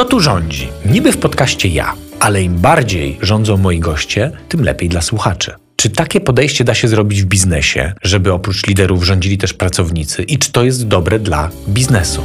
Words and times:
Kto 0.00 0.08
tu 0.08 0.20
rządzi? 0.20 0.68
Niby 0.86 1.12
w 1.12 1.16
podcaście 1.16 1.68
ja, 1.68 1.94
ale 2.20 2.42
im 2.42 2.54
bardziej 2.54 3.18
rządzą 3.22 3.56
moi 3.56 3.78
goście, 3.78 4.32
tym 4.48 4.64
lepiej 4.64 4.88
dla 4.88 5.00
słuchaczy. 5.00 5.52
Czy 5.76 5.90
takie 5.90 6.20
podejście 6.20 6.64
da 6.64 6.74
się 6.74 6.88
zrobić 6.88 7.22
w 7.22 7.26
biznesie, 7.26 7.92
żeby 8.02 8.32
oprócz 8.32 8.66
liderów 8.66 9.04
rządzili 9.04 9.38
też 9.38 9.52
pracownicy 9.52 10.22
i 10.22 10.38
czy 10.38 10.52
to 10.52 10.64
jest 10.64 10.86
dobre 10.86 11.18
dla 11.18 11.50
biznesu? 11.68 12.22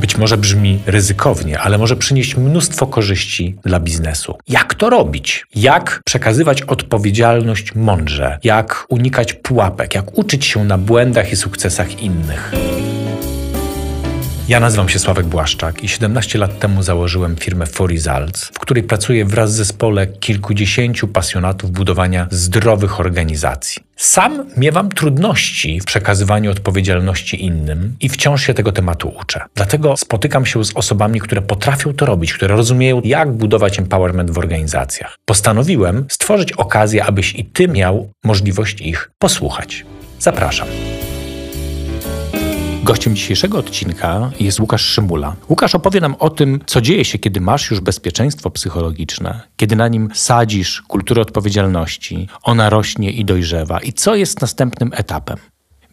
Być 0.00 0.16
może 0.16 0.36
brzmi 0.36 0.78
ryzykownie, 0.86 1.60
ale 1.60 1.78
może 1.78 1.96
przynieść 1.96 2.36
mnóstwo 2.36 2.86
korzyści 2.86 3.56
dla 3.64 3.80
biznesu. 3.80 4.38
Jak 4.48 4.74
to 4.74 4.90
robić? 4.90 5.46
Jak 5.54 6.02
przekazywać 6.04 6.62
odpowiedzialność 6.62 7.74
mądrze? 7.74 8.38
Jak 8.44 8.86
unikać 8.88 9.32
pułapek? 9.32 9.94
Jak 9.94 10.18
uczyć 10.18 10.44
się 10.44 10.64
na 10.64 10.78
błędach 10.78 11.32
i 11.32 11.36
sukcesach 11.36 12.02
innych? 12.02 12.52
Ja 14.50 14.60
nazywam 14.60 14.88
się 14.88 14.98
Sławek 14.98 15.26
Błaszczak 15.26 15.84
i 15.84 15.88
17 15.88 16.38
lat 16.38 16.58
temu 16.58 16.82
założyłem 16.82 17.36
firmę 17.36 17.66
For 17.66 17.90
Results, 17.90 18.44
w 18.44 18.58
której 18.58 18.82
pracuję 18.82 19.24
wraz 19.24 19.52
z 19.52 19.56
zespole 19.56 20.06
kilkudziesięciu 20.06 21.08
pasjonatów 21.08 21.70
budowania 21.70 22.26
zdrowych 22.30 23.00
organizacji. 23.00 23.82
Sam 23.96 24.46
miewam 24.56 24.88
trudności 24.88 25.80
w 25.80 25.84
przekazywaniu 25.84 26.50
odpowiedzialności 26.50 27.44
innym 27.44 27.96
i 28.00 28.08
wciąż 28.08 28.42
się 28.42 28.54
tego 28.54 28.72
tematu 28.72 29.12
uczę. 29.20 29.40
Dlatego 29.54 29.96
spotykam 29.96 30.46
się 30.46 30.64
z 30.64 30.76
osobami, 30.76 31.20
które 31.20 31.42
potrafią 31.42 31.92
to 31.92 32.06
robić, 32.06 32.32
które 32.32 32.56
rozumieją, 32.56 33.00
jak 33.04 33.32
budować 33.32 33.78
empowerment 33.78 34.30
w 34.30 34.38
organizacjach. 34.38 35.16
Postanowiłem 35.24 36.06
stworzyć 36.10 36.52
okazję, 36.52 37.04
abyś 37.04 37.34
i 37.34 37.44
ty 37.44 37.68
miał 37.68 38.10
możliwość 38.24 38.80
ich 38.80 39.10
posłuchać. 39.18 39.84
Zapraszam. 40.18 40.68
Gościem 42.82 43.16
dzisiejszego 43.16 43.58
odcinka 43.58 44.30
jest 44.40 44.60
Łukasz 44.60 44.82
Szymula. 44.82 45.36
Łukasz 45.48 45.74
opowie 45.74 46.00
nam 46.00 46.14
o 46.18 46.30
tym, 46.30 46.60
co 46.66 46.80
dzieje 46.80 47.04
się, 47.04 47.18
kiedy 47.18 47.40
masz 47.40 47.70
już 47.70 47.80
bezpieczeństwo 47.80 48.50
psychologiczne, 48.50 49.40
kiedy 49.56 49.76
na 49.76 49.88
nim 49.88 50.08
sadzisz 50.14 50.82
kulturę 50.82 51.22
odpowiedzialności, 51.22 52.28
ona 52.42 52.70
rośnie 52.70 53.10
i 53.10 53.24
dojrzewa 53.24 53.80
i 53.80 53.92
co 53.92 54.14
jest 54.14 54.40
następnym 54.40 54.90
etapem. 54.94 55.36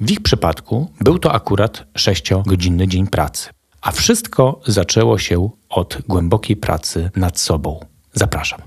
W 0.01 0.11
ich 0.11 0.21
przypadku 0.21 0.91
był 1.01 1.19
to 1.19 1.33
akurat 1.33 1.83
sześciogodzinny 1.95 2.87
dzień 2.87 3.07
pracy. 3.07 3.49
A 3.81 3.91
wszystko 3.91 4.61
zaczęło 4.67 5.17
się 5.17 5.49
od 5.69 5.97
głębokiej 6.07 6.55
pracy 6.55 7.11
nad 7.15 7.39
sobą. 7.39 7.85
Zapraszam. 8.13 8.59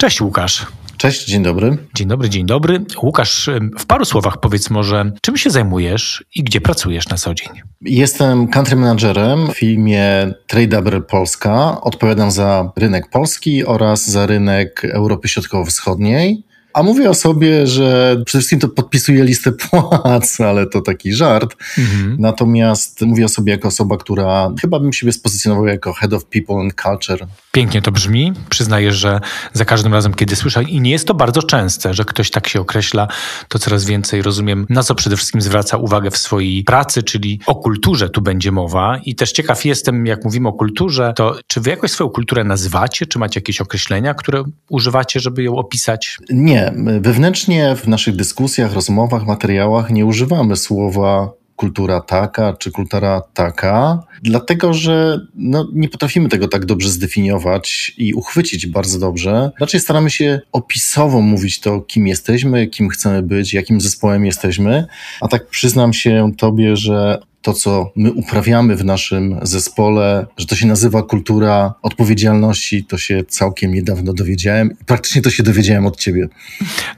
Cześć 0.00 0.20
Łukasz. 0.20 0.66
Cześć, 1.00 1.26
dzień 1.26 1.42
dobry. 1.42 1.76
Dzień 1.94 2.08
dobry, 2.08 2.28
dzień 2.28 2.46
dobry. 2.46 2.84
Łukasz, 3.02 3.50
w 3.78 3.86
paru 3.86 4.04
słowach 4.04 4.40
powiedz 4.40 4.70
może, 4.70 5.12
czym 5.22 5.36
się 5.36 5.50
zajmujesz 5.50 6.24
i 6.34 6.42
gdzie 6.42 6.60
pracujesz 6.60 7.08
na 7.08 7.16
co 7.16 7.34
dzień? 7.34 7.48
Jestem 7.80 8.48
country 8.48 8.76
managerem 8.76 9.48
w 9.48 9.58
firmie 9.58 10.04
Tradeable 10.46 11.00
Polska. 11.00 11.80
Odpowiadam 11.80 12.30
za 12.30 12.72
rynek 12.76 13.10
polski 13.10 13.64
oraz 13.64 14.10
za 14.10 14.26
rynek 14.26 14.84
Europy 14.84 15.28
Środkowo-Wschodniej. 15.28 16.44
A 16.72 16.82
mówię 16.82 17.10
o 17.10 17.14
sobie, 17.14 17.66
że 17.66 18.16
przede 18.26 18.40
wszystkim 18.40 18.58
to 18.58 18.68
podpisuję 18.68 19.24
listę 19.24 19.52
płac, 19.52 20.40
ale 20.50 20.66
to 20.66 20.80
taki 20.80 21.12
żart. 21.12 21.56
Mhm. 21.78 22.16
Natomiast 22.18 23.00
mówię 23.00 23.24
o 23.24 23.28
sobie 23.28 23.52
jako 23.52 23.68
osoba, 23.68 23.96
która 23.96 24.50
chyba 24.60 24.80
bym 24.80 24.92
siebie 24.92 25.12
spozycjonowała 25.12 25.70
jako 25.70 25.92
Head 25.92 26.12
of 26.12 26.24
People 26.24 26.56
and 26.56 26.74
Culture. 26.82 27.26
Pięknie 27.52 27.82
to 27.82 27.92
brzmi. 27.92 28.32
Przyznaję, 28.50 28.92
że 28.92 29.20
za 29.52 29.64
każdym 29.64 29.94
razem, 29.94 30.14
kiedy 30.14 30.36
słyszę, 30.36 30.62
i 30.62 30.80
nie 30.80 30.90
jest 30.90 31.06
to 31.06 31.14
bardzo 31.14 31.42
częste, 31.42 31.94
że 31.94 32.04
ktoś 32.04 32.30
tak 32.30 32.48
się 32.48 32.60
określa, 32.60 33.08
to 33.48 33.58
coraz 33.58 33.84
więcej 33.84 34.22
rozumiem, 34.22 34.66
na 34.68 34.82
co 34.82 34.94
przede 34.94 35.16
wszystkim 35.16 35.40
zwraca 35.40 35.76
uwagę 35.76 36.10
w 36.10 36.16
swojej 36.16 36.64
pracy, 36.64 37.02
czyli 37.02 37.40
o 37.46 37.54
kulturze 37.54 38.10
tu 38.10 38.20
będzie 38.20 38.52
mowa. 38.52 38.98
I 39.04 39.14
też 39.14 39.32
ciekaw 39.32 39.64
jestem, 39.64 40.06
jak 40.06 40.24
mówimy 40.24 40.48
o 40.48 40.52
kulturze, 40.52 41.12
to 41.16 41.38
czy 41.46 41.60
wy 41.60 41.70
jakoś 41.70 41.90
swoją 41.90 42.10
kulturę 42.10 42.44
nazywacie? 42.44 43.06
Czy 43.06 43.18
macie 43.18 43.40
jakieś 43.40 43.60
określenia, 43.60 44.14
które 44.14 44.44
używacie, 44.68 45.20
żeby 45.20 45.42
ją 45.42 45.56
opisać? 45.56 46.18
Nie, 46.30 46.59
wewnętrznie 47.00 47.76
w 47.76 47.88
naszych 47.88 48.16
dyskusjach, 48.16 48.72
rozmowach, 48.72 49.26
materiałach 49.26 49.90
nie 49.90 50.06
używamy 50.06 50.56
słowa 50.56 51.32
kultura 51.60 52.00
taka 52.00 52.56
czy 52.56 52.70
kultura 52.70 53.22
taka, 53.34 54.02
dlatego 54.22 54.74
że 54.74 55.20
no, 55.34 55.68
nie 55.72 55.88
potrafimy 55.88 56.28
tego 56.28 56.48
tak 56.48 56.66
dobrze 56.66 56.90
zdefiniować 56.90 57.94
i 57.98 58.14
uchwycić 58.14 58.66
bardzo 58.66 58.98
dobrze. 58.98 59.50
Raczej 59.60 59.80
staramy 59.80 60.10
się 60.10 60.40
opisowo 60.52 61.20
mówić 61.20 61.60
to, 61.60 61.80
kim 61.80 62.06
jesteśmy, 62.06 62.66
kim 62.66 62.88
chcemy 62.88 63.22
być, 63.22 63.54
jakim 63.54 63.80
zespołem 63.80 64.26
jesteśmy. 64.26 64.86
A 65.20 65.28
tak 65.28 65.48
przyznam 65.48 65.92
się 65.92 66.32
Tobie, 66.38 66.76
że 66.76 67.18
to, 67.42 67.52
co 67.52 67.92
my 67.96 68.12
uprawiamy 68.12 68.76
w 68.76 68.84
naszym 68.84 69.40
zespole, 69.42 70.26
że 70.36 70.46
to 70.46 70.56
się 70.56 70.66
nazywa 70.66 71.02
kultura 71.02 71.74
odpowiedzialności, 71.82 72.84
to 72.84 72.98
się 72.98 73.24
całkiem 73.28 73.74
niedawno 73.74 74.12
dowiedziałem 74.12 74.70
praktycznie 74.86 75.22
to 75.22 75.30
się 75.30 75.42
dowiedziałem 75.42 75.86
od 75.86 75.96
ciebie. 75.96 76.28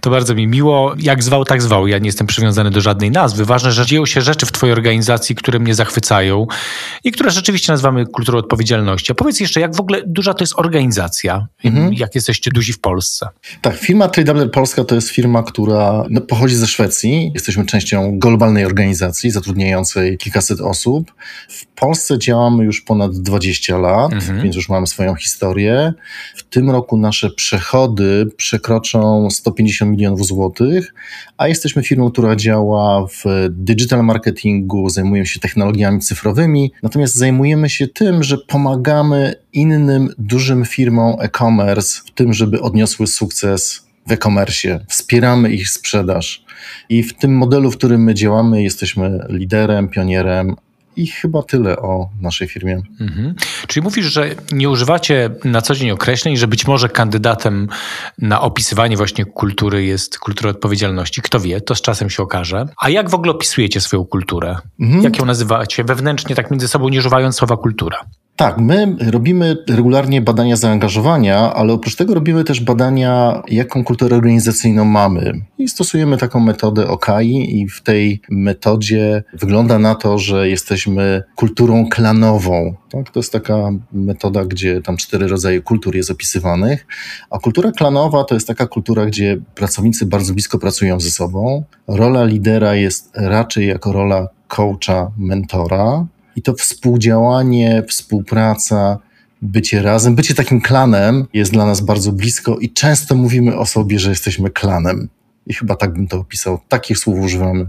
To 0.01 0.11
bardzo 0.11 0.35
mi 0.35 0.47
miło. 0.47 0.95
Jak 0.99 1.23
zwał, 1.23 1.45
tak 1.45 1.63
zwał. 1.63 1.87
Ja 1.87 1.99
nie 1.99 2.07
jestem 2.07 2.27
przywiązany 2.27 2.71
do 2.71 2.81
żadnej 2.81 3.11
nazwy. 3.11 3.45
Ważne, 3.45 3.73
że 3.73 3.87
dzieją 3.87 4.07
się 4.07 4.21
rzeczy 4.21 4.47
w 4.47 4.53
twojej 4.53 4.73
organizacji, 4.73 5.35
które 5.35 5.59
mnie 5.59 5.75
zachwycają 5.75 6.47
i 7.05 7.13
które 7.13 7.31
rzeczywiście 7.31 7.73
nazywamy 7.73 8.07
kulturą 8.07 8.39
odpowiedzialności. 8.39 9.13
A 9.13 9.15
powiedz 9.15 9.41
jeszcze, 9.41 9.61
jak 9.61 9.77
w 9.77 9.81
ogóle 9.81 10.03
duża 10.07 10.35
to 10.35 10.43
jest 10.43 10.55
organizacja? 10.57 11.47
Mhm. 11.65 11.93
Jak 11.93 12.15
jesteście 12.15 12.51
duzi 12.51 12.73
w 12.73 12.81
Polsce? 12.81 13.29
Tak, 13.61 13.77
firma 13.77 14.09
Tradable 14.09 14.49
Polska 14.49 14.85
to 14.85 14.95
jest 14.95 15.09
firma, 15.09 15.43
która 15.43 16.05
no, 16.11 16.21
pochodzi 16.21 16.55
ze 16.55 16.67
Szwecji. 16.67 17.31
Jesteśmy 17.35 17.67
częścią 17.67 18.19
globalnej 18.19 18.65
organizacji 18.65 19.31
zatrudniającej 19.31 20.19
kilka 20.19 20.32
kilkaset 20.33 20.61
osób. 20.61 21.13
W 21.49 21.67
Polsce 21.67 22.19
działamy 22.19 22.65
już 22.65 22.81
ponad 22.81 23.13
20 23.13 23.79
lat, 23.79 24.13
mhm. 24.13 24.43
więc 24.43 24.57
już 24.57 24.69
mamy 24.69 24.87
swoją 24.87 25.15
historię. 25.15 25.93
W 26.37 26.43
tym 26.43 26.71
roku 26.71 26.97
nasze 26.97 27.31
przechody 27.31 28.27
przekroczą 28.37 29.31
150 29.31 29.91
milionów 29.91 30.27
złotych, 30.27 30.95
a 31.37 31.49
jesteśmy 31.49 31.83
firmą, 31.83 32.11
która 32.11 32.37
działa 32.37 33.07
w 33.07 33.25
digital 33.51 34.05
marketingu, 34.05 34.91
zajmujemy 34.91 35.27
się 35.27 35.41
technologiami 35.41 36.01
cyfrowymi, 36.01 36.73
natomiast 36.83 37.15
zajmujemy 37.15 37.69
się 37.69 37.89
tym, 37.89 38.23
że 38.23 38.39
pomagamy 38.39 39.35
innym 39.53 40.15
dużym 40.19 40.65
firmom 40.65 41.17
e-commerce 41.21 42.01
w 42.07 42.11
tym, 42.11 42.33
żeby 42.33 42.61
odniosły 42.61 43.07
sukces 43.07 43.92
w 44.07 44.13
e-commerce. 44.13 44.85
Wspieramy 44.89 45.53
ich 45.53 45.69
sprzedaż. 45.69 46.45
I 46.89 47.03
w 47.03 47.15
tym 47.15 47.37
modelu, 47.37 47.71
w 47.71 47.77
którym 47.77 48.05
my 48.05 48.15
działamy, 48.15 48.63
jesteśmy 48.63 49.27
liderem, 49.29 49.89
pionierem, 49.89 50.57
i 50.97 51.07
chyba 51.07 51.43
tyle 51.43 51.77
o 51.77 52.09
naszej 52.21 52.49
firmie. 52.49 52.83
Mhm. 53.01 53.35
Czyli 53.67 53.85
mówisz, 53.85 54.07
że 54.07 54.35
nie 54.53 54.71
używacie 54.71 55.31
na 55.45 55.63
co 55.63 55.75
dzień 55.75 55.91
określeń, 55.91 56.37
że 56.37 56.47
być 56.47 56.67
może 56.67 56.89
kandydatem 56.89 57.69
na 58.19 58.41
opisywanie 58.41 58.97
właśnie 58.97 59.25
kultury 59.25 59.85
jest 59.85 60.19
kultura 60.19 60.51
odpowiedzialności. 60.51 61.23
Kto 61.23 61.41
wie, 61.41 61.61
to 61.61 61.75
z 61.75 61.83
czasem 61.83 62.11
się 62.11 62.23
okaże. 62.23 62.67
A 62.81 62.89
jak 62.89 63.11
w 63.11 63.15
ogóle 63.15 63.33
opisujecie 63.33 63.81
swoją 63.81 64.05
kulturę? 64.05 64.57
Mhm. 64.81 65.03
Jak 65.03 65.19
ją 65.19 65.25
nazywacie 65.25 65.85
wewnętrznie, 65.85 66.35
tak 66.35 66.51
między 66.51 66.69
sobą, 66.69 66.89
nie 66.89 66.99
używając 66.99 67.37
słowa 67.37 67.57
kultura? 67.57 67.97
Tak, 68.37 68.59
my 68.59 68.97
robimy 69.11 69.57
regularnie 69.69 70.21
badania 70.21 70.57
zaangażowania, 70.57 71.55
ale 71.55 71.73
oprócz 71.73 71.97
tego 71.97 72.15
robimy 72.15 72.45
też 72.45 72.61
badania, 72.61 73.43
jaką 73.49 73.85
kulturę 73.85 74.17
organizacyjną 74.17 74.85
mamy. 74.85 75.33
I 75.59 75.69
stosujemy 75.69 76.17
taką 76.17 76.41
metodę 76.41 76.89
OKAI 76.89 77.61
i 77.61 77.69
w 77.69 77.83
tej 77.83 78.21
metodzie 78.31 79.25
wygląda 79.33 79.79
na 79.79 79.95
to, 79.95 80.19
że 80.19 80.49
jesteśmy 80.49 81.23
kulturą 81.37 81.89
klanową. 81.89 82.75
Tak? 82.91 83.11
To 83.11 83.21
jest 83.21 83.33
taka 83.33 83.71
metoda, 83.93 84.45
gdzie 84.45 84.83
tam 84.83 84.97
cztery 84.97 85.29
rodzaje 85.29 85.61
kultur 85.61 85.97
jest 85.97 86.11
opisywanych, 86.11 86.87
a 87.31 87.39
kultura 87.39 87.71
klanowa 87.73 88.25
to 88.25 88.35
jest 88.35 88.47
taka 88.47 88.67
kultura, 88.67 89.07
gdzie 89.07 89.39
pracownicy 89.55 90.07
bardzo 90.07 90.33
blisko 90.33 90.59
pracują 90.59 91.01
ze 91.01 91.11
sobą. 91.11 91.65
Rola 91.89 92.25
lidera 92.25 92.75
jest 92.75 93.11
raczej 93.15 93.67
jako 93.67 93.93
rola 93.93 94.29
coacha, 94.49 95.11
mentora, 95.19 96.07
i 96.37 96.43
to 96.43 96.55
współdziałanie, 96.55 97.83
współpraca, 97.89 98.99
bycie 99.43 99.83
razem, 99.83 100.15
bycie 100.15 100.35
takim 100.35 100.61
klanem 100.61 101.27
jest 101.33 101.53
dla 101.53 101.67
nas 101.67 101.81
bardzo 101.81 102.13
blisko 102.13 102.59
i 102.59 102.71
często 102.71 103.15
mówimy 103.15 103.59
o 103.59 103.67
sobie, 103.67 103.99
że 103.99 104.11
jesteśmy 104.11 104.51
klanem. 104.51 105.09
I 105.47 105.55
chyba 105.55 105.77
tak 105.77 105.93
bym 105.93 106.09
to 106.09 106.19
opisał. 106.19 106.59
Takich 106.69 106.99
słów 106.99 107.21
używamy. 107.21 107.67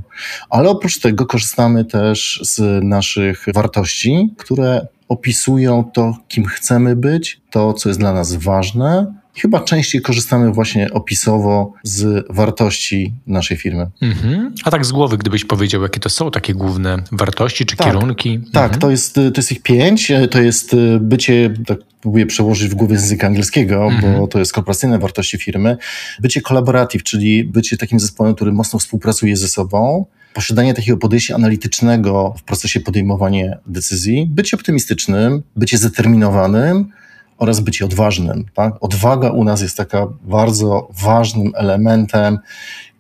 Ale 0.50 0.70
oprócz 0.70 1.00
tego 1.00 1.26
korzystamy 1.26 1.86
też 1.86 2.40
z 2.44 2.84
naszych 2.84 3.46
wartości, 3.54 4.34
które 4.38 4.88
opisują 5.10 5.84
to, 5.94 6.18
kim 6.28 6.46
chcemy 6.46 6.96
być, 6.96 7.42
to, 7.50 7.74
co 7.74 7.90
jest 7.90 8.00
dla 8.00 8.14
nas 8.14 8.36
ważne, 8.36 9.14
chyba 9.36 9.60
częściej 9.60 10.02
korzystamy 10.02 10.52
właśnie 10.52 10.92
opisowo 10.92 11.74
z 11.84 12.26
wartości 12.30 13.14
naszej 13.28 13.58
firmy. 13.58 13.88
Mhm. 14.02 14.54
A 14.64 14.72
tak 14.72 14.86
z 14.86 14.92
głowy, 14.92 15.18
gdybyś 15.18 15.46
powiedział, 15.46 15.82
jakie 15.82 16.00
to 16.00 16.10
są 16.10 16.32
takie 16.32 16.54
główne 16.54 16.98
wartości 17.12 17.66
czy 17.66 17.76
tak, 17.76 17.88
kierunki? 17.88 18.40
Tak, 18.54 18.64
mhm. 18.64 18.82
to, 18.82 18.92
jest, 18.92 19.14
to 19.16 19.38
jest 19.38 19.52
ich 19.52 19.62
pięć. 19.62 20.12
To 20.32 20.42
jest 20.42 20.76
bycie, 21.00 21.54
tak 21.68 21.78
próbuję 22.02 22.26
przełożyć 22.26 22.70
w 22.70 22.76
głowie 22.76 22.98
z 22.98 23.02
języka 23.02 23.28
angielskiego, 23.28 23.86
mhm. 23.86 24.20
bo 24.20 24.28
to 24.28 24.40
jest 24.40 24.54
korporacyjne 24.54 25.00
wartości 25.00 25.38
firmy. 25.38 25.78
Bycie 26.20 26.42
collaborative, 26.42 27.04
czyli 27.04 27.44
bycie 27.44 27.78
takim 27.78 28.00
zespołem, 28.00 28.36
który 28.36 28.52
mocno 28.52 28.80
współpracuje 28.80 29.38
ze 29.38 29.48
sobą. 29.48 30.06
posiadanie 30.34 30.74
takiego 30.74 30.98
podejścia 30.98 31.36
analitycznego 31.36 32.36
w 32.38 32.44
procesie 32.44 32.80
podejmowania 32.80 33.58
decyzji, 33.68 34.28
bycie 34.30 34.58
optymistycznym, 34.58 35.44
bycie 35.56 35.78
zdeterminowanym 35.78 36.90
oraz 37.38 37.60
bycie 37.60 37.86
odważnym. 37.86 38.46
Tak? 38.54 38.74
Odwaga 38.82 39.30
u 39.30 39.44
nas 39.44 39.62
jest 39.62 39.78
taka 39.78 40.08
bardzo 40.24 40.90
ważnym 41.04 41.52
elementem, 41.56 42.40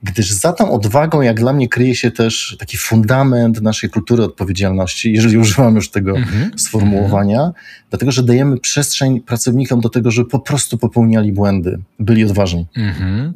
gdyż 0.04 0.32
za 0.32 0.54
tą 0.54 0.72
odwagą, 0.72 1.22
jak 1.22 1.40
dla 1.40 1.54
mnie, 1.54 1.70
kryje 1.70 1.96
się 1.96 2.12
też 2.12 2.56
taki 2.60 2.78
fundament 2.78 3.62
naszej 3.62 3.90
kultury 3.90 4.24
odpowiedzialności, 4.24 5.14
jeżeli 5.14 5.38
używam 5.38 5.76
już 5.76 5.92
tego 5.92 6.14
mm-hmm. 6.14 6.50
sformułowania, 6.56 7.52
dlatego 7.90 8.12
że 8.12 8.24
dajemy 8.24 8.60
przestrzeń 8.60 9.22
pracownikom 9.22 9.82
do 9.82 9.90
tego, 9.90 10.12
żeby 10.12 10.30
po 10.30 10.40
prostu 10.40 10.78
popełniali 10.78 11.34
błędy, 11.34 11.80
byli 12.00 12.26
odważni. 12.26 12.68
Mm-hmm. 12.78 13.32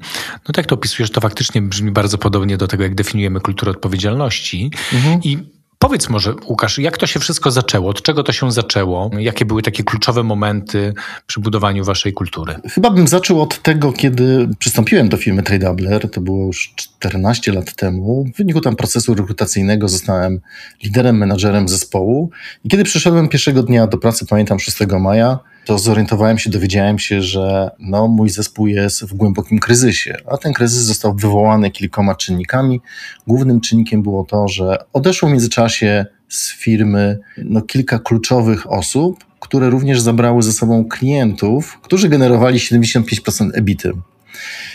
No 0.47 0.53
tak 0.53 0.65
to 0.65 0.75
opisujesz, 0.75 1.11
to 1.11 1.21
faktycznie 1.21 1.61
brzmi 1.61 1.91
bardzo 1.91 2.17
podobnie 2.17 2.57
do 2.57 2.67
tego, 2.67 2.83
jak 2.83 2.95
definiujemy 2.95 3.39
kulturę 3.39 3.71
odpowiedzialności. 3.71 4.71
Mm-hmm. 4.91 5.19
I 5.23 5.56
Powiedz 5.79 6.09
może, 6.09 6.33
Łukasz, 6.49 6.79
jak 6.79 6.97
to 6.97 7.07
się 7.07 7.19
wszystko 7.19 7.51
zaczęło? 7.51 7.89
Od 7.89 8.01
czego 8.01 8.23
to 8.23 8.31
się 8.31 8.51
zaczęło? 8.51 9.11
Jakie 9.19 9.45
były 9.45 9.61
takie 9.61 9.83
kluczowe 9.83 10.23
momenty 10.23 10.93
przy 11.27 11.39
budowaniu 11.39 11.83
waszej 11.83 12.13
kultury? 12.13 12.55
Chyba 12.73 12.89
bym 12.89 13.07
zaczął 13.07 13.41
od 13.41 13.61
tego, 13.61 13.93
kiedy 13.93 14.49
przystąpiłem 14.59 15.09
do 15.09 15.17
firmy 15.17 15.43
Tradabler, 15.43 16.11
to 16.11 16.21
było 16.21 16.45
już 16.45 16.73
14 16.75 17.51
lat 17.51 17.75
temu. 17.75 18.25
W 18.33 18.37
wyniku 18.37 18.61
tam 18.61 18.75
procesu 18.75 19.15
rekrutacyjnego 19.15 19.89
zostałem 19.89 20.39
liderem, 20.83 21.17
menadżerem 21.17 21.67
zespołu. 21.67 22.29
I 22.63 22.69
kiedy 22.69 22.83
przyszedłem 22.83 23.29
pierwszego 23.29 23.63
dnia 23.63 23.87
do 23.87 23.97
pracy, 23.97 24.25
pamiętam 24.25 24.59
6 24.59 24.77
maja, 24.99 25.39
to 25.67 25.77
zorientowałem 25.77 26.37
się, 26.37 26.49
dowiedziałem 26.49 26.99
się, 26.99 27.21
że 27.21 27.71
no, 27.79 28.07
mój 28.07 28.29
zespół 28.29 28.67
jest 28.67 29.03
w 29.03 29.13
głębokim 29.13 29.59
kryzysie, 29.59 30.15
a 30.31 30.37
ten 30.37 30.53
kryzys 30.53 30.83
został 30.83 31.15
wywołany 31.15 31.71
kilkoma 31.71 32.15
czynnikami. 32.15 32.81
Głównym 33.27 33.61
czynnikiem 33.61 34.03
było 34.03 34.23
to, 34.23 34.47
że 34.47 34.77
odeszło 34.93 35.29
w 35.29 35.31
międzyczasie 35.31 36.05
z 36.29 36.53
firmy 36.53 37.19
no, 37.37 37.61
kilka 37.61 37.99
kluczowych 37.99 38.71
osób, 38.71 39.25
które 39.39 39.69
również 39.69 40.01
zabrały 40.01 40.43
ze 40.43 40.53
sobą 40.53 40.85
klientów, 40.85 41.79
którzy 41.81 42.09
generowali 42.09 42.59
75% 42.59 43.49
ebity. 43.53 43.91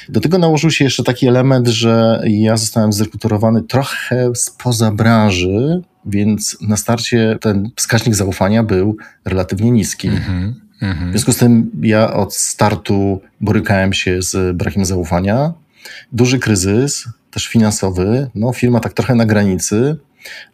Do 0.08 0.20
tego 0.20 0.38
nałożył 0.38 0.70
się 0.70 0.84
jeszcze 0.84 1.04
taki 1.04 1.28
element, 1.28 1.68
że 1.68 2.22
ja 2.26 2.56
zostałem 2.56 2.92
zrekrutowany 2.92 3.62
trochę 3.62 4.30
spoza 4.34 4.90
branży, 4.90 5.82
więc 6.06 6.56
na 6.60 6.76
starcie 6.76 7.38
ten 7.40 7.70
wskaźnik 7.76 8.14
zaufania 8.14 8.62
był 8.62 8.96
relatywnie 9.24 9.70
niski. 9.70 10.08
Mhm. 10.08 10.62
Mhm. 10.82 11.08
W 11.08 11.11
związku 11.11 11.32
z 11.32 11.37
tym 11.37 11.70
ja 11.82 12.12
od 12.12 12.34
startu 12.34 13.20
borykałem 13.40 13.93
się 13.93 14.23
z 14.23 14.56
brakiem 14.56 14.84
zaufania. 14.84 15.52
Duży 16.12 16.38
kryzys, 16.38 17.08
też 17.31 17.49
finansowy. 17.49 18.31
No, 18.34 18.52
firma 18.52 18.81
tak 18.81 18.93
trochę 18.93 19.14
na 19.14 19.26
granicy, 19.26 19.96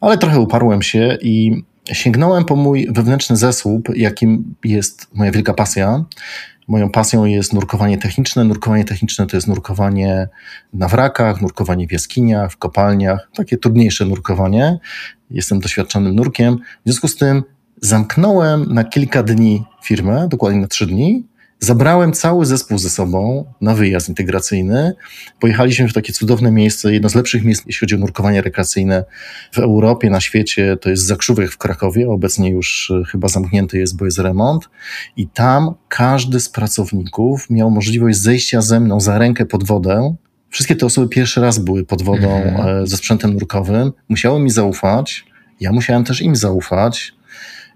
ale 0.00 0.18
trochę 0.18 0.40
uparłem 0.40 0.82
się 0.82 1.18
i 1.22 1.62
sięgnąłem 1.92 2.44
po 2.44 2.56
mój 2.56 2.88
wewnętrzny 2.90 3.36
zesłup, 3.36 3.88
jakim 3.96 4.54
jest 4.64 5.06
moja 5.14 5.30
wielka 5.30 5.54
pasja. 5.54 6.04
Moją 6.68 6.90
pasją 6.90 7.24
jest 7.24 7.52
nurkowanie 7.52 7.98
techniczne. 7.98 8.44
Nurkowanie 8.44 8.84
techniczne 8.84 9.26
to 9.26 9.36
jest 9.36 9.46
nurkowanie 9.46 10.28
na 10.72 10.88
wrakach, 10.88 11.42
nurkowanie 11.42 11.88
w 11.88 11.92
jaskiniach, 11.92 12.52
w 12.52 12.56
kopalniach, 12.56 13.28
takie 13.34 13.56
trudniejsze 13.56 14.04
nurkowanie. 14.04 14.78
Jestem 15.30 15.60
doświadczonym 15.60 16.14
nurkiem. 16.14 16.56
W 16.56 16.60
związku 16.84 17.08
z 17.08 17.16
tym 17.16 17.42
Zamknąłem 17.82 18.74
na 18.74 18.84
kilka 18.84 19.22
dni 19.22 19.64
firmę, 19.84 20.28
dokładnie 20.28 20.60
na 20.60 20.66
trzy 20.66 20.86
dni. 20.86 21.26
Zabrałem 21.60 22.12
cały 22.12 22.46
zespół 22.46 22.78
ze 22.78 22.90
sobą 22.90 23.44
na 23.60 23.74
wyjazd 23.74 24.08
integracyjny. 24.08 24.92
Pojechaliśmy 25.40 25.88
w 25.88 25.92
takie 25.92 26.12
cudowne 26.12 26.50
miejsce, 26.50 26.92
jedno 26.92 27.08
z 27.08 27.14
lepszych 27.14 27.44
miejsc, 27.44 27.62
jeśli 27.66 27.80
chodzi 27.80 27.94
o 27.94 27.98
nurkowanie 27.98 28.42
rekreacyjne 28.42 29.04
w 29.52 29.58
Europie, 29.58 30.10
na 30.10 30.20
świecie. 30.20 30.76
To 30.80 30.90
jest 30.90 31.06
Zakrzówek 31.06 31.50
w 31.50 31.58
Krakowie. 31.58 32.08
Obecnie 32.08 32.50
już 32.50 32.90
e, 32.90 33.04
chyba 33.04 33.28
zamknięty 33.28 33.78
jest, 33.78 33.96
bo 33.96 34.04
jest 34.04 34.18
remont. 34.18 34.68
I 35.16 35.28
tam 35.28 35.74
każdy 35.88 36.40
z 36.40 36.48
pracowników 36.48 37.50
miał 37.50 37.70
możliwość 37.70 38.18
zejścia 38.18 38.62
ze 38.62 38.80
mną 38.80 39.00
za 39.00 39.18
rękę 39.18 39.46
pod 39.46 39.64
wodę. 39.64 40.14
Wszystkie 40.50 40.76
te 40.76 40.86
osoby 40.86 41.08
pierwszy 41.08 41.40
raz 41.40 41.58
były 41.58 41.84
pod 41.84 42.02
wodą 42.02 42.28
mm-hmm. 42.28 42.86
ze 42.86 42.96
sprzętem 42.96 43.32
nurkowym. 43.32 43.92
Musiały 44.08 44.40
mi 44.40 44.50
zaufać. 44.50 45.24
Ja 45.60 45.72
musiałem 45.72 46.04
też 46.04 46.22
im 46.22 46.36
zaufać. 46.36 47.17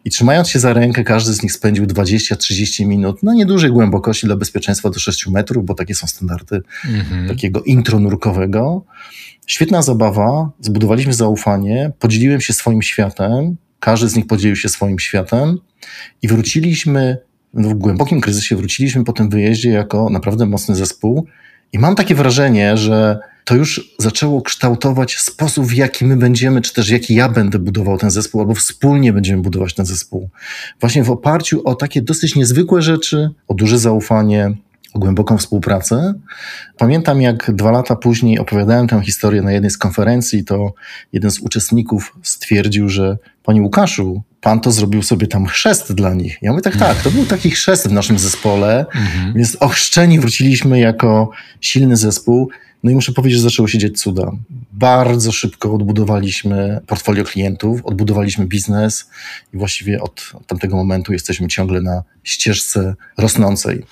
I 0.04 0.10
trzymając 0.10 0.48
się 0.48 0.58
za 0.58 0.72
rękę, 0.72 1.04
każdy 1.04 1.34
z 1.34 1.42
nich 1.42 1.52
spędził 1.52 1.86
20-30 1.86 2.86
minut 2.86 3.22
na 3.22 3.34
niedużej 3.34 3.70
głębokości 3.70 4.26
dla 4.26 4.36
bezpieczeństwa 4.36 4.90
do 4.90 4.98
6 4.98 5.26
metrów, 5.26 5.64
bo 5.64 5.74
takie 5.74 5.94
są 5.94 6.06
standardy 6.06 6.62
mhm. 6.88 7.28
takiego 7.28 7.62
intro 7.62 7.98
nurkowego. 7.98 8.84
Świetna 9.46 9.82
zabawa, 9.82 10.50
zbudowaliśmy 10.60 11.12
zaufanie, 11.12 11.92
podzieliłem 11.98 12.40
się 12.40 12.52
swoim 12.52 12.82
światem, 12.82 13.56
każdy 13.80 14.08
z 14.08 14.16
nich 14.16 14.26
podzielił 14.26 14.56
się 14.56 14.68
swoim 14.68 14.98
światem 14.98 15.58
i 16.22 16.28
wróciliśmy 16.28 17.18
w 17.54 17.74
głębokim 17.74 18.20
kryzysie, 18.20 18.56
wróciliśmy 18.56 19.04
po 19.04 19.12
tym 19.12 19.30
wyjeździe 19.30 19.70
jako 19.70 20.10
naprawdę 20.10 20.46
mocny 20.46 20.74
zespół. 20.74 21.26
I 21.72 21.78
mam 21.78 21.94
takie 21.94 22.14
wrażenie, 22.14 22.76
że 22.76 23.18
to 23.44 23.54
już 23.54 23.94
zaczęło 23.98 24.42
kształtować 24.42 25.18
sposób, 25.18 25.66
w 25.66 25.74
jaki 25.74 26.04
my 26.04 26.16
będziemy, 26.16 26.60
czy 26.60 26.72
też 26.74 26.90
jaki 26.90 27.14
ja 27.14 27.28
będę 27.28 27.58
budował 27.58 27.98
ten 27.98 28.10
zespół, 28.10 28.40
albo 28.40 28.54
wspólnie 28.54 29.12
będziemy 29.12 29.42
budować 29.42 29.74
ten 29.74 29.86
zespół. 29.86 30.28
Właśnie 30.80 31.04
w 31.04 31.10
oparciu 31.10 31.62
o 31.64 31.74
takie 31.74 32.02
dosyć 32.02 32.36
niezwykłe 32.36 32.82
rzeczy, 32.82 33.30
o 33.48 33.54
duże 33.54 33.78
zaufanie, 33.78 34.56
o 34.94 34.98
głęboką 34.98 35.38
współpracę. 35.38 36.14
Pamiętam, 36.78 37.22
jak 37.22 37.52
dwa 37.54 37.70
lata 37.70 37.96
później 37.96 38.38
opowiadałem 38.38 38.88
tę 38.88 39.02
historię 39.02 39.42
na 39.42 39.52
jednej 39.52 39.70
z 39.70 39.78
konferencji, 39.78 40.44
to 40.44 40.74
jeden 41.12 41.30
z 41.30 41.38
uczestników 41.38 42.16
stwierdził, 42.22 42.88
że 42.88 43.18
Panie 43.42 43.62
Łukaszu, 43.62 44.22
Pan 44.40 44.60
to 44.60 44.72
zrobił 44.72 45.02
sobie 45.02 45.26
tam 45.26 45.46
chrzest 45.46 45.92
dla 45.92 46.14
nich. 46.14 46.38
Ja 46.42 46.50
mówię, 46.50 46.62
tak, 46.62 46.76
tak, 46.76 47.02
to 47.02 47.10
był 47.10 47.26
taki 47.26 47.50
chrzest 47.50 47.88
w 47.88 47.92
naszym 47.92 48.18
zespole, 48.18 48.86
mhm. 48.94 49.34
więc 49.34 49.56
ochrzczeni 49.60 50.20
wróciliśmy 50.20 50.80
jako 50.80 51.30
silny 51.60 51.96
zespół. 51.96 52.50
No 52.82 52.90
i 52.90 52.94
muszę 52.94 53.12
powiedzieć, 53.12 53.38
że 53.38 53.42
zaczęło 53.42 53.68
się 53.68 53.78
dziać 53.78 53.92
cuda. 53.92 54.32
Bardzo 54.72 55.32
szybko 55.32 55.74
odbudowaliśmy 55.74 56.80
portfolio 56.86 57.24
klientów, 57.24 57.80
odbudowaliśmy 57.84 58.46
biznes 58.46 59.10
i 59.54 59.56
właściwie 59.56 60.02
od 60.02 60.32
tamtego 60.46 60.76
momentu 60.76 61.12
jesteśmy 61.12 61.48
ciągle 61.48 61.82
na 61.82 62.02
ścieżce 62.24 62.94
rosnącej. 63.18 63.84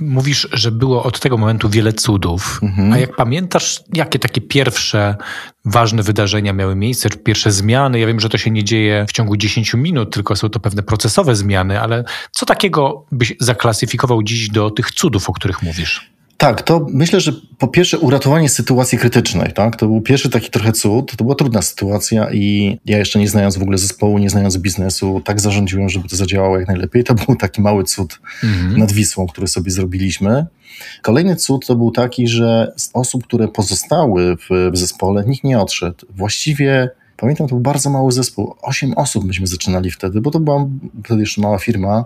Mówisz, 0.00 0.48
że 0.52 0.70
było 0.70 1.02
od 1.02 1.20
tego 1.20 1.38
momentu 1.38 1.68
wiele 1.68 1.92
cudów. 1.92 2.60
Mhm. 2.62 2.92
A 2.92 2.98
jak 2.98 3.16
pamiętasz, 3.16 3.82
jakie 3.94 4.18
takie 4.18 4.40
pierwsze 4.40 5.16
ważne 5.64 6.02
wydarzenia 6.02 6.52
miały 6.52 6.76
miejsce, 6.76 7.10
czy 7.10 7.18
pierwsze 7.18 7.52
zmiany? 7.52 7.98
Ja 7.98 8.06
wiem, 8.06 8.20
że 8.20 8.28
to 8.28 8.38
się 8.38 8.50
nie 8.50 8.64
dzieje 8.64 9.04
w 9.08 9.12
ciągu 9.12 9.36
10 9.36 9.74
minut, 9.74 10.14
tylko 10.14 10.36
są 10.36 10.48
to 10.48 10.60
pewne 10.60 10.82
procesowe 10.82 11.36
zmiany, 11.36 11.80
ale 11.80 12.04
co 12.30 12.46
takiego 12.46 13.06
byś 13.12 13.34
zaklasyfikował 13.40 14.22
dziś 14.22 14.48
do 14.48 14.70
tych 14.70 14.90
cudów, 14.90 15.30
o 15.30 15.32
których 15.32 15.62
mówisz? 15.62 16.12
Tak, 16.42 16.62
to 16.62 16.86
myślę, 16.90 17.20
że 17.20 17.32
po 17.58 17.68
pierwsze 17.68 17.98
uratowanie 17.98 18.48
sytuacji 18.48 18.98
krytycznej, 18.98 19.52
tak? 19.52 19.76
To 19.76 19.86
był 19.86 20.00
pierwszy 20.00 20.30
taki 20.30 20.50
trochę 20.50 20.72
cud, 20.72 21.16
to 21.16 21.24
była 21.24 21.34
trudna 21.36 21.62
sytuacja 21.62 22.32
i 22.32 22.78
ja 22.86 22.98
jeszcze 22.98 23.18
nie 23.18 23.28
znając 23.28 23.56
w 23.58 23.62
ogóle 23.62 23.78
zespołu, 23.78 24.18
nie 24.18 24.30
znając 24.30 24.58
biznesu, 24.58 25.22
tak 25.24 25.40
zarządziłem, 25.40 25.88
żeby 25.88 26.08
to 26.08 26.16
zadziałało 26.16 26.58
jak 26.58 26.68
najlepiej. 26.68 27.04
To 27.04 27.14
był 27.14 27.36
taki 27.36 27.62
mały 27.62 27.84
cud 27.84 28.20
mhm. 28.44 28.78
nad 28.78 28.92
Wisłą, 28.92 29.26
który 29.26 29.48
sobie 29.48 29.70
zrobiliśmy. 29.70 30.46
Kolejny 31.02 31.36
cud 31.36 31.66
to 31.66 31.76
był 31.76 31.90
taki, 31.90 32.28
że 32.28 32.72
z 32.76 32.90
osób, 32.92 33.24
które 33.24 33.48
pozostały 33.48 34.36
w, 34.36 34.70
w 34.72 34.76
zespole, 34.76 35.24
nikt 35.26 35.44
nie 35.44 35.60
odszedł. 35.60 36.06
Właściwie 36.10 36.90
Pamiętam, 37.22 37.46
to 37.46 37.54
był 37.54 37.62
bardzo 37.62 37.90
mały 37.90 38.12
zespół. 38.12 38.54
Osiem 38.62 38.92
osób 38.96 39.24
myśmy 39.24 39.46
zaczynali 39.46 39.90
wtedy, 39.90 40.20
bo 40.20 40.30
to 40.30 40.40
była 40.40 40.66
wtedy 41.04 41.20
jeszcze 41.20 41.40
mała 41.40 41.58
firma 41.58 42.04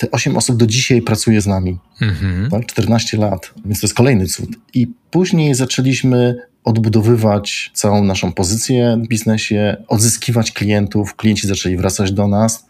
te 0.00 0.10
8 0.10 0.36
osób 0.36 0.56
do 0.56 0.66
dzisiaj 0.66 1.02
pracuje 1.02 1.40
z 1.40 1.46
nami. 1.46 1.78
Mhm. 2.00 2.50
Tak? 2.50 2.66
14 2.66 3.16
lat, 3.16 3.54
więc 3.64 3.80
to 3.80 3.86
jest 3.86 3.94
kolejny 3.94 4.26
cud. 4.26 4.50
I 4.74 4.86
później 5.10 5.54
zaczęliśmy 5.54 6.36
odbudowywać 6.64 7.70
całą 7.74 8.04
naszą 8.04 8.32
pozycję 8.32 9.00
w 9.04 9.08
biznesie, 9.08 9.76
odzyskiwać 9.88 10.52
klientów, 10.52 11.16
klienci 11.16 11.46
zaczęli 11.46 11.76
wracać 11.76 12.12
do 12.12 12.28
nas. 12.28 12.66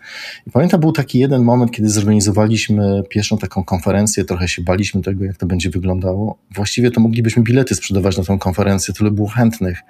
I 0.47 0.51
pamiętam, 0.51 0.81
był 0.81 0.93
taki 0.93 1.19
jeden 1.19 1.43
moment, 1.43 1.73
kiedy 1.73 1.89
zorganizowaliśmy 1.89 3.03
pierwszą 3.09 3.39
taką 3.39 3.65
konferencję, 3.65 4.25
trochę 4.25 4.49
się 4.49 4.63
baliśmy 4.63 5.03
tego, 5.03 5.25
jak 5.25 5.37
to 5.37 5.47
będzie 5.47 5.71
wyglądało. 5.71 6.39
Właściwie 6.55 6.91
to 6.91 7.01
moglibyśmy 7.01 7.43
bilety 7.43 7.75
sprzedawać 7.75 8.17
na 8.17 8.25
tę 8.25 8.39
konferencję, 8.39 8.95
tyle 8.95 9.11
było 9.11 9.29
chętnych. 9.29 9.81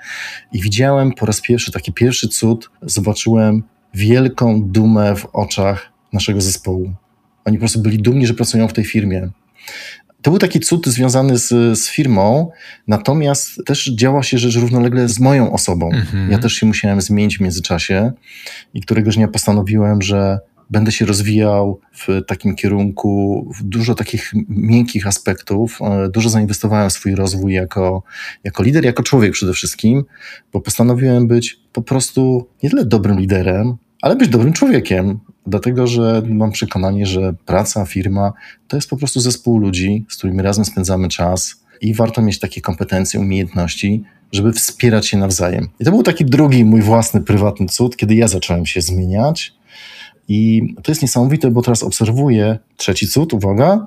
I 0.52 0.62
widziałem 0.62 1.12
po 1.12 1.26
raz 1.26 1.40
pierwszy 1.40 1.72
taki 1.72 1.92
pierwszy 1.92 2.28
cud, 2.28 2.70
zobaczyłem 2.82 3.62
wielką 3.94 4.62
dumę 4.62 5.16
w 5.16 5.26
oczach 5.26 5.92
naszego 6.12 6.40
zespołu. 6.40 6.94
Oni 7.44 7.56
po 7.56 7.60
prostu 7.60 7.80
byli 7.80 7.98
dumni, 7.98 8.26
że 8.26 8.34
pracują 8.34 8.68
w 8.68 8.72
tej 8.72 8.84
firmie. 8.84 9.30
To 10.22 10.30
był 10.30 10.38
taki 10.38 10.60
cud 10.60 10.86
związany 10.86 11.38
z, 11.38 11.78
z 11.78 11.88
firmą, 11.88 12.50
natomiast 12.88 13.64
też 13.66 13.90
działa 13.94 14.22
się 14.22 14.38
rzecz 14.38 14.56
równolegle 14.56 15.08
z 15.08 15.20
moją 15.20 15.52
osobą. 15.52 15.90
Mhm. 15.92 16.30
Ja 16.30 16.38
też 16.38 16.52
się 16.52 16.66
musiałem 16.66 17.00
zmienić 17.00 17.38
w 17.38 17.40
międzyczasie 17.40 18.12
i 18.74 18.80
któregoś 18.80 19.16
dnia 19.16 19.28
postanowiłem, 19.28 20.02
że 20.02 20.38
będę 20.70 20.92
się 20.92 21.06
rozwijał 21.06 21.80
w 21.92 22.24
takim 22.26 22.54
kierunku, 22.54 23.46
w 23.58 23.62
dużo 23.62 23.94
takich 23.94 24.32
miękkich 24.48 25.06
aspektów. 25.06 25.78
E, 25.82 26.08
dużo 26.08 26.28
zainwestowałem 26.28 26.90
w 26.90 26.92
swój 26.92 27.14
rozwój 27.14 27.52
jako, 27.52 28.02
jako 28.44 28.62
lider, 28.62 28.84
jako 28.84 29.02
człowiek 29.02 29.32
przede 29.32 29.52
wszystkim, 29.52 30.04
bo 30.52 30.60
postanowiłem 30.60 31.26
być 31.26 31.60
po 31.72 31.82
prostu 31.82 32.48
nie 32.62 32.70
tyle 32.70 32.84
dobrym 32.84 33.20
liderem, 33.20 33.76
ale 34.02 34.16
być 34.16 34.28
dobrym 34.28 34.52
człowiekiem. 34.52 35.20
Dlatego, 35.46 35.86
że 35.86 36.22
mam 36.28 36.52
przekonanie, 36.52 37.06
że 37.06 37.34
praca, 37.46 37.84
firma 37.84 38.32
to 38.68 38.76
jest 38.76 38.90
po 38.90 38.96
prostu 38.96 39.20
zespół 39.20 39.58
ludzi, 39.58 40.04
z 40.08 40.16
którymi 40.16 40.42
razem 40.42 40.64
spędzamy 40.64 41.08
czas 41.08 41.64
i 41.80 41.94
warto 41.94 42.22
mieć 42.22 42.38
takie 42.38 42.60
kompetencje, 42.60 43.20
umiejętności, 43.20 44.04
żeby 44.32 44.52
wspierać 44.52 45.08
się 45.08 45.18
nawzajem. 45.18 45.68
I 45.80 45.84
to 45.84 45.90
był 45.90 46.02
taki 46.02 46.24
drugi 46.24 46.64
mój 46.64 46.82
własny, 46.82 47.20
prywatny 47.20 47.66
cud, 47.66 47.96
kiedy 47.96 48.14
ja 48.14 48.28
zacząłem 48.28 48.66
się 48.66 48.80
zmieniać. 48.80 49.54
I 50.28 50.62
to 50.82 50.92
jest 50.92 51.02
niesamowite, 51.02 51.50
bo 51.50 51.62
teraz 51.62 51.82
obserwuję, 51.82 52.58
trzeci 52.76 53.08
cud, 53.08 53.32
uwaga, 53.32 53.86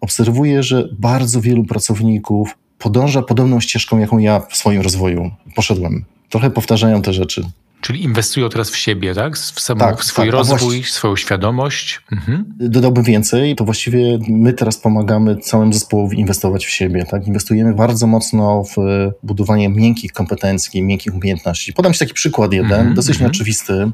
obserwuję, 0.00 0.62
że 0.62 0.88
bardzo 0.98 1.40
wielu 1.40 1.64
pracowników 1.64 2.58
podąża 2.78 3.22
podobną 3.22 3.60
ścieżką, 3.60 3.98
jaką 3.98 4.18
ja 4.18 4.40
w 4.40 4.56
swoim 4.56 4.80
rozwoju 4.80 5.30
poszedłem. 5.54 6.04
Trochę 6.28 6.50
powtarzają 6.50 7.02
te 7.02 7.12
rzeczy. 7.12 7.44
Czyli 7.82 8.02
inwestują 8.02 8.48
teraz 8.48 8.70
w 8.70 8.76
siebie, 8.76 9.14
tak? 9.14 9.36
W, 9.36 9.60
samo, 9.60 9.80
tak, 9.80 10.00
w 10.00 10.04
swój 10.04 10.24
tak, 10.24 10.32
rozwój, 10.32 10.82
swoją 10.82 11.16
świadomość. 11.16 12.00
Mhm. 12.12 12.54
Dodałbym 12.60 13.04
więcej, 13.04 13.56
to 13.56 13.64
właściwie 13.64 14.18
my 14.28 14.52
teraz 14.52 14.78
pomagamy 14.78 15.36
całemu 15.36 15.72
zespołowi 15.72 16.20
inwestować 16.20 16.66
w 16.66 16.70
siebie. 16.70 17.04
Tak? 17.10 17.26
Inwestujemy 17.26 17.74
bardzo 17.74 18.06
mocno 18.06 18.64
w 18.64 18.76
budowanie 19.22 19.68
miękkich 19.68 20.12
kompetencji, 20.12 20.82
miękkich 20.82 21.14
umiejętności. 21.14 21.72
Podam 21.72 21.92
Ci 21.92 21.98
taki 21.98 22.14
przykład 22.14 22.52
jeden, 22.52 22.72
mhm, 22.72 22.94
dosyć 22.94 23.10
mhm. 23.10 23.24
nieoczywisty. 23.24 23.90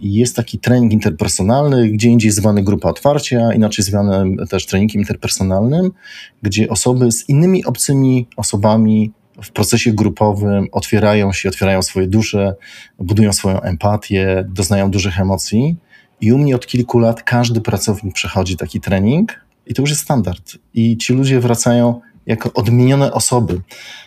Jest 0.00 0.36
taki 0.36 0.58
trening 0.58 0.92
interpersonalny, 0.92 1.88
gdzie 1.88 2.08
indziej 2.08 2.30
zwany 2.30 2.62
grupa 2.62 2.88
otwarcia, 2.88 3.52
inaczej 3.54 3.84
zwany 3.84 4.36
też 4.46 4.66
treningiem 4.66 5.02
interpersonalnym, 5.02 5.90
gdzie 6.42 6.68
osoby 6.68 7.12
z 7.12 7.28
innymi 7.28 7.64
obcymi 7.64 8.28
osobami 8.36 9.12
w 9.42 9.52
procesie 9.52 9.92
grupowym 9.92 10.66
otwierają 10.72 11.32
się, 11.32 11.48
otwierają 11.48 11.82
swoje 11.82 12.06
dusze, 12.06 12.54
budują 12.98 13.32
swoją 13.32 13.60
empatię, 13.60 14.44
doznają 14.48 14.90
dużych 14.90 15.20
emocji. 15.20 15.76
I 16.20 16.32
u 16.32 16.38
mnie 16.38 16.56
od 16.56 16.66
kilku 16.66 16.98
lat 16.98 17.22
każdy 17.22 17.60
pracownik 17.60 18.14
przechodzi 18.14 18.56
taki 18.56 18.80
trening 18.80 19.44
i 19.66 19.74
to 19.74 19.82
już 19.82 19.90
jest 19.90 20.02
standard. 20.02 20.52
I 20.74 20.96
ci 20.96 21.12
ludzie 21.12 21.40
wracają 21.40 22.00
jako 22.26 22.52
odmienione 22.52 23.12
osoby. 23.12 23.60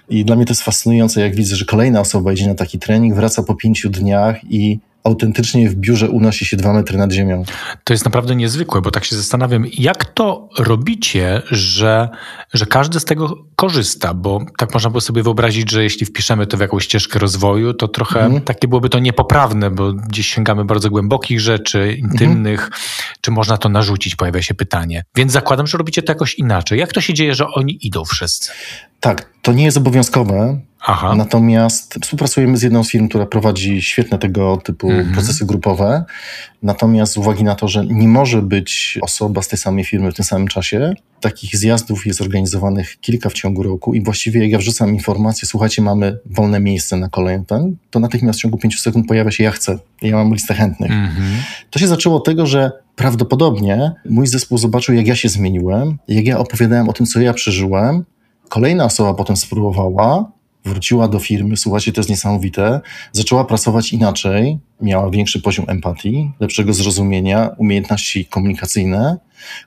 I 0.09 0.25
dla 0.25 0.35
mnie 0.35 0.45
to 0.45 0.51
jest 0.51 0.61
fascynujące, 0.61 1.21
jak 1.21 1.35
widzę, 1.35 1.55
że 1.55 1.65
kolejna 1.65 1.99
osoba 2.01 2.33
idzie 2.33 2.47
na 2.47 2.55
taki 2.55 2.79
trening, 2.79 3.15
wraca 3.15 3.43
po 3.43 3.55
pięciu 3.55 3.89
dniach 3.89 4.43
i 4.49 4.79
autentycznie 5.03 5.69
w 5.69 5.75
biurze 5.75 6.09
unosi 6.09 6.45
się 6.45 6.57
dwa 6.57 6.73
metry 6.73 6.97
nad 6.97 7.11
ziemią. 7.11 7.43
To 7.83 7.93
jest 7.93 8.05
naprawdę 8.05 8.35
niezwykłe, 8.35 8.81
bo 8.81 8.91
tak 8.91 9.05
się 9.05 9.15
zastanawiam, 9.15 9.65
jak 9.73 10.05
to 10.05 10.49
robicie, 10.57 11.41
że, 11.51 12.09
że 12.53 12.65
każdy 12.65 12.99
z 12.99 13.05
tego 13.05 13.45
korzysta, 13.55 14.13
bo 14.13 14.39
tak 14.57 14.73
można 14.73 14.89
by 14.89 15.01
sobie 15.01 15.23
wyobrazić, 15.23 15.71
że 15.71 15.83
jeśli 15.83 16.05
wpiszemy 16.05 16.47
to 16.47 16.57
w 16.57 16.59
jakąś 16.59 16.83
ścieżkę 16.83 17.19
rozwoju, 17.19 17.73
to 17.73 17.87
trochę 17.87 18.21
mhm. 18.21 18.41
takie 18.41 18.67
byłoby 18.67 18.89
to 18.89 18.99
niepoprawne, 18.99 19.71
bo 19.71 19.93
gdzieś 19.93 20.27
sięgamy 20.27 20.65
bardzo 20.65 20.89
głębokich 20.89 21.39
rzeczy, 21.39 21.93
intymnych, 21.93 22.61
mhm. 22.61 22.81
czy 23.21 23.31
można 23.31 23.57
to 23.57 23.69
narzucić, 23.69 24.15
pojawia 24.15 24.41
się 24.41 24.53
pytanie. 24.53 25.03
Więc 25.15 25.31
zakładam, 25.31 25.67
że 25.67 25.77
robicie 25.77 26.03
to 26.03 26.11
jakoś 26.11 26.35
inaczej. 26.35 26.79
Jak 26.79 26.93
to 26.93 27.01
się 27.01 27.13
dzieje, 27.13 27.35
że 27.35 27.47
oni 27.47 27.87
idą 27.87 28.05
wszyscy? 28.05 28.51
Tak, 28.99 29.29
to 29.41 29.53
nie 29.53 29.63
jest 29.63 29.77
obowiązkowe. 29.77 30.61
Aha. 30.85 31.15
Natomiast 31.15 31.95
współpracujemy 32.01 32.57
z 32.57 32.61
jedną 32.61 32.83
z 32.83 32.89
firm, 32.89 33.07
która 33.07 33.25
prowadzi 33.25 33.81
świetne 33.81 34.17
tego 34.17 34.57
typu 34.57 34.89
mhm. 34.89 35.13
procesy 35.13 35.45
grupowe. 35.45 36.03
Natomiast 36.63 37.13
z 37.13 37.17
uwagi 37.17 37.43
na 37.43 37.55
to, 37.55 37.67
że 37.67 37.85
nie 37.85 38.07
może 38.07 38.41
być 38.41 38.99
osoba 39.01 39.41
z 39.41 39.47
tej 39.47 39.59
samej 39.59 39.85
firmy 39.85 40.11
w 40.11 40.15
tym 40.15 40.25
samym 40.25 40.47
czasie, 40.47 40.93
takich 41.19 41.55
zjazdów 41.55 42.05
jest 42.05 42.21
organizowanych 42.21 42.99
kilka 43.01 43.29
w 43.29 43.33
ciągu 43.33 43.63
roku 43.63 43.93
i 43.93 44.01
właściwie 44.03 44.41
jak 44.41 44.51
ja 44.51 44.57
wrzucam 44.57 44.89
informację, 44.89 45.47
słuchajcie, 45.47 45.81
mamy 45.81 46.17
wolne 46.25 46.59
miejsce 46.59 46.97
na 46.97 47.09
kolejny 47.09 47.45
ten, 47.45 47.75
to 47.89 47.99
natychmiast 47.99 48.39
w 48.39 48.41
ciągu 48.41 48.57
5 48.57 48.79
sekund 48.79 49.07
pojawia 49.07 49.31
się 49.31 49.43
ja 49.43 49.51
chcę, 49.51 49.79
ja 50.01 50.15
mam 50.15 50.33
listę 50.33 50.53
chętnych. 50.53 50.91
Mhm. 50.91 51.33
To 51.69 51.79
się 51.79 51.87
zaczęło 51.87 52.15
od 52.15 52.25
tego, 52.25 52.45
że 52.45 52.71
prawdopodobnie 52.95 53.91
mój 54.09 54.27
zespół 54.27 54.57
zobaczył, 54.57 54.95
jak 54.95 55.07
ja 55.07 55.15
się 55.15 55.29
zmieniłem, 55.29 55.97
jak 56.07 56.25
ja 56.25 56.39
opowiadałem 56.39 56.89
o 56.89 56.93
tym, 56.93 57.05
co 57.05 57.21
ja 57.21 57.33
przeżyłem. 57.33 58.03
Kolejna 58.49 58.85
osoba 58.85 59.13
potem 59.13 59.37
spróbowała, 59.37 60.31
wróciła 60.65 61.07
do 61.07 61.19
firmy, 61.19 61.57
słuchajcie, 61.57 61.93
to 61.93 61.99
jest 61.99 62.09
niesamowite, 62.09 62.81
zaczęła 63.11 63.45
pracować 63.45 63.93
inaczej, 63.93 64.59
miała 64.81 65.09
większy 65.09 65.41
poziom 65.41 65.65
empatii, 65.69 66.31
lepszego 66.39 66.73
zrozumienia, 66.73 67.49
umiejętności 67.57 68.25
komunikacyjne. 68.25 69.17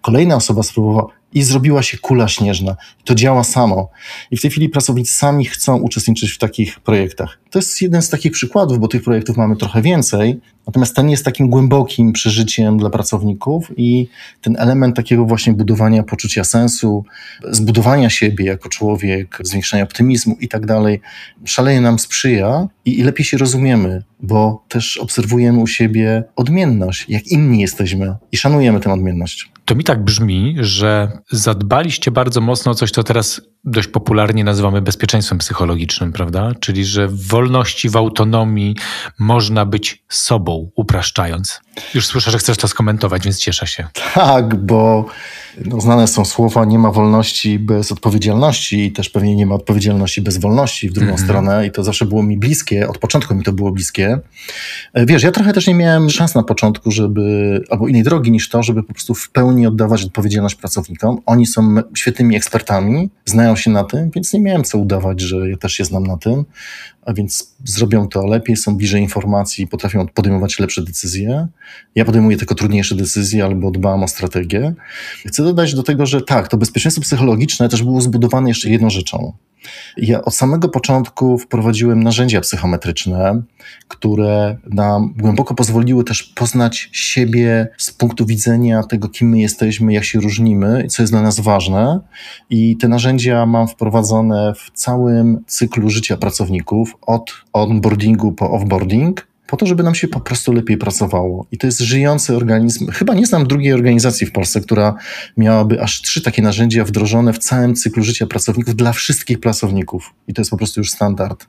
Kolejna 0.01 0.37
osoba 0.37 0.63
spróbowała, 0.63 1.07
i 1.35 1.43
zrobiła 1.43 1.83
się 1.83 1.99
kula 1.99 2.29
śnieżna. 2.29 2.77
To 3.05 3.15
działa 3.15 3.45
samo. 3.45 3.91
I 4.31 4.37
w 4.37 4.43
tej 4.43 4.51
chwili 4.51 4.69
pracownicy 4.69 5.13
sami 5.13 5.45
chcą 5.45 5.77
uczestniczyć 5.77 6.33
w 6.33 6.39
takich 6.39 6.81
projektach. 6.81 7.39
To 7.51 7.59
jest 7.59 7.83
jeden 7.83 8.03
z 8.03 8.09
takich 8.09 8.33
przykładów, 8.33 8.79
bo 8.79 8.89
tych 8.89 9.03
projektów 9.03 9.37
mamy 9.37 9.57
trochę 9.57 9.83
więcej, 9.83 10.41
natomiast 10.67 10.97
ten 10.97 11.11
jest 11.11 11.25
takim 11.25 11.49
głębokim 11.49 12.13
przeżyciem 12.13 12.79
dla 12.79 12.91
pracowników 12.91 13.73
i 13.77 14.09
ten 14.41 14.57
element 14.59 14.97
takiego 14.97 15.25
właśnie 15.25 15.53
budowania 15.53 16.03
poczucia 16.03 16.45
sensu, 16.45 17.05
zbudowania 17.51 18.11
siebie 18.11 18.45
jako 18.45 18.69
człowiek, 18.69 19.39
zwiększania 19.43 19.83
optymizmu 19.83 20.37
i 20.41 20.49
tak 20.49 20.67
dalej, 20.67 21.01
szaleje 21.45 21.81
nam 21.81 21.99
sprzyja 21.99 22.69
i, 22.85 22.99
i 22.99 23.03
lepiej 23.03 23.27
się 23.27 23.39
rozumiemy, 23.39 24.03
bo 24.21 24.65
też 24.69 24.97
obserwujemy 24.97 25.59
u 25.59 25.67
siebie 25.67 26.25
odmienność, 26.37 27.05
jak 27.09 27.27
inni 27.27 27.61
jesteśmy 27.61 28.15
i 28.33 28.37
szanujemy 28.37 28.81
tę 28.81 28.93
odmienność. 28.93 29.54
To 29.65 29.75
mi 29.75 29.85
tak 29.85 30.05
brzmi, 30.05 30.57
że 30.61 31.19
zadbaliście 31.31 32.11
bardzo 32.11 32.41
mocno 32.41 32.73
o 32.73 32.75
coś, 32.75 32.91
co 32.91 33.05
teraz 33.05 33.41
dość 33.65 33.89
popularnie 33.89 34.45
nazywamy 34.45 34.83
bezpieczeństwem 34.83 35.39
psychologicznym, 35.39 36.13
prawda? 36.13 36.53
Czyli, 36.61 36.85
że 36.85 37.09
w 37.09 37.29
wolności, 37.29 37.89
w 37.89 37.97
autonomii 37.97 38.77
można 39.19 39.67
być 39.67 40.05
sobą, 40.09 40.71
upraszczając. 40.77 41.61
Już 41.95 42.07
słyszę, 42.07 42.31
że 42.31 42.39
chcesz 42.39 42.57
to 42.57 42.69
skomentować, 42.69 43.25
więc 43.25 43.39
cieszę 43.39 43.67
się. 43.67 43.89
Tak, 44.15 44.55
bo 44.55 45.07
no, 45.67 45.81
znane 45.81 46.09
są 46.09 46.25
słowa, 46.25 46.65
nie 46.65 46.79
ma 46.79 46.91
wolności 46.91 47.59
bez 47.59 47.93
odpowiedzialności 47.93 48.85
i 48.85 48.93
też 48.93 49.11
pewnie 49.11 49.37
nie 49.37 49.47
ma 49.47 49.55
odpowiedzialności 49.55 50.23
bez 50.23 50.39
wolności 50.39 50.89
w 50.89 50.93
drugą 50.93 51.07
mm 51.07 51.21
-hmm. 51.21 51.25
stronę 51.25 51.67
i 51.67 51.71
to 51.71 51.85
zawsze 51.85 52.07
było 52.07 52.23
mi 52.23 52.39
bliskie, 52.39 52.89
od 52.89 52.99
początku 52.99 53.35
mi 53.35 53.43
to 53.43 53.53
było 53.53 53.73
bliskie. 53.73 54.19
E, 54.93 55.07
wiesz, 55.07 55.23
ja 55.23 55.33
trochę 55.33 55.53
też 55.53 55.67
nie 55.67 55.75
miałem 55.75 56.11
szans 56.11 56.35
na 56.35 56.43
początku, 56.43 56.91
żeby, 56.91 57.61
albo 57.71 57.89
innej 57.89 58.03
drogi 58.03 58.31
niż 58.31 58.49
to, 58.49 58.63
żeby 58.63 58.83
po 58.83 58.93
prostu 58.93 59.15
w 59.15 59.31
pełni 59.31 59.67
oddawać 59.67 60.05
odpowiedzialność 60.05 60.55
pracownikom. 60.55 61.19
Oni 61.27 61.47
są 61.47 61.75
świetnymi 61.97 62.37
ekspertami, 62.37 63.11
znają 63.25 63.57
się 63.57 63.71
na 63.71 63.85
tym, 63.85 64.11
więc 64.11 64.33
nie 64.33 64.41
miałem 64.41 64.65
co 64.65 64.79
udawać, 64.79 65.21
że 65.21 65.51
ja 65.51 65.57
też 65.57 65.73
się 65.73 65.85
znam 65.85 66.07
na 66.07 66.17
tym, 66.17 66.45
a 67.07 67.13
więc 67.13 67.55
zrobią 67.65 68.09
to 68.09 68.27
lepiej, 68.27 68.57
są 68.57 68.77
bliżej 68.77 69.03
informacji, 69.03 69.67
potrafią 69.67 70.07
podejmować 70.07 70.59
lepsze 70.59 70.83
decyzje. 70.83 71.47
Ja 71.95 72.05
podejmuję 72.05 72.37
tylko 72.37 72.55
trudniejsze 72.55 72.95
decyzje 72.95 73.45
albo 73.45 73.71
dbam 73.71 74.03
o 74.03 74.09
strategię. 74.09 74.75
Chcę 75.27 75.43
dodać 75.43 75.75
do 75.75 75.83
tego, 75.83 76.07
że 76.07 76.21
tak, 76.23 76.49
to 76.49 76.57
bezpieczeństwo 76.57 77.03
psychologiczne 77.03 77.69
też 77.69 77.83
było 77.83 78.01
zbudowane 78.01 78.49
jeszcze 78.49 78.71
jedną 78.71 78.91
rzeczą. 78.91 79.33
Ja 79.97 80.23
od 80.23 80.35
samego 80.35 80.69
początku 80.69 81.39
wprowadziłem 81.39 82.03
narzędzia 82.03 82.41
psychometryczne, 82.41 83.43
które 83.89 84.57
nam 84.67 85.15
głęboko 85.19 85.55
pozwoliły 85.55 86.05
też 86.05 86.23
poznać 86.23 86.89
siebie 86.93 87.69
z 87.79 87.91
punktu 87.91 88.27
widzenia 88.27 88.83
tego, 88.83 89.09
kim 89.09 89.29
my 89.29 89.41
jesteśmy, 89.41 89.93
jak 89.93 90.05
się 90.05 90.21
różnimy, 90.21 90.87
co 90.89 91.03
jest 91.03 91.13
dla 91.13 91.23
nas 91.23 91.41
ważne. 91.41 92.01
I 92.51 92.77
te 92.77 92.89
narzędzia 92.89 93.47
mam 93.47 93.69
wprowadzone 93.69 94.53
w 94.55 94.71
całym 94.71 95.45
cyklu 95.47 95.91
życia 95.91 96.17
pracowników, 96.17 96.97
od 97.03 97.33
onboardingu 97.53 98.33
po 98.33 98.51
offboarding 98.51 99.34
po 99.47 99.57
to, 99.57 99.67
żeby 99.67 99.83
nam 99.83 99.95
się 99.95 100.09
po 100.09 100.21
prostu 100.21 100.53
lepiej 100.53 100.77
pracowało. 100.77 101.47
I 101.53 101.59
to 101.59 101.67
jest 101.67 101.81
żyjący 101.81 102.37
organizm. 102.37 102.91
Chyba 102.91 103.15
nie 103.15 103.27
znam 103.27 103.47
drugiej 103.47 103.73
organizacji 103.73 104.27
w 104.27 104.33
Polsce, 104.33 104.61
która 104.61 104.95
miałaby 105.37 105.83
aż 105.83 106.03
trzy 106.03 106.23
takie 106.23 106.43
narzędzia 106.43 106.85
wdrożone 106.85 107.33
w 107.33 107.39
całym 107.39 107.75
cyklu 107.75 108.03
życia 108.03 108.27
pracowników 108.27 108.77
dla 108.77 108.93
wszystkich 108.93 109.41
pracowników. 109.41 110.15
I 110.29 110.35
to 110.35 110.41
jest 110.41 110.51
po 110.51 110.57
prostu 110.57 110.81
już 110.81 110.91
standard. 110.91 111.47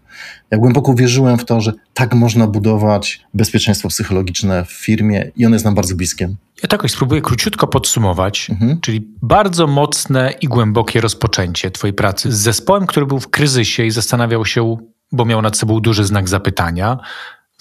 Ja 0.52 0.58
głęboko 0.58 0.94
wierzyłem 0.94 1.38
w 1.38 1.46
to, 1.46 1.62
że 1.62 1.74
tak 1.94 2.14
można 2.14 2.48
budować 2.48 3.26
bezpieczeństwo 3.34 3.90
psychologiczne 3.90 4.66
w 4.66 4.72
firmie 4.72 5.32
i 5.36 5.46
one 5.46 5.56
jest 5.56 5.66
nam 5.66 5.76
bardzo 5.76 5.96
bliskie. 5.96 6.36
Ja 6.64 6.70
jakoś 6.72 6.92
spróbuję 6.92 7.22
króciutko 7.22 7.68
podsumować, 7.68 8.50
mhm. 8.50 8.82
czyli 8.82 9.08
bardzo 9.22 9.68
mocne 9.68 10.34
i 10.42 10.48
głębokie 10.48 11.02
rozpoczęcie 11.02 11.72
Twojej 11.72 11.94
pracy 11.94 12.32
z 12.32 12.38
zespołem, 12.38 12.86
który 12.86 13.06
był 13.06 13.20
w 13.20 13.30
kryzysie 13.30 13.86
i 13.86 13.92
zastanawiał 13.92 14.46
się, 14.46 14.78
bo 15.12 15.26
miał 15.26 15.42
nad 15.42 15.58
sobą 15.58 15.80
duży 15.80 16.06
znak 16.06 16.30
zapytania, 16.30 16.98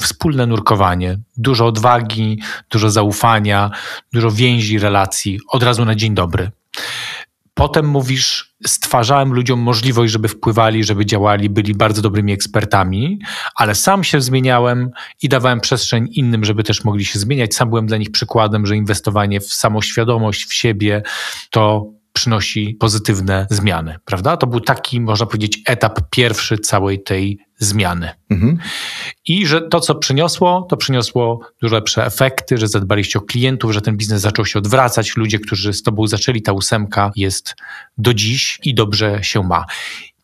wspólne 0.01 0.47
nurkowanie, 0.47 1.19
dużo 1.37 1.67
odwagi, 1.67 2.43
dużo 2.71 2.91
zaufania, 2.91 3.71
dużo 4.13 4.31
więzi, 4.31 4.79
relacji, 4.79 5.41
od 5.49 5.63
razu 5.63 5.85
na 5.85 5.95
dzień 5.95 6.15
dobry. 6.15 6.51
Potem 7.55 7.87
mówisz, 7.89 8.55
stwarzałem 8.67 9.33
ludziom 9.33 9.61
możliwość, 9.61 10.13
żeby 10.13 10.29
wpływali, 10.29 10.85
żeby 10.85 11.07
działali, 11.07 11.51
byli 11.51 11.75
bardzo 11.75 12.03
dobrymi 12.03 12.33
ekspertami, 12.33 13.19
ale 13.57 13.75
sam 13.75 14.05
się 14.05 14.21
zmieniałem 14.21 14.91
i 15.23 15.29
dawałem 15.29 15.61
przestrzeń 15.61 16.09
innym, 16.11 16.45
żeby 16.45 16.65
też 16.65 16.85
mogli 16.85 17.05
się 17.05 17.19
zmieniać. 17.19 17.55
Sam 17.55 17.69
byłem 17.69 17.87
dla 17.87 17.97
nich 17.97 18.11
przykładem, 18.11 18.67
że 18.67 18.77
inwestowanie 18.77 19.41
w 19.41 19.55
samoświadomość, 19.55 20.45
w 20.45 20.55
siebie 20.55 21.03
to 21.51 21.87
przynosi 22.15 22.77
pozytywne 22.81 23.47
zmiany, 23.51 23.97
prawda? 24.05 24.37
To 24.37 24.47
był 24.47 24.61
taki, 24.61 25.01
można 25.01 25.27
powiedzieć, 25.27 25.59
etap 25.67 26.01
pierwszy 26.11 26.59
całej 26.59 27.03
tej 27.03 27.39
zmiany. 27.59 28.11
Mhm. 28.31 28.59
I 29.27 29.47
że 29.47 29.61
to, 29.61 29.81
co 29.81 29.95
przyniosło, 29.95 30.67
to 30.71 30.77
przyniosło 30.77 31.41
dużo 31.63 31.75
lepsze 31.75 32.07
efekty, 32.07 32.59
że 32.59 32.69
zadbaliście 32.69 33.19
o 33.19 33.23
klientów, 33.23 33.73
że 33.73 33.81
ten 33.81 33.97
biznes 33.97 34.21
zaczął 34.21 34.47
się 34.47 34.59
odwracać. 34.59 35.17
Ludzie, 35.17 35.39
którzy 35.39 35.73
z 35.73 35.83
tobą 35.83 36.07
zaczęli, 36.07 36.43
ta 36.43 36.53
ósemka 36.53 37.13
jest 37.17 37.55
do 37.99 38.15
dziś 38.15 38.59
i 38.63 38.75
dobrze 38.75 39.19
się 39.23 39.43
ma. 39.43 39.65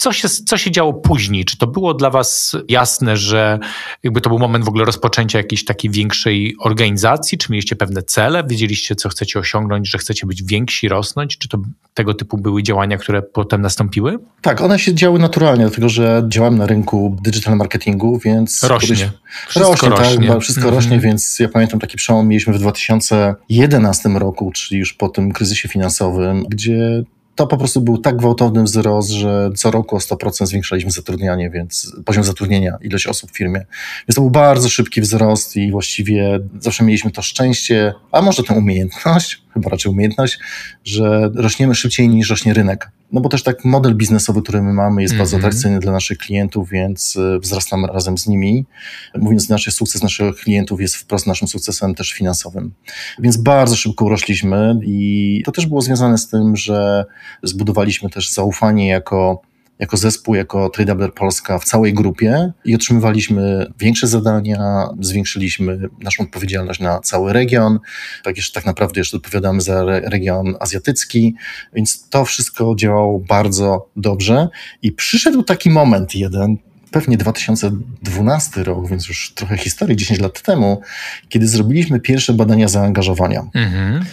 Co 0.00 0.12
się, 0.12 0.28
co 0.28 0.56
się 0.56 0.70
działo 0.70 0.92
później? 0.92 1.44
Czy 1.44 1.58
to 1.58 1.66
było 1.66 1.94
dla 1.94 2.10
Was 2.10 2.56
jasne, 2.68 3.16
że 3.16 3.58
jakby 4.02 4.20
to 4.20 4.30
był 4.30 4.38
moment 4.38 4.64
w 4.64 4.68
ogóle 4.68 4.84
rozpoczęcia 4.84 5.38
jakiejś 5.38 5.64
takiej 5.64 5.90
większej 5.90 6.56
organizacji? 6.60 7.38
Czy 7.38 7.52
mieliście 7.52 7.76
pewne 7.76 8.02
cele? 8.02 8.44
Wiedzieliście, 8.44 8.94
co 8.94 9.08
chcecie 9.08 9.38
osiągnąć, 9.38 9.90
że 9.90 9.98
chcecie 9.98 10.26
być 10.26 10.42
więksi, 10.42 10.88
rosnąć? 10.88 11.38
Czy 11.38 11.48
to 11.48 11.58
tego 11.94 12.14
typu 12.14 12.38
były 12.38 12.62
działania, 12.62 12.98
które 12.98 13.22
potem 13.22 13.60
nastąpiły? 13.60 14.18
Tak, 14.42 14.60
one 14.60 14.78
się 14.78 14.94
działy 14.94 15.18
naturalnie, 15.18 15.64
dlatego 15.64 15.88
że 15.88 16.22
działałem 16.28 16.58
na 16.58 16.66
rynku 16.66 17.16
digital 17.24 17.56
marketingu, 17.56 18.18
więc... 18.18 18.62
Rośnie. 18.62 19.10
Wszystko 19.48 19.70
rośnie, 19.70 19.88
rośnie. 19.88 20.28
tak, 20.28 20.40
wszystko 20.40 20.62
mm 20.62 20.74
-hmm. 20.74 20.76
rośnie, 20.76 21.00
więc 21.00 21.38
ja 21.38 21.48
pamiętam 21.48 21.80
taki 21.80 21.96
przełom 21.96 22.28
mieliśmy 22.28 22.52
w 22.52 22.58
2011 22.58 24.08
roku, 24.08 24.52
czyli 24.52 24.78
już 24.78 24.92
po 24.92 25.08
tym 25.08 25.32
kryzysie 25.32 25.68
finansowym, 25.68 26.44
gdzie 26.48 27.04
to 27.40 27.46
po 27.46 27.56
prostu 27.56 27.80
był 27.80 27.98
tak 27.98 28.16
gwałtowny 28.16 28.62
wzrost, 28.62 29.10
że 29.10 29.50
co 29.56 29.70
roku 29.70 29.96
o 29.96 29.98
100% 29.98 30.46
zwiększaliśmy 30.46 30.90
zatrudnianie, 30.90 31.50
więc 31.50 31.92
poziom 32.04 32.24
zatrudnienia, 32.24 32.78
ilość 32.82 33.06
osób 33.06 33.30
w 33.30 33.36
firmie. 33.36 33.66
Więc 34.08 34.14
to 34.14 34.20
był 34.20 34.30
bardzo 34.30 34.68
szybki 34.68 35.00
wzrost 35.00 35.56
i 35.56 35.70
właściwie 35.70 36.40
zawsze 36.60 36.84
mieliśmy 36.84 37.10
to 37.10 37.22
szczęście, 37.22 37.94
a 38.12 38.22
może 38.22 38.42
tę 38.42 38.54
umiejętność, 38.54 39.42
chyba 39.54 39.70
raczej 39.70 39.92
umiejętność, 39.92 40.38
że 40.84 41.30
rośniemy 41.34 41.74
szybciej 41.74 42.08
niż 42.08 42.30
rośnie 42.30 42.54
rynek. 42.54 42.90
No 43.12 43.20
bo 43.20 43.28
też 43.28 43.42
tak 43.42 43.64
model 43.64 43.94
biznesowy, 43.94 44.42
który 44.42 44.62
my 44.62 44.72
mamy 44.72 45.02
jest 45.02 45.12
mm 45.12 45.18
-hmm. 45.18 45.20
bardzo 45.20 45.36
mhm. 45.36 45.48
atrakcyjny 45.48 45.78
dla 45.78 45.92
naszych 45.92 46.18
klientów, 46.18 46.70
więc 46.70 47.16
y, 47.16 47.38
wzrastamy 47.38 47.86
razem 47.86 48.18
z 48.18 48.26
nimi. 48.26 48.66
Mówiąc 49.14 49.48
inaczej, 49.48 49.72
sukces 49.72 50.02
naszych 50.02 50.36
klientów 50.36 50.80
jest 50.80 50.96
wprost 50.96 51.26
naszym 51.26 51.48
sukcesem 51.48 51.94
też 51.94 52.12
finansowym. 52.12 52.72
Więc 53.18 53.36
bardzo 53.36 53.76
szybko 53.76 54.04
urośliśmy 54.04 54.80
i 54.82 55.42
to 55.44 55.52
też 55.52 55.66
było 55.66 55.80
związane 55.80 56.18
z 56.18 56.28
tym, 56.28 56.56
że 56.56 57.04
zbudowaliśmy 57.42 58.10
też 58.10 58.32
zaufanie 58.32 58.88
jako 58.88 59.42
jako 59.80 59.96
zespół, 59.96 60.34
jako 60.34 60.68
TradeUpper 60.68 61.14
Polska 61.14 61.58
w 61.58 61.64
całej 61.64 61.94
grupie 61.94 62.52
i 62.64 62.74
otrzymywaliśmy 62.74 63.66
większe 63.78 64.06
zadania, 64.06 64.88
zwiększyliśmy 65.00 65.78
naszą 66.00 66.22
odpowiedzialność 66.24 66.80
na 66.80 67.00
cały 67.00 67.32
region, 67.32 67.78
tak, 68.24 68.36
jeszcze, 68.36 68.54
tak 68.54 68.66
naprawdę 68.66 69.00
jeszcze 69.00 69.16
odpowiadamy 69.16 69.60
za 69.60 69.84
region 69.84 70.54
azjatycki, 70.60 71.34
więc 71.72 72.08
to 72.08 72.24
wszystko 72.24 72.74
działało 72.74 73.18
bardzo 73.18 73.88
dobrze 73.96 74.48
i 74.82 74.92
przyszedł 74.92 75.42
taki 75.42 75.70
moment 75.70 76.14
jeden, 76.14 76.56
pewnie 76.90 77.16
2012 77.16 78.64
rok, 78.64 78.88
więc 78.88 79.08
już 79.08 79.32
trochę 79.34 79.56
historii, 79.56 79.96
10 79.96 80.20
lat 80.20 80.42
temu, 80.42 80.80
kiedy 81.28 81.48
zrobiliśmy 81.48 82.00
pierwsze 82.00 82.34
badania 82.34 82.68
zaangażowania. 82.68 83.42
Mhm. 83.54 84.04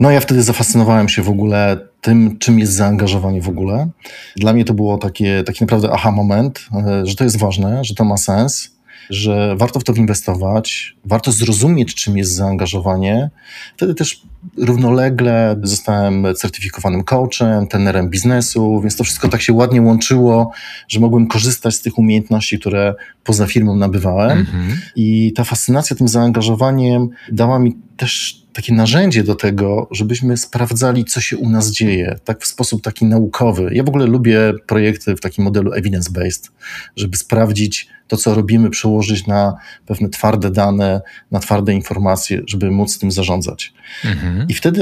No 0.00 0.10
ja 0.10 0.20
wtedy 0.20 0.42
zafascynowałem 0.42 1.08
się 1.08 1.22
w 1.22 1.28
ogóle 1.28 1.78
tym, 2.04 2.38
czym 2.38 2.58
jest 2.58 2.72
zaangażowanie 2.72 3.42
w 3.42 3.48
ogóle. 3.48 3.88
Dla 4.36 4.52
mnie 4.52 4.64
to 4.64 4.74
było 4.74 4.98
takie, 4.98 5.42
taki 5.44 5.64
naprawdę 5.64 5.90
aha 5.92 6.10
moment, 6.10 6.66
e, 6.86 7.06
że 7.06 7.16
to 7.16 7.24
jest 7.24 7.38
ważne, 7.38 7.84
że 7.84 7.94
to 7.94 8.04
ma 8.04 8.16
sens, 8.16 8.73
że 9.10 9.56
warto 9.56 9.80
w 9.80 9.84
to 9.84 9.92
inwestować, 9.92 10.96
warto 11.04 11.32
zrozumieć, 11.32 11.94
czym 11.94 12.18
jest 12.18 12.32
zaangażowanie. 12.32 13.30
Wtedy 13.76 13.94
też 13.94 14.22
równolegle 14.56 15.56
zostałem 15.62 16.26
certyfikowanym 16.36 17.04
coachem, 17.04 17.66
tenerem 17.66 18.10
biznesu, 18.10 18.80
więc 18.80 18.96
to 18.96 19.04
wszystko 19.04 19.28
tak 19.28 19.42
się 19.42 19.52
ładnie 19.52 19.82
łączyło, 19.82 20.50
że 20.88 21.00
mogłem 21.00 21.26
korzystać 21.26 21.74
z 21.74 21.80
tych 21.80 21.98
umiejętności, 21.98 22.58
które 22.58 22.94
poza 23.24 23.46
firmą 23.46 23.76
nabywałem. 23.76 24.38
Mhm. 24.38 24.80
I 24.96 25.32
ta 25.36 25.44
fascynacja 25.44 25.96
tym 25.96 26.08
zaangażowaniem 26.08 27.08
dała 27.32 27.58
mi 27.58 27.76
też 27.96 28.44
takie 28.52 28.74
narzędzie 28.74 29.24
do 29.24 29.34
tego, 29.34 29.88
żebyśmy 29.90 30.36
sprawdzali, 30.36 31.04
co 31.04 31.20
się 31.20 31.38
u 31.38 31.50
nas 31.50 31.70
dzieje, 31.70 32.18
tak 32.24 32.42
w 32.42 32.46
sposób 32.46 32.82
taki 32.82 33.04
naukowy. 33.04 33.70
Ja 33.72 33.82
w 33.82 33.88
ogóle 33.88 34.06
lubię 34.06 34.52
projekty 34.66 35.16
w 35.16 35.20
takim 35.20 35.44
modelu 35.44 35.72
evidence-based, 35.72 36.50
żeby 36.96 37.16
sprawdzić 37.16 37.88
to, 38.08 38.16
co 38.16 38.34
robimy, 38.34 38.70
przełożyć 38.70 39.26
na 39.26 39.54
pewne 39.86 40.08
twarde 40.08 40.50
dane, 40.50 41.00
na 41.30 41.40
twarde 41.40 41.72
informacje, 41.72 42.40
żeby 42.46 42.70
móc 42.70 42.98
tym 42.98 43.10
zarządzać. 43.10 43.72
Mhm. 44.04 44.48
I 44.48 44.54
wtedy 44.54 44.80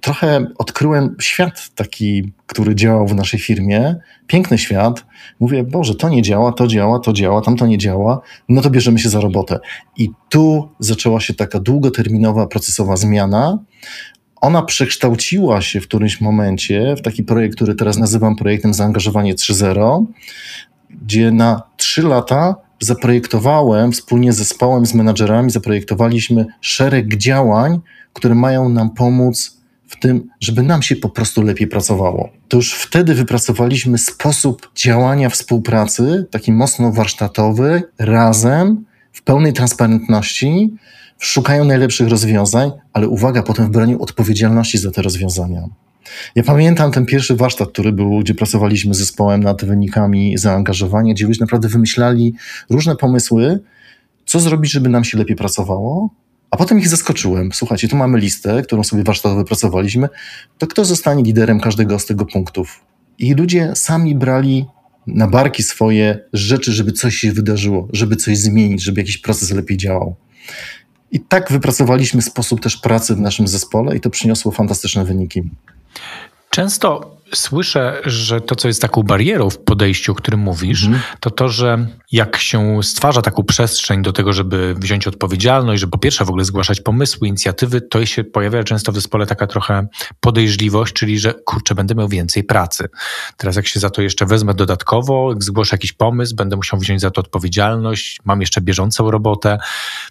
trochę 0.00 0.46
odkryłem 0.58 1.16
świat 1.20 1.70
taki, 1.74 2.32
który 2.46 2.74
działał 2.74 3.06
w 3.06 3.14
naszej 3.14 3.40
firmie, 3.40 3.96
piękny 4.26 4.58
świat. 4.58 5.04
Mówię, 5.40 5.64
Boże, 5.64 5.94
to 5.94 6.08
nie 6.08 6.22
działa, 6.22 6.52
to 6.52 6.66
działa, 6.66 6.98
to 6.98 7.12
działa, 7.12 7.40
tam 7.40 7.56
to 7.56 7.66
nie 7.66 7.78
działa, 7.78 8.20
no 8.48 8.62
to 8.62 8.70
bierzemy 8.70 8.98
się 8.98 9.08
za 9.08 9.20
robotę. 9.20 9.58
I 9.96 10.10
tu 10.28 10.68
zaczęła 10.78 11.20
się 11.20 11.34
taka 11.34 11.60
długoterminowa, 11.60 12.46
procesowa 12.46 12.96
zmiana. 12.96 13.58
Ona 14.40 14.62
przekształciła 14.62 15.60
się 15.60 15.80
w 15.80 15.88
którymś 15.88 16.20
momencie 16.20 16.94
w 16.96 17.02
taki 17.02 17.22
projekt, 17.22 17.54
który 17.56 17.74
teraz 17.74 17.96
nazywam 17.96 18.36
projektem 18.36 18.74
Zaangażowanie 18.74 19.34
3.0, 19.34 20.04
gdzie 20.90 21.30
na 21.30 21.62
trzy 21.76 22.02
lata 22.02 22.63
zaprojektowałem 22.84 23.92
wspólnie 23.92 24.32
z 24.32 24.36
zespołem, 24.36 24.86
z 24.86 24.94
menadżerami, 24.94 25.50
zaprojektowaliśmy 25.50 26.46
szereg 26.60 27.16
działań, 27.16 27.80
które 28.12 28.34
mają 28.34 28.68
nam 28.68 28.90
pomóc 28.90 29.56
w 29.88 30.00
tym, 30.00 30.28
żeby 30.40 30.62
nam 30.62 30.82
się 30.82 30.96
po 30.96 31.08
prostu 31.08 31.42
lepiej 31.42 31.66
pracowało. 31.66 32.28
To 32.48 32.56
już 32.56 32.74
wtedy 32.74 33.14
wypracowaliśmy 33.14 33.98
sposób 33.98 34.70
działania 34.76 35.28
współpracy, 35.28 36.26
taki 36.30 36.52
mocno 36.52 36.92
warsztatowy, 36.92 37.82
razem, 37.98 38.84
w 39.12 39.22
pełnej 39.22 39.52
transparentności, 39.52 40.74
szukają 41.18 41.64
najlepszych 41.64 42.08
rozwiązań, 42.08 42.70
ale 42.92 43.08
uwaga, 43.08 43.42
potem 43.42 43.66
w 43.66 43.70
braniu 43.70 44.02
odpowiedzialności 44.02 44.78
za 44.78 44.90
te 44.90 45.02
rozwiązania. 45.02 45.68
Ja 46.34 46.42
pamiętam 46.42 46.92
ten 46.92 47.06
pierwszy 47.06 47.36
warsztat, 47.36 47.68
który 47.68 47.92
był, 47.92 48.18
gdzie 48.20 48.34
pracowaliśmy 48.34 48.94
z 48.94 48.98
zespołem 48.98 49.42
nad 49.42 49.64
wynikami 49.64 50.38
zaangażowania, 50.38 51.14
gdzie 51.14 51.26
ludzie 51.26 51.40
naprawdę 51.40 51.68
wymyślali 51.68 52.34
różne 52.70 52.96
pomysły, 52.96 53.60
co 54.26 54.40
zrobić, 54.40 54.72
żeby 54.72 54.88
nam 54.88 55.04
się 55.04 55.18
lepiej 55.18 55.36
pracowało, 55.36 56.10
a 56.50 56.56
potem 56.56 56.78
ich 56.78 56.88
zaskoczyłem. 56.88 57.52
Słuchajcie, 57.52 57.88
tu 57.88 57.96
mamy 57.96 58.18
listę, 58.18 58.62
którą 58.62 58.84
sobie 58.84 59.02
warsztatowo 59.02 59.40
wypracowaliśmy. 59.40 60.08
To 60.58 60.66
kto 60.66 60.84
zostanie 60.84 61.22
liderem 61.22 61.60
każdego 61.60 61.98
z 61.98 62.06
tego 62.06 62.26
punktów? 62.26 62.80
I 63.18 63.34
ludzie 63.34 63.72
sami 63.74 64.14
brali 64.14 64.66
na 65.06 65.28
barki 65.28 65.62
swoje 65.62 66.18
rzeczy, 66.32 66.72
żeby 66.72 66.92
coś 66.92 67.16
się 67.16 67.32
wydarzyło, 67.32 67.88
żeby 67.92 68.16
coś 68.16 68.38
zmienić, 68.38 68.82
żeby 68.82 69.00
jakiś 69.00 69.18
proces 69.18 69.50
lepiej 69.50 69.76
działał. 69.76 70.16
I 71.12 71.20
tak 71.20 71.52
wypracowaliśmy 71.52 72.22
sposób 72.22 72.60
też 72.60 72.76
pracy 72.76 73.14
w 73.14 73.20
naszym 73.20 73.48
zespole 73.48 73.96
i 73.96 74.00
to 74.00 74.10
przyniosło 74.10 74.52
fantastyczne 74.52 75.04
wyniki. 75.04 75.42
Często 76.50 77.16
słyszę, 77.34 78.00
że 78.04 78.40
to, 78.40 78.56
co 78.56 78.68
jest 78.68 78.82
taką 78.82 79.02
barierą 79.02 79.50
w 79.50 79.58
podejściu, 79.58 80.12
o 80.12 80.14
którym 80.14 80.40
mówisz, 80.40 80.84
mm. 80.84 81.00
to 81.20 81.30
to, 81.30 81.48
że 81.48 81.86
jak 82.12 82.36
się 82.36 82.82
stwarza 82.82 83.22
taką 83.22 83.44
przestrzeń 83.44 84.02
do 84.02 84.12
tego, 84.12 84.32
żeby 84.32 84.74
wziąć 84.74 85.06
odpowiedzialność, 85.06 85.80
żeby 85.80 85.90
po 85.90 85.98
pierwsze 85.98 86.24
w 86.24 86.28
ogóle 86.28 86.44
zgłaszać 86.44 86.80
pomysły, 86.80 87.28
inicjatywy, 87.28 87.80
to 87.80 88.06
się 88.06 88.24
pojawia 88.24 88.64
często 88.64 88.92
w 88.92 88.94
zespole 88.94 89.26
taka 89.26 89.46
trochę 89.46 89.86
podejrzliwość, 90.20 90.94
czyli 90.94 91.18
że 91.18 91.34
kurczę, 91.34 91.74
będę 91.74 91.94
miał 91.94 92.08
więcej 92.08 92.44
pracy. 92.44 92.88
Teraz 93.36 93.56
jak 93.56 93.66
się 93.66 93.80
za 93.80 93.90
to 93.90 94.02
jeszcze 94.02 94.26
wezmę 94.26 94.54
dodatkowo, 94.54 95.30
jak 95.30 95.44
zgłoszę 95.44 95.74
jakiś 95.74 95.92
pomysł, 95.92 96.36
będę 96.36 96.56
musiał 96.56 96.78
wziąć 96.78 97.00
za 97.00 97.10
to 97.10 97.20
odpowiedzialność, 97.20 98.20
mam 98.24 98.40
jeszcze 98.40 98.60
bieżącą 98.60 99.10
robotę, 99.10 99.58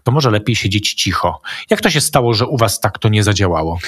to 0.03 0.11
może 0.11 0.31
lepiej 0.31 0.55
siedzieć 0.55 0.93
cicho. 0.93 1.41
Jak 1.69 1.81
to 1.81 1.89
się 1.89 2.01
stało, 2.01 2.33
że 2.33 2.47
u 2.47 2.57
was 2.57 2.79
tak 2.79 2.99
to 2.99 3.09
nie 3.09 3.23
zadziałało? 3.23 3.79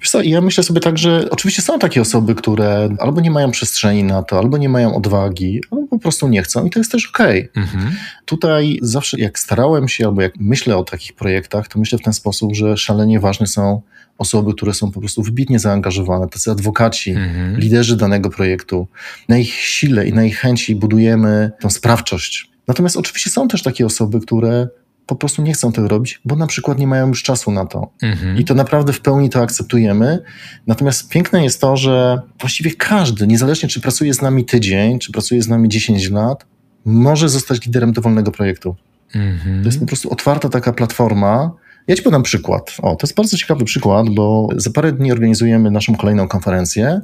Wiesz 0.00 0.10
co, 0.10 0.22
ja 0.22 0.40
myślę 0.40 0.64
sobie 0.64 0.80
tak, 0.80 0.98
że 0.98 1.28
oczywiście 1.30 1.62
są 1.62 1.78
takie 1.78 2.00
osoby, 2.00 2.34
które 2.34 2.77
albo 2.98 3.20
nie 3.20 3.30
mają 3.30 3.50
przestrzeni 3.50 4.04
na 4.04 4.22
to, 4.22 4.38
albo 4.38 4.58
nie 4.58 4.68
mają 4.68 4.96
odwagi, 4.96 5.60
albo 5.70 5.86
po 5.86 5.98
prostu 5.98 6.28
nie 6.28 6.42
chcą 6.42 6.66
i 6.66 6.70
to 6.70 6.80
jest 6.80 6.92
też 6.92 7.06
okej. 7.14 7.50
Okay. 7.50 7.62
Mhm. 7.62 7.94
Tutaj 8.24 8.78
zawsze 8.82 9.20
jak 9.20 9.38
starałem 9.38 9.88
się, 9.88 10.06
albo 10.06 10.22
jak 10.22 10.32
myślę 10.40 10.76
o 10.76 10.84
takich 10.84 11.12
projektach, 11.12 11.68
to 11.68 11.78
myślę 11.78 11.98
w 11.98 12.02
ten 12.02 12.12
sposób, 12.12 12.54
że 12.54 12.76
szalenie 12.76 13.20
ważne 13.20 13.46
są 13.46 13.82
osoby, 14.18 14.54
które 14.54 14.74
są 14.74 14.90
po 14.90 15.00
prostu 15.00 15.22
wybitnie 15.22 15.58
zaangażowane, 15.58 16.28
tacy 16.28 16.50
adwokaci, 16.50 17.10
mhm. 17.10 17.56
liderzy 17.56 17.96
danego 17.96 18.30
projektu. 18.30 18.88
Na 19.28 19.38
ich 19.38 19.54
sile 19.54 20.08
i 20.08 20.12
na 20.12 20.24
ich 20.24 20.38
chęci 20.38 20.76
budujemy 20.76 21.50
tą 21.60 21.70
sprawczość. 21.70 22.50
Natomiast 22.68 22.96
oczywiście 22.96 23.30
są 23.30 23.48
też 23.48 23.62
takie 23.62 23.86
osoby, 23.86 24.20
które 24.20 24.68
po 25.08 25.16
prostu 25.16 25.42
nie 25.42 25.52
chcą 25.52 25.72
tego 25.72 25.88
robić, 25.88 26.20
bo 26.24 26.36
na 26.36 26.46
przykład 26.46 26.78
nie 26.78 26.86
mają 26.86 27.08
już 27.08 27.22
czasu 27.22 27.50
na 27.50 27.66
to. 27.66 27.90
Mhm. 28.02 28.36
I 28.36 28.44
to 28.44 28.54
naprawdę 28.54 28.92
w 28.92 29.00
pełni 29.00 29.30
to 29.30 29.42
akceptujemy. 29.42 30.18
Natomiast 30.66 31.08
piękne 31.08 31.44
jest 31.44 31.60
to, 31.60 31.76
że 31.76 32.20
właściwie 32.40 32.70
każdy, 32.70 33.26
niezależnie 33.26 33.68
czy 33.68 33.80
pracuje 33.80 34.14
z 34.14 34.22
nami 34.22 34.44
tydzień, 34.44 34.98
czy 34.98 35.12
pracuje 35.12 35.42
z 35.42 35.48
nami 35.48 35.68
10 35.68 36.10
lat, 36.10 36.46
może 36.84 37.28
zostać 37.28 37.66
liderem 37.66 37.92
dowolnego 37.92 38.32
projektu. 38.32 38.76
Mhm. 39.14 39.62
To 39.62 39.68
jest 39.68 39.80
po 39.80 39.86
prostu 39.86 40.12
otwarta 40.12 40.48
taka 40.48 40.72
platforma. 40.72 41.50
Ja 41.88 41.96
ci 41.96 42.02
podam 42.02 42.22
przykład. 42.22 42.76
O, 42.82 42.96
to 42.96 43.06
jest 43.06 43.16
bardzo 43.16 43.36
ciekawy 43.36 43.64
przykład, 43.64 44.10
bo 44.10 44.48
za 44.56 44.70
parę 44.70 44.92
dni 44.92 45.12
organizujemy 45.12 45.70
naszą 45.70 45.94
kolejną 45.94 46.28
konferencję. 46.28 47.00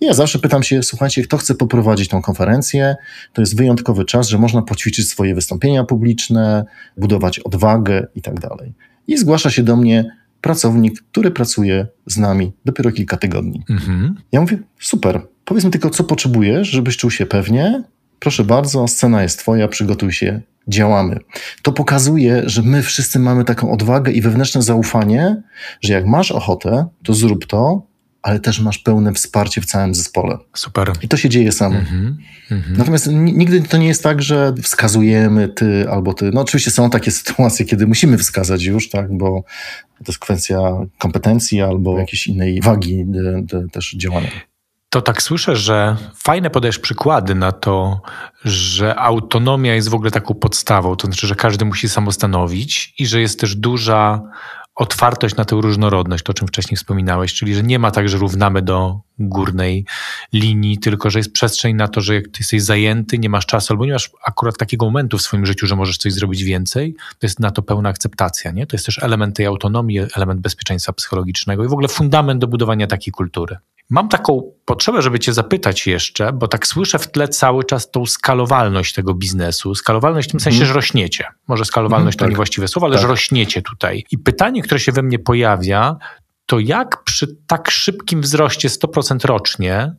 I 0.00 0.06
ja 0.06 0.14
zawsze 0.14 0.38
pytam 0.38 0.62
się, 0.62 0.82
słuchajcie, 0.82 1.22
kto 1.22 1.36
chce 1.36 1.54
poprowadzić 1.54 2.08
tą 2.08 2.22
konferencję? 2.22 2.96
To 3.32 3.42
jest 3.42 3.56
wyjątkowy 3.56 4.04
czas, 4.04 4.28
że 4.28 4.38
można 4.38 4.62
poćwiczyć 4.62 5.08
swoje 5.08 5.34
wystąpienia 5.34 5.84
publiczne, 5.84 6.64
budować 6.96 7.38
odwagę 7.38 8.06
i 8.14 8.22
tak 8.22 8.40
dalej. 8.40 8.74
I 9.08 9.16
zgłasza 9.18 9.50
się 9.50 9.62
do 9.62 9.76
mnie 9.76 10.10
pracownik, 10.40 11.02
który 11.12 11.30
pracuje 11.30 11.86
z 12.06 12.16
nami 12.16 12.52
dopiero 12.64 12.92
kilka 12.92 13.16
tygodni. 13.16 13.64
Mhm. 13.70 14.14
Ja 14.32 14.40
mówię, 14.40 14.58
super, 14.80 15.20
powiedz 15.44 15.64
mi 15.64 15.70
tylko, 15.70 15.90
co 15.90 16.04
potrzebujesz, 16.04 16.68
żebyś 16.68 16.96
czuł 16.96 17.10
się 17.10 17.26
pewnie. 17.26 17.82
Proszę 18.18 18.44
bardzo, 18.44 18.88
scena 18.88 19.22
jest 19.22 19.38
twoja, 19.38 19.68
przygotuj 19.68 20.12
się, 20.12 20.40
działamy. 20.68 21.18
To 21.62 21.72
pokazuje, 21.72 22.42
że 22.46 22.62
my 22.62 22.82
wszyscy 22.82 23.18
mamy 23.18 23.44
taką 23.44 23.72
odwagę 23.72 24.12
i 24.12 24.20
wewnętrzne 24.22 24.62
zaufanie, 24.62 25.42
że 25.80 25.92
jak 25.92 26.06
masz 26.06 26.32
ochotę, 26.32 26.86
to 27.04 27.14
zrób 27.14 27.46
to, 27.46 27.86
ale 28.22 28.40
też 28.40 28.60
masz 28.60 28.78
pełne 28.78 29.12
wsparcie 29.12 29.60
w 29.60 29.64
całym 29.66 29.94
zespole. 29.94 30.38
Super. 30.54 30.92
I 31.02 31.08
to 31.08 31.16
się 31.16 31.28
dzieje 31.28 31.52
samo. 31.52 31.76
Mhm. 31.78 32.18
Mhm. 32.50 32.76
Natomiast 32.76 33.06
ni- 33.06 33.32
nigdy 33.32 33.62
to 33.62 33.76
nie 33.76 33.86
jest 33.86 34.02
tak, 34.02 34.22
że 34.22 34.54
wskazujemy 34.62 35.48
ty 35.48 35.86
albo 35.90 36.14
ty. 36.14 36.30
No 36.34 36.40
oczywiście 36.40 36.70
są 36.70 36.90
takie 36.90 37.10
sytuacje, 37.10 37.66
kiedy 37.66 37.86
musimy 37.86 38.18
wskazać 38.18 38.64
już, 38.64 38.90
tak, 38.90 39.16
bo 39.16 39.44
to 39.98 40.04
jest 40.08 40.18
kwestia 40.18 40.60
kompetencji 40.98 41.60
albo 41.62 41.98
jakiejś 41.98 42.26
innej 42.26 42.60
wagi 42.60 43.04
de, 43.06 43.42
de, 43.42 43.68
też 43.68 43.94
działania. 43.98 44.30
To 44.96 45.02
tak 45.02 45.22
słyszę, 45.22 45.56
że 45.56 45.96
fajne 46.14 46.50
podajesz 46.50 46.78
przykłady 46.78 47.34
na 47.34 47.52
to, 47.52 48.00
że 48.44 48.96
autonomia 48.98 49.74
jest 49.74 49.88
w 49.88 49.94
ogóle 49.94 50.10
taką 50.10 50.34
podstawą, 50.34 50.96
to 50.96 51.06
znaczy, 51.06 51.26
że 51.26 51.34
każdy 51.34 51.64
musi 51.64 51.88
samostanowić 51.88 52.94
i 52.98 53.06
że 53.06 53.20
jest 53.20 53.40
też 53.40 53.56
duża 53.56 54.22
otwartość 54.74 55.36
na 55.36 55.44
tę 55.44 55.56
różnorodność, 55.56 56.24
to 56.24 56.30
o 56.30 56.34
czym 56.34 56.48
wcześniej 56.48 56.76
wspominałeś, 56.76 57.34
czyli 57.34 57.54
że 57.54 57.62
nie 57.62 57.78
ma 57.78 57.90
tak, 57.90 58.08
że 58.08 58.18
równamy 58.18 58.62
do 58.62 59.00
górnej 59.18 59.84
linii, 60.32 60.78
tylko 60.78 61.10
że 61.10 61.18
jest 61.18 61.32
przestrzeń 61.32 61.76
na 61.76 61.88
to, 61.88 62.00
że 62.00 62.14
jak 62.14 62.24
ty 62.24 62.38
jesteś 62.38 62.62
zajęty, 62.62 63.18
nie 63.18 63.28
masz 63.28 63.46
czasu 63.46 63.72
albo 63.72 63.86
nie 63.86 63.92
masz 63.92 64.10
akurat 64.24 64.58
takiego 64.58 64.86
momentu 64.86 65.18
w 65.18 65.22
swoim 65.22 65.46
życiu, 65.46 65.66
że 65.66 65.76
możesz 65.76 65.98
coś 65.98 66.12
zrobić 66.12 66.42
więcej, 66.42 66.94
to 67.18 67.26
jest 67.26 67.40
na 67.40 67.50
to 67.50 67.62
pełna 67.62 67.88
akceptacja. 67.88 68.50
Nie? 68.50 68.66
To 68.66 68.76
jest 68.76 68.86
też 68.86 69.02
element 69.02 69.36
tej 69.36 69.46
autonomii, 69.46 70.00
element 70.16 70.40
bezpieczeństwa 70.40 70.92
psychologicznego 70.92 71.64
i 71.64 71.68
w 71.68 71.72
ogóle 71.72 71.88
fundament 71.88 72.40
do 72.40 72.46
budowania 72.46 72.86
takiej 72.86 73.12
kultury. 73.12 73.56
Mam 73.90 74.08
taką 74.08 74.52
potrzebę, 74.64 75.02
żeby 75.02 75.18
Cię 75.18 75.32
zapytać 75.32 75.86
jeszcze, 75.86 76.32
bo 76.32 76.48
tak 76.48 76.66
słyszę 76.66 76.98
w 76.98 77.10
tle 77.10 77.28
cały 77.28 77.64
czas 77.64 77.90
tą 77.90 78.06
skalowalność 78.06 78.94
tego 78.94 79.14
biznesu. 79.14 79.74
Skalowalność 79.74 80.28
w 80.28 80.30
tym 80.30 80.40
sensie, 80.40 80.56
Mhm. 80.56 80.68
że 80.68 80.74
rośniecie. 80.74 81.24
Może 81.48 81.64
skalowalność 81.64 82.14
Mhm, 82.14 82.18
to 82.18 82.24
tak. 82.24 82.30
niewłaściwe 82.30 82.68
słowo, 82.68 82.86
ale 82.86 82.94
Tak. 82.94 83.02
że 83.02 83.08
rośniecie 83.08 83.62
tutaj. 83.62 84.04
I 84.10 84.18
pytanie, 84.18 84.62
które 84.62 84.80
się 84.80 84.92
we 84.92 85.02
mnie 85.02 85.18
pojawia, 85.18 85.96
to 86.46 86.58
jak 86.58 87.04
przy 87.04 87.36
tak 87.46 87.70
szybkim 87.70 88.20
wzroście 88.20 88.68
100% 88.68 89.24
rocznie 89.24 89.94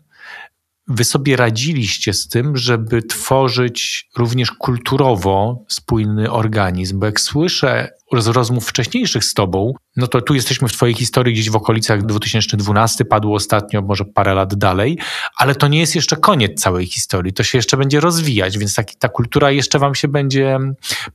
wy 0.87 1.03
sobie 1.03 1.35
radziliście 1.35 2.13
z 2.13 2.27
tym, 2.27 2.57
żeby 2.57 3.03
tworzyć 3.03 4.09
również 4.17 4.51
kulturowo 4.51 5.65
spójny 5.67 6.31
organizm? 6.31 6.99
Bo 6.99 7.05
jak 7.05 7.19
słyszę 7.19 7.89
z 8.17 8.27
rozmów 8.27 8.67
wcześniejszych 8.67 9.23
z 9.23 9.33
tobą, 9.33 9.73
no 9.95 10.07
to 10.07 10.21
tu 10.21 10.35
jesteśmy 10.35 10.67
w 10.67 10.73
twojej 10.73 10.95
historii 10.95 11.33
gdzieś 11.33 11.49
w 11.49 11.55
okolicach 11.55 12.05
2012, 12.05 13.05
padło 13.05 13.35
ostatnio, 13.35 13.81
może 13.81 14.05
parę 14.05 14.33
lat 14.33 14.55
dalej, 14.55 14.97
ale 15.37 15.55
to 15.55 15.67
nie 15.67 15.79
jest 15.79 15.95
jeszcze 15.95 16.15
koniec 16.15 16.61
całej 16.61 16.85
historii, 16.85 17.33
to 17.33 17.43
się 17.43 17.57
jeszcze 17.57 17.77
będzie 17.77 17.99
rozwijać, 17.99 18.57
więc 18.57 18.75
taki, 18.75 18.95
ta 18.95 19.09
kultura 19.09 19.51
jeszcze 19.51 19.79
wam 19.79 19.95
się 19.95 20.07
będzie 20.07 20.59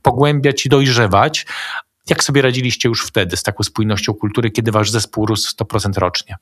pogłębiać 0.01 0.65
i 0.65 0.69
dojrzewać. 0.69 1.45
Jak 2.09 2.23
sobie 2.23 2.41
radziliście 2.41 2.89
już 2.89 3.05
wtedy 3.05 3.37
z 3.37 3.43
taką 3.43 3.63
spójnością 3.63 4.13
kultury, 4.13 4.51
kiedy 4.51 4.71
wasz 4.71 4.89
zespół 4.89 5.25
rósł 5.25 5.55
100% 5.55 5.97
rocznie? 5.97 6.35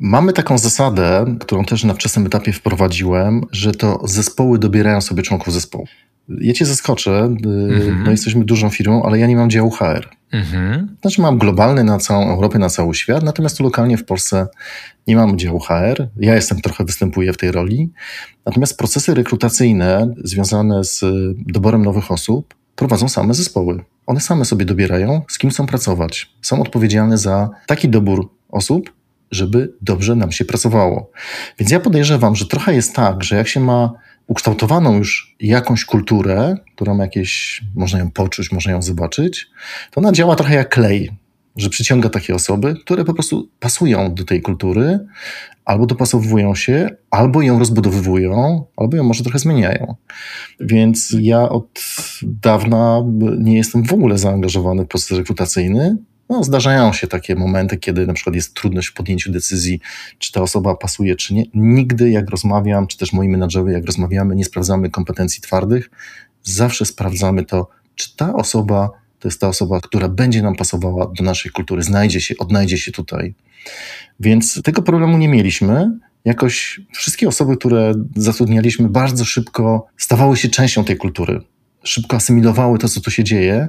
Mamy 0.00 0.32
taką 0.32 0.58
zasadę, 0.58 1.36
którą 1.40 1.64
też 1.64 1.84
na 1.84 1.94
wczesnym 1.94 2.26
etapie 2.26 2.52
wprowadziłem, 2.52 3.40
że 3.52 3.72
to 3.72 4.00
zespoły 4.04 4.58
dobierają 4.58 5.00
sobie 5.00 5.22
członków 5.22 5.54
zespołu. 5.54 5.86
Ja 6.40 6.52
cię 6.52 6.66
zaskoczę, 6.66 7.36
y, 7.46 7.74
Mhm. 7.74 8.02
no 8.04 8.10
jesteśmy 8.10 8.44
dużą 8.44 8.70
firmą, 8.70 9.02
ale 9.02 9.18
ja 9.18 9.26
nie 9.26 9.36
mam 9.36 9.50
działu 9.50 9.70
HR. 9.70 10.08
Mhm. 10.32 10.96
Znaczy 11.00 11.20
mam 11.22 11.38
globalny 11.38 11.84
na 11.84 11.98
całą 11.98 12.30
Europę, 12.30 12.58
na 12.58 12.68
cały 12.68 12.94
świat, 12.94 13.22
natomiast 13.22 13.56
tu 13.58 13.62
lokalnie 13.64 13.96
w 13.96 14.04
Polsce 14.04 14.46
nie 15.06 15.16
mam 15.16 15.38
działu 15.38 15.58
HR. 15.60 16.08
Ja 16.16 16.34
jestem 16.34 16.60
trochę 16.60 16.84
występuję 16.84 17.32
w 17.32 17.36
tej 17.36 17.52
roli. 17.52 17.92
Natomiast 18.46 18.78
procesy 18.78 19.14
rekrutacyjne 19.14 20.14
związane 20.24 20.84
z 20.84 21.04
doborem 21.46 21.84
nowych 21.84 22.10
osób 22.10 22.54
prowadzą 22.76 23.08
same 23.08 23.34
zespoły. 23.34 23.84
One 24.06 24.20
same 24.20 24.44
sobie 24.44 24.64
dobierają, 24.64 25.22
z 25.28 25.38
kim 25.38 25.50
chcą 25.50 25.66
pracować. 25.66 26.30
Są 26.42 26.62
odpowiedzialne 26.62 27.18
za 27.18 27.50
taki 27.66 27.88
dobór 27.88 28.30
osób, 28.48 28.92
żeby 29.30 29.72
dobrze 29.82 30.16
nam 30.16 30.32
się 30.32 30.44
pracowało. 30.44 31.10
Więc 31.58 31.70
ja 31.70 31.80
podejrzewam, 31.80 32.36
że 32.36 32.46
trochę 32.46 32.74
jest 32.74 32.94
tak, 32.94 33.24
że 33.24 33.36
jak 33.36 33.48
się 33.48 33.60
ma 33.60 33.92
ukształtowaną 34.26 34.96
już 34.96 35.36
jakąś 35.40 35.84
kulturę, 35.84 36.56
która 36.74 36.94
ma 36.94 37.04
jakieś, 37.04 37.62
można 37.74 37.98
ją 37.98 38.10
poczuć, 38.10 38.52
można 38.52 38.72
ją 38.72 38.82
zobaczyć, 38.82 39.46
to 39.90 40.00
ona 40.00 40.12
działa 40.12 40.36
trochę 40.36 40.54
jak 40.54 40.68
klej, 40.68 41.10
że 41.56 41.70
przyciąga 41.70 42.08
takie 42.08 42.34
osoby, 42.34 42.74
które 42.84 43.04
po 43.04 43.14
prostu 43.14 43.48
pasują 43.60 44.14
do 44.14 44.24
tej 44.24 44.42
kultury, 44.42 44.98
albo 45.64 45.86
dopasowują 45.86 46.54
się, 46.54 46.90
albo 47.10 47.42
ją 47.42 47.58
rozbudowywują, 47.58 48.64
albo 48.76 48.96
ją 48.96 49.04
może 49.04 49.22
trochę 49.22 49.38
zmieniają. 49.38 49.94
Więc 50.60 51.16
ja 51.20 51.48
od 51.48 51.80
dawna 52.22 53.02
nie 53.38 53.56
jestem 53.56 53.84
w 53.84 53.92
ogóle 53.92 54.18
zaangażowany 54.18 54.84
w 54.84 54.88
proces 54.88 55.18
rekrutacyjny. 55.18 55.96
No, 56.30 56.44
zdarzają 56.44 56.92
się 56.92 57.06
takie 57.06 57.34
momenty, 57.34 57.76
kiedy 57.76 58.06
na 58.06 58.12
przykład 58.12 58.36
jest 58.36 58.54
trudność 58.54 58.88
w 58.88 58.94
podjęciu 58.94 59.32
decyzji, 59.32 59.80
czy 60.18 60.32
ta 60.32 60.42
osoba 60.42 60.74
pasuje, 60.74 61.16
czy 61.16 61.34
nie. 61.34 61.44
Nigdy 61.54 62.10
jak 62.10 62.30
rozmawiam, 62.30 62.86
czy 62.86 62.98
też 62.98 63.12
moi 63.12 63.28
menadżerowie, 63.28 63.72
jak 63.72 63.84
rozmawiamy, 63.84 64.36
nie 64.36 64.44
sprawdzamy 64.44 64.90
kompetencji 64.90 65.42
twardych. 65.42 65.90
Zawsze 66.42 66.84
sprawdzamy 66.84 67.44
to, 67.44 67.68
czy 67.94 68.16
ta 68.16 68.34
osoba 68.34 68.90
to 69.18 69.28
jest 69.28 69.40
ta 69.40 69.48
osoba, 69.48 69.80
która 69.80 70.08
będzie 70.08 70.42
nam 70.42 70.56
pasowała 70.56 71.06
do 71.18 71.24
naszej 71.24 71.52
kultury, 71.52 71.82
znajdzie 71.82 72.20
się, 72.20 72.34
odnajdzie 72.38 72.78
się 72.78 72.92
tutaj. 72.92 73.34
Więc 74.20 74.62
tego 74.62 74.82
problemu 74.82 75.18
nie 75.18 75.28
mieliśmy. 75.28 75.98
Jakoś 76.24 76.80
wszystkie 76.92 77.28
osoby, 77.28 77.56
które 77.56 77.92
zatrudnialiśmy, 78.16 78.88
bardzo 78.88 79.24
szybko 79.24 79.86
stawały 79.96 80.36
się 80.36 80.48
częścią 80.48 80.84
tej 80.84 80.96
kultury. 80.96 81.40
Szybko 81.84 82.16
asymilowały 82.16 82.78
to, 82.78 82.88
co 82.88 83.00
tu 83.00 83.10
się 83.10 83.24
dzieje, 83.24 83.68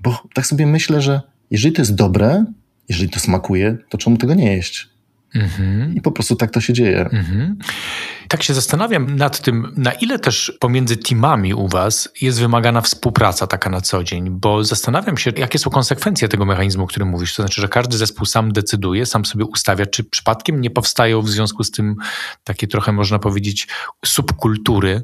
bo 0.00 0.22
tak 0.34 0.46
sobie 0.46 0.66
myślę, 0.66 1.02
że 1.02 1.20
jeżeli 1.50 1.74
to 1.74 1.82
jest 1.82 1.94
dobre, 1.94 2.44
jeżeli 2.88 3.10
to 3.10 3.20
smakuje, 3.20 3.76
to 3.88 3.98
czemu 3.98 4.16
tego 4.16 4.34
nie 4.34 4.56
jeść? 4.56 4.88
Mhm. 5.34 5.94
I 5.94 6.00
po 6.00 6.12
prostu 6.12 6.36
tak 6.36 6.50
to 6.50 6.60
się 6.60 6.72
dzieje. 6.72 7.00
Mhm. 7.00 7.58
Tak 8.28 8.42
się 8.42 8.54
zastanawiam 8.54 9.16
nad 9.16 9.40
tym, 9.40 9.72
na 9.76 9.92
ile 9.92 10.18
też 10.18 10.52
pomiędzy 10.60 10.96
teamami 10.96 11.54
u 11.54 11.68
Was 11.68 12.08
jest 12.20 12.40
wymagana 12.40 12.80
współpraca 12.80 13.46
taka 13.46 13.70
na 13.70 13.80
co 13.80 14.04
dzień, 14.04 14.30
bo 14.30 14.64
zastanawiam 14.64 15.18
się, 15.18 15.32
jakie 15.36 15.58
są 15.58 15.70
konsekwencje 15.70 16.28
tego 16.28 16.44
mechanizmu, 16.44 16.84
o 16.84 16.86
którym 16.86 17.08
mówisz. 17.08 17.34
To 17.34 17.42
znaczy, 17.42 17.60
że 17.60 17.68
każdy 17.68 17.96
zespół 17.96 18.26
sam 18.26 18.52
decyduje, 18.52 19.06
sam 19.06 19.24
sobie 19.24 19.44
ustawia, 19.44 19.86
czy 19.86 20.04
przypadkiem 20.04 20.60
nie 20.60 20.70
powstają 20.70 21.22
w 21.22 21.30
związku 21.30 21.64
z 21.64 21.70
tym 21.70 21.96
takie 22.44 22.66
trochę, 22.66 22.92
można 22.92 23.18
powiedzieć, 23.18 23.68
subkultury 24.04 25.02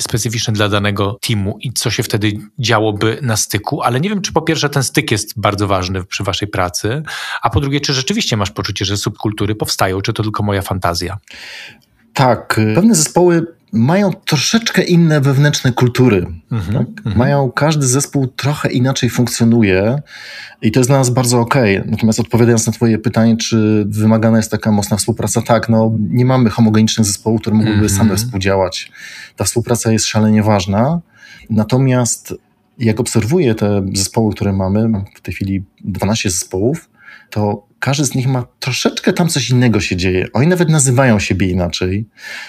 specyficzne 0.00 0.54
dla 0.54 0.68
danego 0.68 1.18
teamu 1.20 1.58
i 1.60 1.72
co 1.72 1.90
się 1.90 2.02
wtedy 2.02 2.32
działoby 2.58 3.18
na 3.22 3.36
styku, 3.36 3.82
ale 3.82 4.00
nie 4.00 4.08
wiem, 4.08 4.22
czy 4.22 4.32
po 4.32 4.42
pierwsze 4.42 4.68
ten 4.68 4.82
styk 4.82 5.10
jest 5.10 5.40
bardzo 5.40 5.66
ważny 5.66 6.04
przy 6.04 6.24
Waszej 6.24 6.48
pracy, 6.48 7.02
a 7.42 7.50
po 7.50 7.60
drugie, 7.60 7.80
czy 7.80 7.94
rzeczywiście 7.94 8.36
masz 8.36 8.50
poczucie, 8.50 8.84
że 8.84 8.96
subkultury 8.96 9.54
powstają, 9.54 10.00
czy 10.00 10.12
to 10.12 10.22
tylko 10.22 10.42
moja 10.42 10.62
fantazja? 10.62 11.18
Tak, 12.14 12.60
pewne 12.74 12.94
zespoły 12.94 13.46
mają 13.72 14.12
troszeczkę 14.12 14.82
inne 14.82 15.20
wewnętrzne 15.20 15.72
kultury. 15.72 16.26
Mhm, 16.52 16.78
Tak? 16.78 16.88
mhm. 16.98 17.18
Mają, 17.18 17.50
każdy 17.50 17.86
zespół 17.86 18.26
trochę 18.26 18.70
inaczej 18.70 19.10
funkcjonuje 19.10 20.02
i 20.62 20.72
to 20.72 20.80
jest 20.80 20.90
dla 20.90 20.98
nas 20.98 21.10
bardzo 21.10 21.40
okej. 21.40 21.82
Natomiast 21.86 22.20
odpowiadając 22.20 22.66
na 22.66 22.72
twoje 22.72 22.98
pytanie, 22.98 23.36
czy 23.36 23.84
wymagana 23.88 24.36
jest 24.36 24.50
taka 24.50 24.72
mocna 24.72 24.96
współpraca, 24.96 25.42
tak, 25.42 25.68
no 25.68 25.92
nie 26.10 26.24
mamy 26.24 26.50
homogenicznych 26.50 27.06
zespołów, 27.06 27.40
które 27.40 27.56
mogłyby 27.56 27.78
Mhm. 27.82 27.98
same 27.98 28.16
współdziałać. 28.16 28.92
Ta 29.36 29.44
współpraca 29.44 29.92
jest 29.92 30.06
szalenie 30.06 30.42
ważna. 30.42 31.00
Natomiast 31.50 32.34
jak 32.78 33.00
obserwuję 33.00 33.54
te 33.54 33.82
zespoły, 33.94 34.34
które 34.34 34.52
mamy, 34.52 34.88
mam 34.88 35.04
w 35.14 35.20
tej 35.20 35.34
chwili 35.34 35.64
12 35.84 36.30
zespołów, 36.30 36.88
to 37.30 37.66
każdy 37.78 38.04
z 38.04 38.14
nich 38.14 38.28
ma 38.28 38.46
troszeczkę 38.60 39.12
tam 39.12 39.28
coś 39.28 39.50
innego 39.50 39.80
się 39.80 39.96
dzieje. 39.96 40.26
Oni 40.32 40.46
nawet 40.46 40.68
nazywają 40.68 41.18
siebie 41.18 41.50
inaczej, 41.50 42.06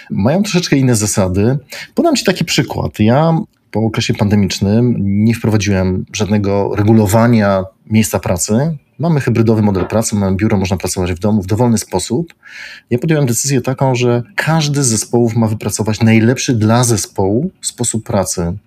mają 0.09 0.43
troszeczkę 0.43 0.75
inne 0.75 0.95
zasady. 0.95 1.57
Podam 1.95 2.15
Ci 2.15 2.25
taki 2.25 2.45
przykład. 2.45 2.99
Ja 2.99 3.39
po 3.71 3.79
okresie 3.79 4.13
pandemicznym 4.13 4.95
nie 4.99 5.35
wprowadziłem 5.35 6.05
żadnego 6.13 6.75
regulowania 6.75 7.63
miejsca 7.85 8.19
pracy. 8.19 8.77
Mamy 8.99 9.19
hybrydowy 9.19 9.61
model 9.61 9.85
pracy, 9.85 10.15
mamy 10.15 10.35
biuro, 10.35 10.57
można 10.57 10.77
pracować 10.77 11.13
w 11.13 11.19
domu 11.19 11.41
w 11.41 11.45
dowolny 11.45 11.77
sposób. 11.77 12.33
Ja 12.89 12.97
podjąłem 12.99 13.25
decyzję 13.25 13.61
taką, 13.61 13.95
że 13.95 14.23
każdy 14.35 14.83
z 14.83 14.87
zespołów 14.87 15.35
ma 15.35 15.47
wypracować 15.47 16.01
najlepszy 16.01 16.55
dla 16.55 16.83
zespołu 16.83 17.51
sposób 17.61 18.03
pracy. 18.03 18.57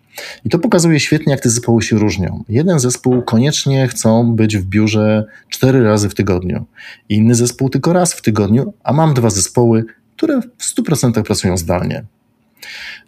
I 0.45 0.49
to 0.49 0.59
pokazuje 0.59 1.01
świetnie, 1.01 1.31
jak 1.31 1.43
te 1.43 1.51
zespoły 1.51 1.83
się 1.83 1.99
różnią. 1.99 2.45
Jeden 2.49 2.79
zespół 2.79 3.23
koniecznie 3.23 3.89
chcą 3.89 4.33
być 4.37 4.57
w 4.57 4.65
biurze 4.65 5.25
cztery 5.49 5.85
razy 5.85 6.09
w 6.09 6.15
tygodniu, 6.15 6.65
inny 7.09 7.35
zespół 7.35 7.69
tylko 7.69 7.93
raz 7.93 8.15
w 8.15 8.23
tygodniu, 8.23 8.75
a 8.85 8.93
mam 8.93 9.15
dwa 9.15 9.31
zespoły, 9.31 9.85
które 10.17 10.41
w 10.59 10.75
100% 10.79 11.23
pracują 11.23 11.57
zdalnie. 11.57 12.05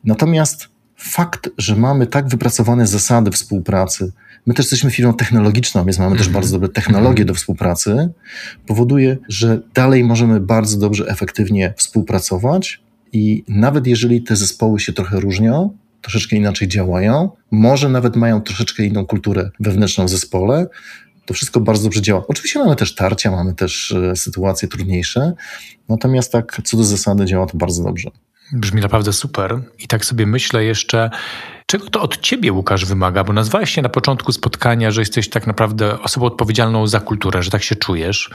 Natomiast 0.04 0.68
fakt, 0.96 1.50
że 1.58 1.76
mamy 1.76 2.06
tak 2.06 2.28
wypracowane 2.28 2.86
zasady 2.86 3.30
współpracy, 3.30 4.12
my 4.46 4.54
też 4.54 4.64
jesteśmy 4.64 4.90
firmą 4.90 5.14
technologiczną, 5.14 5.84
więc 5.84 5.98
mamy 5.98 6.06
mm 6.06 6.16
-hmm. 6.16 6.18
też 6.18 6.26
mhm. 6.26 6.42
bardzo 6.42 6.56
dobre 6.56 6.68
technologie 6.68 7.22
mm 7.22 7.24
-hmm. 7.24 7.26
do 7.26 7.34
współpracy, 7.34 8.08
powoduje, 8.66 9.16
że 9.28 9.60
dalej 9.74 10.04
możemy 10.04 10.40
bardzo 10.40 10.78
dobrze, 10.78 11.06
efektywnie 11.08 11.74
współpracować 11.76 12.80
i 13.12 13.44
nawet 13.48 13.86
jeżeli 13.86 14.22
te 14.22 14.36
zespoły 14.36 14.80
się 14.80 14.92
trochę 14.92 15.20
różnią, 15.20 15.76
troszeczkę 16.04 16.36
inaczej 16.36 16.68
działają, 16.68 17.30
może 17.50 17.88
nawet 17.88 18.16
mają 18.16 18.40
troszeczkę 18.40 18.84
inną 18.84 19.06
kulturę 19.06 19.50
wewnętrzną 19.60 20.04
w 20.04 20.08
zespole, 20.08 20.66
to 21.26 21.34
wszystko 21.34 21.60
bardzo 21.60 21.82
dobrze 21.82 22.02
działa. 22.02 22.24
Oczywiście 22.28 22.58
mamy 22.58 22.76
też 22.76 22.94
tarcia, 22.94 23.30
mamy 23.30 23.54
też 23.54 23.92
e, 23.92 24.16
sytuacje 24.16 24.68
trudniejsze, 24.68 25.32
natomiast 25.88 26.32
tak 26.32 26.60
co 26.64 26.76
do 26.76 26.84
zasady 26.84 27.24
działa 27.26 27.46
to 27.46 27.58
bardzo 27.58 27.82
dobrze. 27.82 28.10
Brzmi 28.52 28.80
naprawdę 28.80 29.12
super. 29.12 29.60
I 29.78 29.88
tak 29.88 30.04
sobie 30.04 30.26
myślę 30.26 30.64
jeszcze, 30.64 31.10
czego 31.66 31.90
to 31.90 32.02
od 32.02 32.20
ciebie, 32.20 32.52
Łukasz, 32.52 32.84
wymaga? 32.84 33.24
Bo 33.24 33.32
nazwałeś 33.32 33.70
się 33.70 33.82
na 33.82 33.88
początku 33.88 34.32
spotkania, 34.32 34.90
że 34.90 35.00
jesteś 35.00 35.30
tak 35.30 35.46
naprawdę 35.46 36.00
osobą 36.00 36.26
odpowiedzialną 36.26 36.86
za 36.86 37.00
kulturę, 37.00 37.42
że 37.42 37.50
tak 37.50 37.62
się 37.62 37.76
czujesz. 37.76 38.30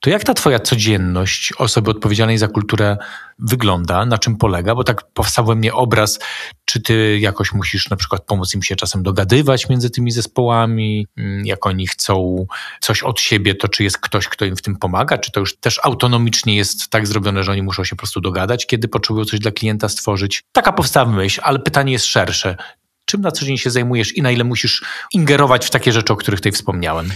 To 0.00 0.10
jak 0.10 0.24
ta 0.24 0.34
twoja 0.34 0.58
codzienność 0.58 1.52
osoby 1.58 1.90
odpowiedzialnej 1.90 2.38
za 2.38 2.48
kulturę 2.48 2.96
wygląda, 3.38 4.06
na 4.06 4.18
czym 4.18 4.36
polega? 4.36 4.74
Bo 4.74 4.84
tak 4.84 5.10
powstał 5.12 5.44
we 5.44 5.54
mnie 5.54 5.74
obraz, 5.74 6.18
czy 6.64 6.80
ty 6.80 7.18
jakoś 7.18 7.52
musisz 7.52 7.90
na 7.90 7.96
przykład 7.96 8.24
pomóc 8.24 8.54
im 8.54 8.62
się 8.62 8.76
czasem 8.76 9.02
dogadywać 9.02 9.68
między 9.68 9.90
tymi 9.90 10.10
zespołami, 10.10 11.06
mm, 11.16 11.46
jak 11.46 11.66
oni 11.66 11.86
chcą 11.86 12.46
coś 12.80 13.02
od 13.02 13.20
siebie, 13.20 13.54
to 13.54 13.68
czy 13.68 13.84
jest 13.84 13.98
ktoś, 13.98 14.28
kto 14.28 14.44
im 14.44 14.56
w 14.56 14.62
tym 14.62 14.76
pomaga, 14.76 15.18
czy 15.18 15.32
to 15.32 15.40
już 15.40 15.56
też 15.56 15.80
autonomicznie 15.82 16.56
jest 16.56 16.90
tak 16.90 17.06
zrobione, 17.06 17.44
że 17.44 17.52
oni 17.52 17.62
muszą 17.62 17.84
się 17.84 17.96
po 17.96 18.00
prostu 18.00 18.20
dogadać, 18.20 18.66
kiedy 18.66 18.88
potrzebują 18.88 19.24
coś 19.24 19.40
dla 19.40 19.50
klienta 19.50 19.88
stworzyć? 19.88 20.42
Taka 20.52 20.72
powstała 20.72 21.10
myśl, 21.10 21.40
ale 21.44 21.58
pytanie 21.58 21.92
jest 21.92 22.06
szersze. 22.06 22.56
Czym 23.04 23.20
na 23.20 23.30
co 23.30 23.44
dzień 23.44 23.58
się 23.58 23.70
zajmujesz 23.70 24.16
i 24.16 24.22
na 24.22 24.30
ile 24.30 24.44
musisz 24.44 24.84
ingerować 25.12 25.66
w 25.66 25.70
takie 25.70 25.92
rzeczy, 25.92 26.12
o 26.12 26.16
których 26.16 26.40
tutaj 26.40 26.52
wspomniałem? 26.52 27.12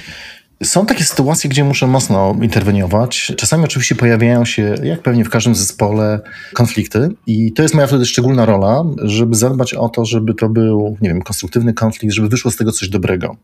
Są 0.65 0.87
takie 0.87 1.05
sytuacje, 1.05 1.51
gdzie 1.51 1.65
muszę 1.65 1.87
mocno 1.87 2.37
interweniować. 2.43 3.33
Czasami 3.37 3.65
oczywiście 3.65 3.95
pojawiają 3.95 4.45
się, 4.45 4.75
jak 4.83 5.03
pewnie 5.03 5.25
w 5.25 5.31
każdym 5.31 5.55
zespole, 5.55 6.21
konflikty 6.53 7.09
i 7.27 7.53
to 7.53 7.63
jest 7.63 7.75
moja 7.75 7.87
wtedy 7.87 8.07
szczególna 8.07 8.47
rola, 8.47 8.85
żeby 9.03 9.35
zadbać 9.35 9.75
o 9.75 9.89
to, 9.89 10.05
żeby 10.05 10.35
to 10.35 10.49
był, 10.49 10.97
nie 11.01 11.09
wiem, 11.09 11.23
konstruktywny 11.23 11.75
konflikt, 11.75 12.15
żeby 12.15 12.29
wyszło 12.29 12.51
z 12.51 12.57
tego 12.57 12.73
coś 12.73 12.89
dobrego. 12.89 13.37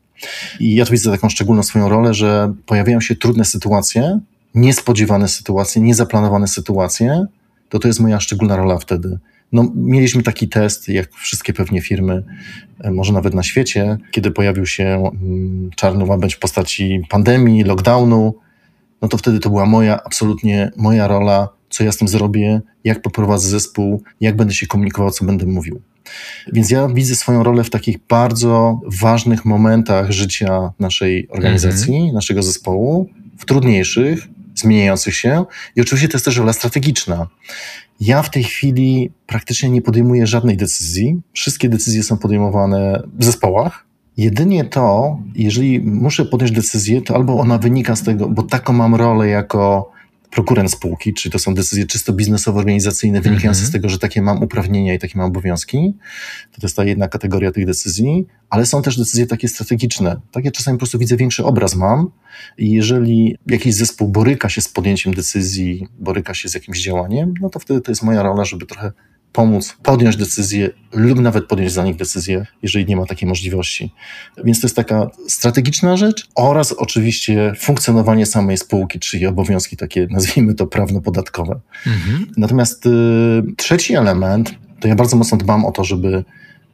I 0.61 0.75
ja 0.75 0.85
tu 0.85 0.93
widzę 0.93 1.11
taką 1.11 1.29
szczególną 1.29 1.63
swoją 1.63 1.89
rolę, 1.89 2.15
że 2.15 2.55
pojawiają 2.67 3.01
się 3.01 3.17
trudne 3.17 3.45
sytuacje, 3.45 4.21
niespodziewane 4.55 5.29
sytuacje, 5.29 5.83
niezaplanowane 5.83 6.49
sytuacje, 6.49 7.27
to 7.69 7.79
to 7.79 7.89
jest 7.89 8.01
moja 8.01 8.21
szczególna 8.21 8.57
rola 8.57 8.79
wtedy 8.79 9.19
no, 9.53 9.73
mieliśmy 9.75 10.23
taki 10.23 10.49
test, 10.49 10.89
jak 10.89 11.13
wszystkie 11.13 11.53
pewnie 11.53 11.81
firmy, 11.81 12.25
e, 12.81 12.91
może 12.91 13.13
nawet 13.13 13.35
na 13.35 13.43
świecie, 13.43 13.99
kiedy 14.11 14.31
pojawił 14.31 14.67
się 14.67 14.85
mm, 14.85 15.71
czarny 15.77 16.05
łabędź 16.05 16.35
w 16.35 16.39
postaci 16.39 17.03
pandemii, 17.09 17.65
lockdownu, 17.65 18.35
no 19.03 19.09
to 19.09 19.19
wtedy 19.19 19.39
to 19.39 19.49
była 19.49 19.67
moja, 19.67 20.03
absolutnie 20.05 20.71
moja 20.77 21.09
rola, 21.09 21.49
co 21.71 21.85
ja 21.85 21.93
z 21.93 21.97
tym 21.97 22.09
zrobię, 22.09 22.61
jak 22.85 23.03
poprowadzę 23.03 23.49
zespół, 23.49 24.03
jak 24.21 24.37
będę 24.37 24.55
się 24.55 24.67
komunikował, 24.67 25.11
co 25.11 25.25
będę 25.25 25.47
mówił. 25.47 25.81
Więc 26.53 26.71
ja 26.71 26.89
widzę 26.89 27.15
swoją 27.15 27.43
rolę 27.43 27.65
w 27.65 27.71
takich 27.71 27.99
bardzo 28.09 28.81
ważnych 29.01 29.45
momentach 29.45 30.11
życia 30.11 30.73
naszej 30.79 31.29
organizacji, 31.29 31.97
mhm. 31.97 32.15
naszego 32.15 32.43
zespołu, 32.43 33.11
w 33.39 33.45
trudniejszych, 33.45 34.29
zmieniających 34.55 35.15
się. 35.15 35.45
I 35.77 35.81
oczywiście 35.81 36.09
to 36.09 36.17
jest 36.17 36.25
też 36.25 36.37
rola 36.37 36.53
strategiczna. 36.53 37.27
Ja 38.01 38.23
w 38.23 38.31
tej 38.31 38.45
chwili 38.45 39.11
praktycznie 39.27 39.71
nie 39.71 39.83
podejmuję 39.83 40.27
żadnej 40.27 40.57
decyzji. 40.57 41.21
Wszystkie 41.33 41.69
decyzje 41.69 42.03
są 42.03 42.17
podejmowane 42.17 43.03
w 43.19 43.25
zespołach. 43.25 43.87
Jedynie 44.17 44.65
to, 44.65 45.19
jeżeli 45.35 45.81
muszę 45.81 46.25
podjąć 46.25 46.53
decyzję, 46.53 47.03
to 47.03 47.15
albo 47.15 47.39
ona 47.41 47.59
wynika 47.59 47.97
z 47.97 48.03
tego, 48.03 48.29
bo 48.29 48.43
taką 48.43 48.73
mam 48.73 48.95
rolę 48.95 49.29
jako 49.29 49.91
prokurent 50.31 50.73
spółki, 50.73 51.15
czyli 51.15 51.33
to 51.33 51.39
są 51.39 51.55
decyzje 51.55 51.87
czysto 51.87 52.13
biznesowo-organizacyjne, 52.13 53.21
wynikające 53.21 53.47
mm 53.47 53.55
-hmm. 53.55 53.69
z 53.69 53.71
tego, 53.71 53.89
że 53.89 53.99
takie 53.99 54.23
mam 54.23 54.43
uprawnienia 54.43 54.95
i 54.95 54.99
takie 54.99 55.19
mam 55.19 55.27
obowiązki. 55.27 55.95
To, 56.53 56.67
jest 56.67 56.77
ta 56.77 56.85
jedna 56.85 57.09
kategoria 57.09 57.53
tych 57.53 57.67
decyzji, 57.67 58.27
ale 58.51 58.67
są 58.67 58.83
też 58.83 58.99
decyzje 58.99 59.27
takie 59.27 59.49
strategiczne. 59.49 60.21
Takie 60.33 60.51
czasami 60.51 60.77
po 60.77 60.79
prostu 60.79 60.99
widzę 60.99 61.17
większy 61.17 61.45
obraz 61.45 61.75
mam 61.75 62.11
i 62.59 62.71
jeżeli 62.71 63.37
jakiś 63.47 63.75
zespół 63.75 64.09
boryka 64.09 64.49
się 64.49 64.61
z 64.61 64.69
podjęciem 64.69 65.15
decyzji, 65.15 65.87
boryka 65.99 66.35
się 66.35 66.49
z 66.49 66.55
jakimś 66.55 66.83
działaniem, 66.83 67.35
no 67.41 67.51
to 67.51 67.59
wtedy 67.59 67.81
to 67.81 67.91
jest 67.91 68.03
moja 68.03 68.23
rola, 68.23 68.45
żeby 68.45 68.67
trochę 68.67 68.93
pomóc 69.39 69.77
podjąć 69.83 70.17
decyzję 70.17 70.71
lub 70.93 71.21
nawet 71.21 71.47
podjąć 71.47 71.73
za 71.73 71.85
nich 71.85 71.97
decyzję, 71.97 72.47
jeżeli 72.63 72.87
nie 72.87 72.97
ma 72.97 73.07
takiej 73.07 73.29
możliwości. 73.29 73.93
Więc 74.45 74.61
to 74.61 74.67
jest 74.67 74.77
taka 74.77 75.11
strategiczna 75.29 75.97
rzecz 75.97 76.29
oraz 76.35 76.73
oczywiście 76.73 77.53
funkcjonowanie 77.59 78.27
samej 78.27 78.59
spółki, 78.59 78.99
czyli 78.99 79.27
obowiązki 79.27 79.77
takie, 79.77 80.07
nazwijmy 80.11 80.55
to 80.55 80.67
prawno-podatkowe. 80.67 81.61
Mhm. 81.87 82.27
Natomiast 82.37 82.87
y, 82.87 82.91
trzeci 83.57 83.95
element, 83.95 84.55
to 84.81 84.89
ja 84.89 84.95
bardzo 84.95 85.17
mocno 85.17 85.39
dbam 85.39 85.65
o 85.65 85.73
to, 85.73 85.85
żeby 85.85 86.25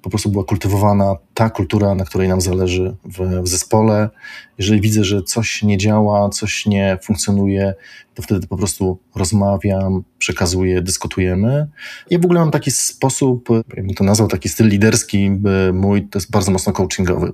po 0.04 0.10
prostu 0.10 0.30
była 0.30 0.44
kultywowana 0.44 1.16
ta 1.34 1.50
kultura, 1.50 1.94
na 1.94 2.04
której 2.04 2.28
nam 2.28 2.40
zależy 2.40 2.96
w, 3.04 3.42
w, 3.42 3.48
zespole. 3.48 4.10
Jeżeli 4.58 4.80
widzę, 4.80 5.04
że 5.04 5.22
coś 5.22 5.62
nie 5.62 5.78
działa, 5.78 6.28
coś 6.28 6.66
nie 6.66 6.98
funkcjonuje, 7.02 7.74
to 8.14 8.22
wtedy 8.22 8.46
po 8.46 8.56
prostu 8.56 8.98
rozmawiam, 9.14 10.04
przekazuję, 10.18 10.82
dyskutujemy. 10.82 11.68
Ja 12.10 12.18
w 12.18 12.24
ogóle 12.24 12.40
mam 12.40 12.50
taki 12.50 12.70
sposób, 12.70 13.48
jakbym 13.76 13.94
to 13.94 14.04
nazwał, 14.04 14.28
taki 14.28 14.48
styl 14.48 14.68
liderski 14.68 15.30
mój, 15.72 16.08
to 16.08 16.18
jest 16.18 16.30
bardzo 16.30 16.50
mocno 16.50 16.72
coachingowy. 16.72 17.32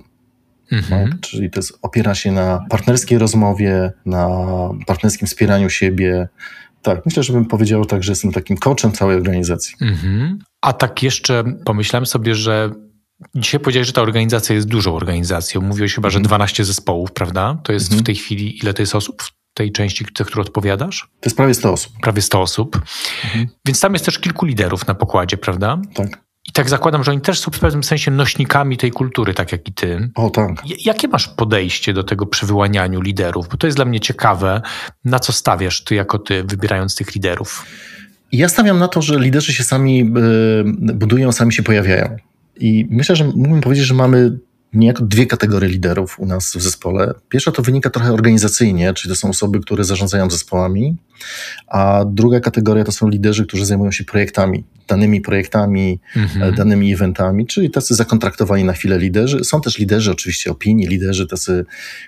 Mhm. 0.71 1.09
Tak? 1.09 1.19
Czyli 1.19 1.49
to 1.49 1.59
jest, 1.59 1.79
opiera 1.81 2.15
się 2.15 2.31
na 2.31 2.65
partnerskiej 2.69 3.17
rozmowie, 3.17 3.91
na 4.05 4.29
partnerskim 4.87 5.27
wspieraniu 5.27 5.69
siebie, 5.69 6.27
tak, 6.81 7.05
myślę, 7.05 7.23
że 7.23 7.33
bym 7.33 7.45
powiedział 7.45 7.85
tak, 7.85 8.03
że 8.03 8.11
jestem 8.11 8.31
takim 8.31 8.57
coachem 8.57 8.91
całej 8.91 9.15
organizacji. 9.15 9.75
Mhm. 9.81 10.39
A 10.61 10.73
tak 10.73 11.03
jeszcze 11.03 11.43
pomyślałem 11.65 12.05
sobie, 12.05 12.35
że 12.35 12.71
dzisiaj 13.35 13.59
powiedziałeś, 13.59 13.87
że 13.87 13.93
ta 13.93 14.01
organizacja 14.01 14.55
jest 14.55 14.67
dużą 14.67 14.95
organizacją. 14.95 15.61
Mówiłeś 15.61 15.95
chyba, 15.95 16.09
że 16.09 16.19
12 16.19 16.53
mhm. 16.53 16.65
zespołów, 16.65 17.11
prawda? 17.11 17.57
To 17.63 17.73
jest 17.73 17.85
mhm. 17.85 18.01
w 18.01 18.05
tej 18.05 18.15
chwili, 18.15 18.57
ile 18.57 18.73
to 18.73 18.81
jest 18.81 18.95
osób 18.95 19.23
w 19.23 19.31
tej 19.53 19.71
części, 19.71 20.05
za 20.17 20.25
którą 20.25 20.41
odpowiadasz? 20.41 21.09
To 21.19 21.27
jest 21.29 21.37
prawie 21.37 21.53
100 21.53 21.73
osób. 21.73 21.93
Prawie 22.01 22.21
100 22.21 22.41
osób. 22.41 22.81
Mhm. 23.23 23.47
Więc 23.65 23.79
tam 23.79 23.93
jest 23.93 24.05
też 24.05 24.19
kilku 24.19 24.45
liderów 24.45 24.87
na 24.87 24.95
pokładzie, 24.95 25.37
prawda? 25.37 25.81
Tak. 25.93 26.23
I 26.49 26.51
tak 26.51 26.69
zakładam, 26.69 27.03
że 27.03 27.11
oni 27.11 27.21
też 27.21 27.39
są 27.39 27.51
w 27.51 27.59
pewnym 27.59 27.83
sensie 27.83 28.11
nośnikami 28.11 28.77
tej 28.77 28.91
kultury, 28.91 29.33
tak 29.33 29.51
jak 29.51 29.67
i 29.67 29.73
ty. 29.73 30.09
O 30.15 30.29
tak. 30.29 30.51
Jakie 30.85 31.07
masz 31.07 31.27
podejście 31.27 31.93
do 31.93 32.03
tego 32.03 32.25
przy 32.25 32.45
wyłanianiu 32.45 33.01
liderów? 33.01 33.47
Bo 33.47 33.57
to 33.57 33.67
jest 33.67 33.77
dla 33.77 33.85
mnie 33.85 33.99
ciekawe. 33.99 34.61
Na 35.05 35.19
co 35.19 35.33
stawiasz 35.33 35.83
ty 35.83 35.95
jako 35.95 36.19
ty, 36.19 36.43
wybierając 36.43 36.95
tych 36.95 37.15
liderów? 37.15 37.65
Ja 38.31 38.49
stawiam 38.49 38.79
na 38.79 38.87
to, 38.87 39.01
że 39.01 39.19
liderzy 39.19 39.53
się 39.53 39.63
sami 39.63 40.01
y, 40.01 40.03
budują, 40.93 41.31
sami 41.31 41.53
się 41.53 41.63
pojawiają. 41.63 42.17
I 42.59 42.87
myślę, 42.89 43.15
że 43.15 43.25
mógłbym 43.25 43.61
powiedzieć, 43.61 43.85
że 43.85 43.93
mamy 43.93 44.39
niejako 44.73 45.05
dwie 45.05 45.25
kategorie 45.25 45.69
liderów 45.69 46.19
u 46.19 46.25
nas 46.25 46.53
w 46.55 46.61
zespole. 46.61 47.13
Pierwsza 47.29 47.51
to 47.51 47.61
wynika 47.61 47.89
trochę 47.89 48.13
organizacyjnie, 48.13 48.93
czyli 48.93 49.09
to 49.09 49.15
są 49.15 49.29
osoby, 49.29 49.59
które 49.59 49.83
zarządzają 49.83 50.29
zespołami, 50.29 50.97
a 51.67 52.05
druga 52.07 52.39
kategoria 52.39 52.83
to 52.83 52.91
są 52.91 53.09
liderzy, 53.09 53.45
którzy 53.45 53.65
zajmują 53.65 53.91
się 53.91 54.03
projektami, 54.03 54.63
danymi 54.87 55.21
projektami, 55.21 55.99
mhm. 56.15 56.55
danymi 56.55 56.93
eventami, 56.93 57.47
czyli 57.47 57.69
tacy 57.69 57.95
zakontraktowani 57.95 58.63
na 58.63 58.73
chwilę 58.73 58.97
liderzy. 58.97 59.43
Są 59.43 59.61
też 59.61 59.77
liderzy 59.77 60.11
oczywiście 60.11 60.51
opinii, 60.51 60.87
liderzy 60.87 61.27
tacy, 61.27 61.65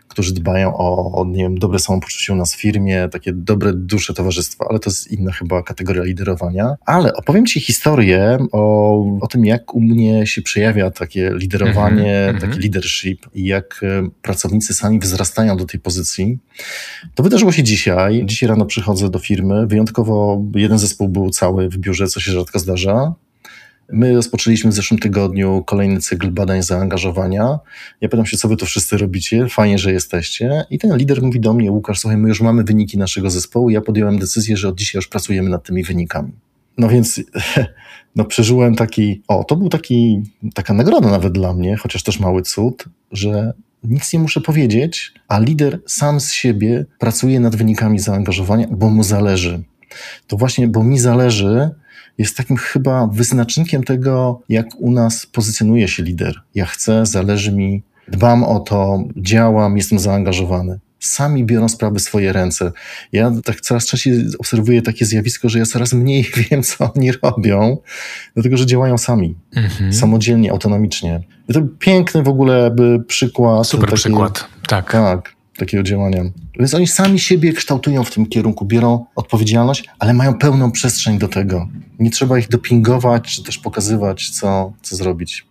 którzy 0.07 0.33
dbają 0.33 0.77
o, 0.77 1.11
o 1.21 1.25
nie 1.25 1.43
wiem, 1.43 1.59
dobre 1.59 1.79
samopoczucie 1.79 2.33
u 2.33 2.35
nas 2.35 2.55
w 2.55 2.61
firmie, 2.61 3.09
takie 3.11 3.33
dobre 3.33 3.73
dusze 3.73 4.13
towarzystwa, 4.13 4.65
ale 4.69 4.79
to 4.79 4.89
jest 4.89 5.11
inna 5.11 5.31
chyba 5.31 5.63
kategoria 5.63 6.03
liderowania. 6.03 6.75
Ale 6.85 7.13
opowiem 7.13 7.45
Ci 7.45 7.59
historię 7.59 8.37
o, 8.51 9.19
o 9.21 9.27
tym, 9.27 9.45
jak 9.45 9.73
u 9.73 9.81
mnie 9.81 10.27
się 10.27 10.41
przejawia 10.41 10.91
takie 10.91 11.31
liderowanie, 11.33 12.29
mhm. 12.29 12.52
Taki 12.53 12.67
leadership 12.67 13.25
i 13.33 13.45
jak 13.45 13.81
e, 13.83 14.09
pracownicy 14.21 14.73
sami 14.73 14.99
wzrastają 14.99 15.57
do 15.57 15.65
tej 15.65 15.79
pozycji. 15.79 16.39
To 17.15 17.23
wydarzyło 17.23 17.51
się 17.51 17.63
dzisiaj. 17.63 18.25
Dzisiaj 18.25 18.49
rano 18.49 18.65
przychodzę 18.65 19.09
do 19.09 19.19
firmy. 19.19 19.67
Wyjątkowo 19.67 20.43
jeden 20.55 20.79
zespół 20.79 21.09
był 21.09 21.29
cały 21.29 21.69
w 21.69 21.77
biurze, 21.77 22.07
co 22.07 22.19
się 22.19 22.31
rzadko 22.31 22.59
zdarza. 22.59 23.13
My 23.91 24.13
rozpoczęliśmy 24.13 24.71
w 24.71 24.73
zeszłym 24.73 24.99
tygodniu 24.99 25.63
kolejny 25.65 25.99
cykl 25.99 26.31
badań 26.31 26.63
zaangażowania. 26.63 27.59
Ja 28.01 28.09
pytam 28.09 28.25
się, 28.25 28.37
co 28.37 28.47
wy 28.47 28.57
to 28.57 28.65
wszyscy 28.65 28.97
robicie, 28.97 29.47
fajnie, 29.49 29.77
że 29.77 29.93
jesteście. 29.93 30.65
I 30.69 30.79
ten 30.79 30.97
lider 30.97 31.21
mówi 31.21 31.39
do 31.39 31.53
mnie, 31.53 31.71
Łukasz, 31.71 31.99
słuchaj, 31.99 32.17
my 32.17 32.29
już 32.29 32.41
mamy 32.41 32.63
wyniki 32.63 32.97
naszego 32.97 33.29
zespołu, 33.29 33.69
ja 33.69 33.81
podjąłem 33.81 34.19
decyzję, 34.19 34.57
że 34.57 34.69
od 34.69 34.75
dzisiaj 34.75 34.99
już 34.99 35.07
pracujemy 35.07 35.49
nad 35.49 35.63
tymi 35.63 35.83
wynikami. 35.83 36.31
No 36.77 36.87
więc 36.87 37.21
no 38.15 38.25
przeżyłem 38.25 38.75
taki, 38.75 39.21
o, 39.27 39.43
to 39.43 39.55
był 39.55 39.69
taki, 39.69 40.23
taka 40.53 40.73
nagroda 40.73 41.09
nawet 41.09 41.33
dla 41.33 41.53
mnie, 41.53 41.77
chociaż 41.77 42.03
też 42.03 42.19
mały 42.19 42.41
cud, 42.41 42.85
że 43.11 43.53
nic 43.83 44.13
nie 44.13 44.19
muszę 44.19 44.41
powiedzieć, 44.41 45.13
a 45.27 45.39
lider 45.39 45.79
sam 45.85 46.19
z 46.19 46.31
siebie 46.31 46.85
pracuje 46.99 47.39
nad 47.39 47.55
wynikami 47.55 47.99
zaangażowania, 47.99 48.67
bo 48.71 48.89
mu 48.89 49.03
zależy. 49.03 49.63
To 50.27 50.37
właśnie, 50.37 50.67
bo 50.67 50.83
mi 50.83 50.99
zależy, 50.99 51.69
jest 52.17 52.37
takim 52.37 52.57
chyba 52.57 53.07
wyznacznikiem 53.07 53.83
tego, 53.83 54.41
jak 54.49 54.65
u 54.79 54.91
nas 54.91 55.25
pozycjonuje 55.25 55.87
się 55.87 56.03
lider. 56.03 56.41
Ja 56.55 56.65
chcę, 56.65 57.05
zależy 57.05 57.51
mi, 57.51 57.83
dbam 58.07 58.43
o 58.43 58.59
to, 58.59 59.03
działam, 59.17 59.77
jestem 59.77 59.99
zaangażowany 59.99 60.79
sami 61.05 61.45
biorą 61.45 61.69
sprawy 61.69 61.99
w 61.99 62.01
swoje 62.01 62.33
ręce. 62.33 62.71
Ja 63.11 63.31
tak 63.45 63.61
coraz 63.61 63.85
częściej 63.85 64.25
obserwuję 64.39 64.81
takie 64.81 65.05
zjawisko, 65.05 65.49
że 65.49 65.59
ja 65.59 65.65
coraz 65.65 65.93
mniej 65.93 66.23
wiem, 66.51 66.63
co 66.63 66.93
oni 66.95 67.11
robią, 67.11 67.77
dlatego 68.33 68.57
że 68.57 68.65
działają 68.65 68.97
sami, 68.97 69.35
mhm. 69.55 69.93
samodzielnie, 69.93 70.51
autonomicznie. 70.51 71.23
I 71.49 71.53
to 71.53 71.61
piękny 71.79 72.23
w 72.23 72.27
ogóle 72.27 72.71
by 72.71 73.03
przykład. 73.07 73.67
Super 73.67 73.89
taki, 73.89 73.99
przykład, 74.01 74.45
tak. 74.67 74.91
Tak, 74.91 75.35
takiego 75.57 75.83
działania. 75.83 76.23
Więc 76.59 76.73
oni 76.73 76.87
sami 76.87 77.19
siebie 77.19 77.53
kształtują 77.53 78.03
w 78.03 78.11
tym 78.11 78.25
kierunku, 78.25 78.65
biorą 78.65 79.05
odpowiedzialność, 79.15 79.85
ale 79.99 80.13
mają 80.13 80.37
pełną 80.37 80.71
przestrzeń 80.71 81.17
do 81.17 81.27
tego. 81.27 81.67
Nie 81.99 82.11
trzeba 82.11 82.37
ich 82.37 82.47
dopingować, 82.47 83.35
czy 83.35 83.43
też 83.43 83.57
pokazywać, 83.57 84.29
co, 84.29 84.73
co 84.81 84.95
zrobić. 84.95 85.45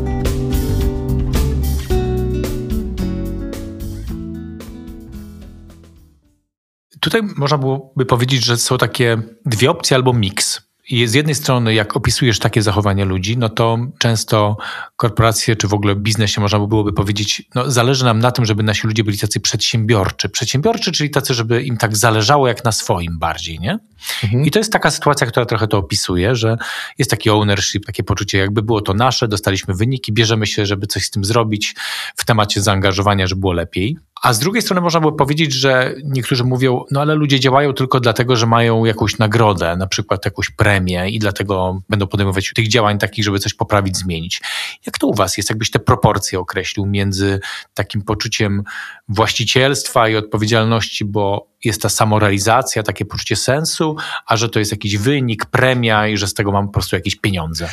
Tutaj 7.01 7.23
można 7.37 7.59
byłoby 7.59 8.07
powiedzieć, 8.07 8.45
że 8.45 8.57
są 8.57 8.79
takie 8.79 9.23
dwie 9.47 9.71
opcje 9.71 9.97
albo 9.97 10.13
miks. 10.13 10.74
I 10.89 11.07
z 11.07 11.15
jednej 11.15 11.35
strony, 11.35 11.75
jak 11.75 11.97
opisujesz 11.97 12.39
takie 12.39 12.63
zachowania 12.63 13.05
ludzi, 13.05 13.39
no 13.39 13.49
to 13.49 13.79
często 13.99 14.57
korporacje, 14.97 15.57
czy 15.57 15.69
w 15.69 15.75
ogóle 15.75 15.97
biznesie 15.97 16.41
można 16.41 16.59
byłoby 16.59 16.93
powiedzieć, 16.93 17.43
no 17.55 17.71
zależy 17.71 18.05
nam 18.05 18.19
na 18.19 18.31
tym, 18.31 18.45
żeby 18.45 18.63
nasi 18.63 18.87
ludzie 18.87 19.05
byli 19.05 19.19
tacy 19.19 19.41
przedsiębiorczy. 19.41 20.29
Przedsiębiorczy, 20.29 20.93
czyli 20.93 21.11
tacy, 21.11 21.35
żeby 21.35 21.63
im 21.63 21.77
tak 21.77 21.97
zależało 21.97 22.49
jak 22.49 22.65
na 22.65 22.73
swoim 22.73 23.19
bardziej, 23.19 23.61
nie? 23.61 23.79
Mhm. 24.25 24.45
I 24.45 24.51
to 24.51 24.59
jest 24.59 24.73
taka 24.73 24.91
sytuacja, 24.91 25.27
która 25.27 25.47
trochę 25.47 25.69
to 25.69 25.79
opisuje, 25.79 26.37
że 26.37 26.57
jest 26.99 27.11
taki 27.11 27.31
ownership, 27.31 27.87
takie 27.87 28.03
poczucie, 28.03 28.39
jakby 28.39 28.63
było 28.63 28.81
to 28.81 28.95
nasze, 28.95 29.29
dostaliśmy 29.29 29.75
wyniki, 29.75 30.13
bierzemy 30.13 30.47
się, 30.47 30.67
żeby 30.67 30.87
coś 30.87 31.05
z 31.05 31.11
tym 31.11 31.25
zrobić 31.25 31.75
w 32.17 32.25
temacie 32.25 32.63
zaangażowania, 32.63 33.27
żeby 33.27 33.41
było 33.41 33.53
lepiej. 33.53 33.99
A 34.25 34.33
z 34.33 34.39
drugiej 34.39 34.63
strony 34.63 34.81
można 34.81 35.01
by 35.01 35.13
powiedzieć, 35.13 35.53
że 35.53 35.95
niektórzy 36.05 36.45
mówią, 36.45 36.85
no 36.91 37.01
ale 37.01 37.15
ludzie 37.15 37.41
działają 37.41 37.73
tylko 37.73 38.01
dlatego, 38.01 38.37
że 38.37 38.47
mają 38.47 38.85
jakąś 38.85 39.19
nagrodę, 39.19 39.77
na 39.77 39.87
przykład 39.87 40.25
jakąś 40.25 40.51
premię 40.51 41.11
i 41.11 41.19
dlatego 41.19 41.81
będą 41.89 42.07
podejmować 42.07 42.53
tych 42.55 42.69
działań 42.69 42.99
takich, 42.99 43.25
żeby 43.25 43.39
coś 43.39 43.55
poprawić, 43.55 43.97
zmienić. 43.97 44.41
Jak 44.87 44.99
to 44.99 45.07
u 45.07 45.15
was 45.15 45.37
jest? 45.37 45.51
Jakbyś 45.51 45.71
te 45.71 45.79
proporcje 45.79 46.41
określił 46.41 46.87
między 46.87 47.41
takim 47.75 48.03
poczuciem 48.03 48.63
właścicielstwa 49.09 50.09
i 50.09 50.17
odpowiedzialności, 50.17 51.05
bo 51.05 51.47
jest 51.65 51.83
ta 51.83 51.89
samorealizacja, 51.89 52.83
takie 52.83 53.05
poczucie 53.05 53.37
sensu, 53.37 53.97
a 54.27 54.37
że 54.37 54.49
to 54.49 54.59
jest 54.59 54.71
jakiś 54.71 54.97
wynik, 54.97 55.47
premia 55.47 56.09
i 56.09 56.17
że 56.17 56.27
z 56.27 56.35
tego 56.35 56.53
mam 56.53 56.67
po 56.67 56.73
prostu 56.73 56.97
jakieś 56.97 57.17
pieniądze? 57.17 57.69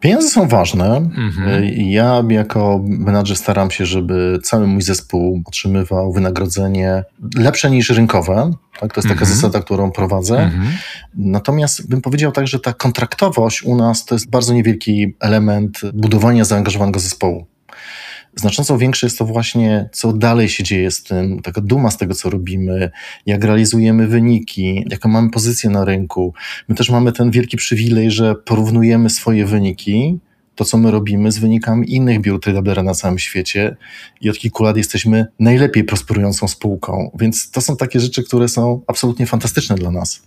Pieniądze 0.00 0.28
są 0.28 0.48
ważne. 0.48 0.96
Mhm. 0.96 1.64
Ja 1.74 2.22
jako 2.28 2.80
menadżer 2.84 3.36
staram 3.36 3.70
się, 3.70 3.86
żeby 3.86 4.38
cały 4.42 4.66
mój 4.66 4.82
zespół 4.82 5.42
otrzymywał 5.46 6.12
wynagrodzenie 6.12 7.04
lepsze 7.36 7.70
niż 7.70 7.90
rynkowe. 7.90 8.50
Tak? 8.80 8.94
To 8.94 9.00
jest 9.00 9.08
taka 9.08 9.20
mhm. 9.20 9.36
zasada, 9.36 9.60
którą 9.60 9.90
prowadzę. 9.90 10.38
Mhm. 10.38 10.68
Natomiast 11.14 11.88
bym 11.88 12.00
powiedział 12.00 12.32
tak, 12.32 12.46
że 12.46 12.60
ta 12.60 12.72
kontraktowość 12.72 13.62
u 13.62 13.76
nas 13.76 14.04
to 14.04 14.14
jest 14.14 14.30
bardzo 14.30 14.54
niewielki 14.54 15.14
element 15.20 15.80
budowania 15.94 16.44
zaangażowanego 16.44 17.00
zespołu. 17.00 17.46
Znacząco 18.36 18.78
większe 18.78 19.06
jest 19.06 19.18
to 19.18 19.24
właśnie, 19.24 19.88
co 19.92 20.12
dalej 20.12 20.48
się 20.48 20.64
dzieje 20.64 20.90
z 20.90 21.02
tym, 21.02 21.42
taka 21.42 21.60
duma 21.60 21.90
z 21.90 21.96
tego, 21.96 22.14
co 22.14 22.30
robimy, 22.30 22.90
jak 23.26 23.44
realizujemy 23.44 24.06
wyniki, 24.06 24.84
jaką 24.90 25.08
mamy 25.08 25.30
pozycję 25.30 25.70
na 25.70 25.84
rynku. 25.84 26.34
My 26.68 26.74
też 26.74 26.90
mamy 26.90 27.12
ten 27.12 27.30
wielki 27.30 27.56
przywilej, 27.56 28.10
że 28.10 28.34
porównujemy 28.34 29.10
swoje 29.10 29.46
wyniki, 29.46 30.18
to 30.54 30.64
co 30.64 30.78
my 30.78 30.90
robimy 30.90 31.32
z 31.32 31.38
wynikami 31.38 31.94
innych 31.94 32.20
biur 32.20 32.40
tradera 32.40 32.82
na 32.82 32.94
całym 32.94 33.18
świecie 33.18 33.76
i 34.20 34.30
od 34.30 34.38
kilku 34.38 34.62
lat 34.62 34.76
jesteśmy 34.76 35.26
najlepiej 35.38 35.84
prosperującą 35.84 36.48
spółką. 36.48 37.10
Więc 37.20 37.50
to 37.50 37.60
są 37.60 37.76
takie 37.76 38.00
rzeczy, 38.00 38.22
które 38.22 38.48
są 38.48 38.82
absolutnie 38.86 39.26
fantastyczne 39.26 39.76
dla 39.76 39.90
nas. 39.90 40.22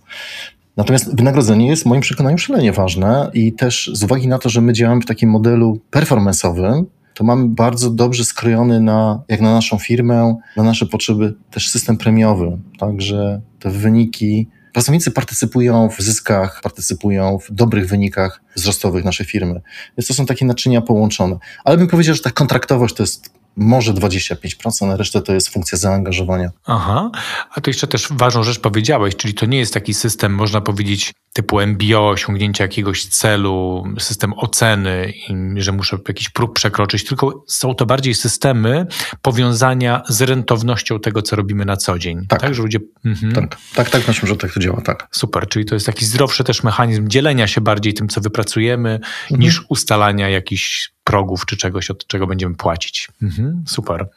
Natomiast 0.76 1.16
wynagrodzenie 1.16 1.68
jest 1.68 1.82
w 1.82 1.86
moim 1.86 2.00
przekonaniu 2.00 2.38
szalenie 2.38 2.72
ważne 2.72 3.30
i 3.34 3.52
też 3.52 3.90
z 3.92 4.02
uwagi 4.02 4.28
na 4.28 4.38
to, 4.38 4.48
że 4.48 4.60
my 4.60 4.72
działamy 4.72 5.00
w 5.00 5.06
takim 5.06 5.30
modelu 5.30 5.80
performanceowym, 5.90 6.86
to 7.14 7.24
mamy 7.24 7.48
bardzo 7.48 7.90
dobrze 7.90 8.24
skrojony 8.24 8.80
na, 8.80 9.22
jak 9.28 9.40
na 9.40 9.54
naszą 9.54 9.78
firmę, 9.78 10.36
na 10.56 10.62
nasze 10.62 10.86
potrzeby 10.86 11.34
też 11.50 11.70
system 11.70 11.96
premiowy. 11.96 12.58
Także 12.78 13.40
te 13.58 13.70
wyniki, 13.70 14.48
pracownicy 14.72 15.10
partycypują 15.10 15.88
w 15.88 16.00
zyskach, 16.00 16.60
partycypują 16.62 17.38
w 17.38 17.52
dobrych 17.52 17.88
wynikach 17.88 18.42
wzrostowych 18.56 19.04
naszej 19.04 19.26
firmy. 19.26 19.60
Więc 19.98 20.08
to 20.08 20.14
są 20.14 20.26
takie 20.26 20.46
naczynia 20.46 20.80
połączone. 20.80 21.38
Ale 21.64 21.76
bym 21.76 21.88
powiedział, 21.88 22.14
że 22.14 22.22
ta 22.22 22.30
kontraktowość 22.30 22.94
to 22.94 23.02
jest 23.02 23.30
może 23.56 23.92
25%, 23.92 24.92
a 24.92 24.96
resztę 24.96 25.22
to 25.22 25.34
jest 25.34 25.48
funkcja 25.48 25.78
zaangażowania. 25.78 26.50
Aha, 26.66 27.10
a 27.50 27.60
to 27.60 27.70
jeszcze 27.70 27.86
też 27.86 28.08
ważną 28.10 28.42
rzecz 28.42 28.58
powiedziałeś, 28.58 29.16
czyli 29.16 29.34
to 29.34 29.46
nie 29.46 29.58
jest 29.58 29.74
taki 29.74 29.94
system, 29.94 30.34
można 30.34 30.60
powiedzieć, 30.60 31.12
typu 31.32 31.60
MBO, 31.60 32.08
osiągnięcia 32.08 32.64
jakiegoś 32.64 33.06
celu, 33.06 33.84
system 33.98 34.32
oceny, 34.36 35.12
że 35.56 35.72
muszę 35.72 35.98
jakiś 36.08 36.28
próg 36.28 36.54
przekroczyć, 36.54 37.04
tylko 37.04 37.44
są 37.48 37.74
to 37.74 37.86
bardziej 37.86 38.14
systemy 38.14 38.86
powiązania 39.22 40.02
z 40.08 40.22
rentownością 40.22 41.00
tego, 41.00 41.22
co 41.22 41.36
robimy 41.36 41.64
na 41.64 41.76
co 41.76 41.98
dzień. 41.98 42.26
Tak, 42.28 42.40
tak 42.40 42.54
że 42.54 42.62
ludzie... 42.62 42.78
Mhm. 43.04 43.32
Tak, 43.34 43.56
tak, 43.74 43.90
tak, 43.90 44.08
naszym, 44.08 44.28
że 44.28 44.36
tak 44.36 44.52
to 44.52 44.60
działa, 44.60 44.80
tak. 44.80 45.08
Super, 45.10 45.48
czyli 45.48 45.64
to 45.64 45.74
jest 45.74 45.86
taki 45.86 46.04
zdrowszy 46.04 46.44
też 46.44 46.62
mechanizm 46.62 47.08
dzielenia 47.08 47.46
się 47.46 47.60
bardziej 47.60 47.94
tym, 47.94 48.08
co 48.08 48.20
wypracujemy, 48.20 48.90
mhm. 48.90 49.40
niż 49.40 49.62
ustalania 49.68 50.28
jakichś 50.28 50.93
progów 51.04 51.46
czy 51.46 51.56
czegoś, 51.56 51.90
od 51.90 52.06
czego 52.06 52.26
będziemy 52.26 52.54
płacić. 52.54 53.08
Mhm, 53.22 53.64
super. 53.66 54.08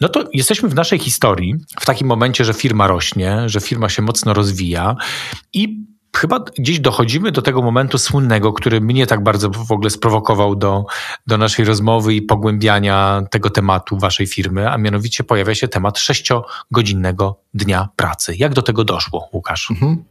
No 0.00 0.08
to 0.08 0.24
jesteśmy 0.32 0.68
w 0.68 0.74
naszej 0.74 0.98
historii, 0.98 1.54
w 1.80 1.86
takim 1.86 2.06
momencie, 2.06 2.44
że 2.44 2.54
firma 2.54 2.86
rośnie, 2.86 3.48
że 3.48 3.60
firma 3.60 3.88
się 3.88 4.02
mocno 4.02 4.34
rozwija 4.34 4.96
i 5.52 5.84
chyba 6.16 6.40
gdzieś 6.58 6.80
dochodzimy 6.80 7.32
do 7.32 7.42
tego 7.42 7.62
momentu 7.62 7.98
słynnego, 7.98 8.52
który 8.52 8.80
mnie 8.80 9.06
tak 9.06 9.22
bardzo 9.22 9.50
w 9.50 9.72
ogóle 9.72 9.90
sprowokował 9.90 10.56
do, 10.56 10.84
do 11.26 11.38
naszej 11.38 11.64
rozmowy 11.64 12.14
i 12.14 12.22
pogłębiania 12.22 13.22
tego 13.30 13.50
tematu 13.50 13.98
waszej 13.98 14.26
firmy, 14.26 14.70
a 14.70 14.78
mianowicie 14.78 15.24
pojawia 15.24 15.54
się 15.54 15.68
temat 15.68 15.98
sześciogodzinnego 15.98 17.40
dnia 17.54 17.88
pracy. 17.96 18.34
Jak 18.36 18.54
do 18.54 18.62
tego 18.62 18.84
doszło, 18.84 19.28
Łukasz? 19.32 19.70
Mhm. 19.70 20.04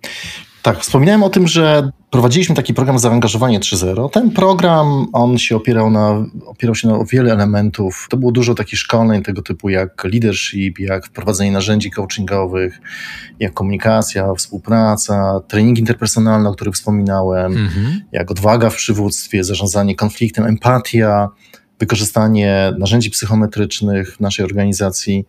Tak, 0.63 0.80
wspominałem 0.80 1.23
o 1.23 1.30
tym, 1.30 1.47
że 1.47 1.91
prowadziliśmy 2.12 2.56
taki 2.56 2.73
program 2.73 2.99
Zaangażowanie 2.99 3.60
3.0. 3.60 4.10
Ten 4.10 4.32
program, 4.32 5.07
on 5.14 5.38
się 5.38 5.55
opierał, 5.55 5.89
na, 5.89 6.26
opierał 6.45 6.76
się 6.76 6.88
na 6.88 7.05
wiele 7.11 7.34
elementów. 7.34 8.07
To 8.09 8.18
było 8.18 8.32
dużo 8.32 8.55
takich 8.55 8.80
szkoleń 8.80 9.24
tego 9.24 9.41
typu 9.41 9.70
jak 9.70 10.03
leadership, 10.03 10.80
jak 10.80 11.05
wprowadzenie 11.05 11.51
narzędzi 11.51 11.91
coachingowych, 11.91 12.82
jak 13.39 13.53
komunikacja, 13.53 14.34
współpraca, 14.34 15.39
trening 15.47 15.80
interpersonalny, 15.80 16.49
o 16.49 16.53
których 16.53 16.74
wspominałem, 16.74 17.57
mhm. 17.57 18.01
jak 18.11 18.32
odwaga 18.32 18.70
w 18.70 18.76
przywództwie, 18.76 19.43
zarządzanie 19.43 19.95
konfliktem, 19.95 20.45
empatia, 20.45 21.30
wykorzystanie 21.80 22.74
narzędzi 22.80 23.09
psychometrycznych 23.09 24.16
w 24.16 24.20
naszej 24.20 24.45
organizacji. 24.45 25.26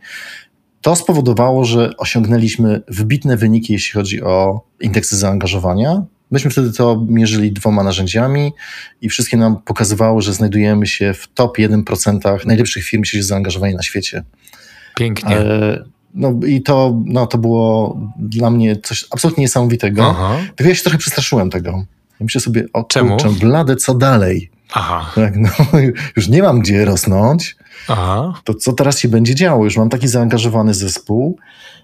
To 0.84 0.96
spowodowało, 0.96 1.64
że 1.64 1.90
osiągnęliśmy 1.98 2.82
wybitne 2.88 3.36
wyniki, 3.36 3.72
jeśli 3.72 3.92
chodzi 3.92 4.22
o 4.22 4.60
indeksy 4.80 5.16
zaangażowania. 5.16 6.02
Myśmy 6.30 6.50
wtedy 6.50 6.72
to 6.72 7.04
mierzyli 7.08 7.52
dwoma 7.52 7.82
narzędziami 7.82 8.52
i 9.00 9.08
wszystkie 9.08 9.36
nam 9.36 9.56
pokazywało, 9.62 10.20
że 10.20 10.34
znajdujemy 10.34 10.86
się 10.86 11.14
w 11.14 11.28
top 11.34 11.58
1% 11.58 12.46
najlepszych 12.46 12.84
firm, 12.84 13.02
jeśli 13.02 13.18
chodzi 13.18 13.26
o 13.26 13.28
zaangażowanie 13.28 13.74
na 13.74 13.82
świecie. 13.82 14.22
Pięknie. 14.96 15.36
E, 15.36 15.84
no 16.14 16.40
i 16.46 16.62
to, 16.62 17.02
no, 17.04 17.26
to 17.26 17.38
było 17.38 17.98
dla 18.18 18.50
mnie 18.50 18.76
coś 18.76 19.04
absolutnie 19.10 19.42
niesamowitego. 19.42 20.06
Aha. 20.10 20.36
Tylko 20.56 20.68
ja 20.68 20.74
się 20.74 20.82
trochę 20.82 20.98
przestraszyłem 20.98 21.50
tego. 21.50 21.70
Ja 22.20 22.24
myślę 22.24 22.40
sobie, 22.40 22.64
o 22.72 22.84
Czemu? 22.84 23.10
kurczę, 23.10 23.28
blade, 23.40 23.76
co 23.76 23.94
dalej? 23.94 24.50
Aha. 24.72 25.12
Tak, 25.14 25.36
no, 25.36 25.50
już 26.16 26.28
nie 26.28 26.42
mam 26.42 26.60
gdzie 26.60 26.84
rosnąć. 26.84 27.56
Aha. 27.88 28.40
To 28.44 28.54
co 28.54 28.72
teraz 28.72 28.98
się 28.98 29.08
będzie 29.08 29.34
działo? 29.34 29.64
Już 29.64 29.76
mam 29.76 29.88
taki 29.88 30.08
zaangażowany 30.08 30.74
zespół 30.74 31.38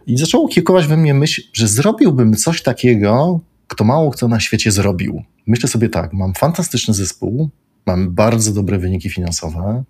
i 0.06 0.18
zaczęło 0.18 0.48
kiełkować 0.48 0.86
we 0.86 0.96
mnie 0.96 1.14
myśl, 1.14 1.42
że 1.52 1.68
zrobiłbym 1.68 2.34
coś 2.34 2.62
takiego, 2.62 3.40
kto 3.66 3.84
mało 3.84 4.10
kto 4.10 4.28
na 4.28 4.40
świecie 4.40 4.70
zrobił. 4.70 5.22
Myślę 5.46 5.68
sobie 5.68 5.88
tak, 5.88 6.12
mam 6.12 6.34
fantastyczny 6.34 6.94
zespół, 6.94 7.48
mam 7.86 8.14
bardzo 8.14 8.52
dobre 8.52 8.78
wyniki 8.78 9.10
finansowe, 9.10 9.84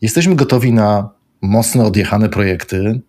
jesteśmy 0.00 0.36
gotowi 0.36 0.72
na 0.72 1.10
mocno 1.42 1.86
odjechane 1.86 2.28
projekty, 2.28 3.00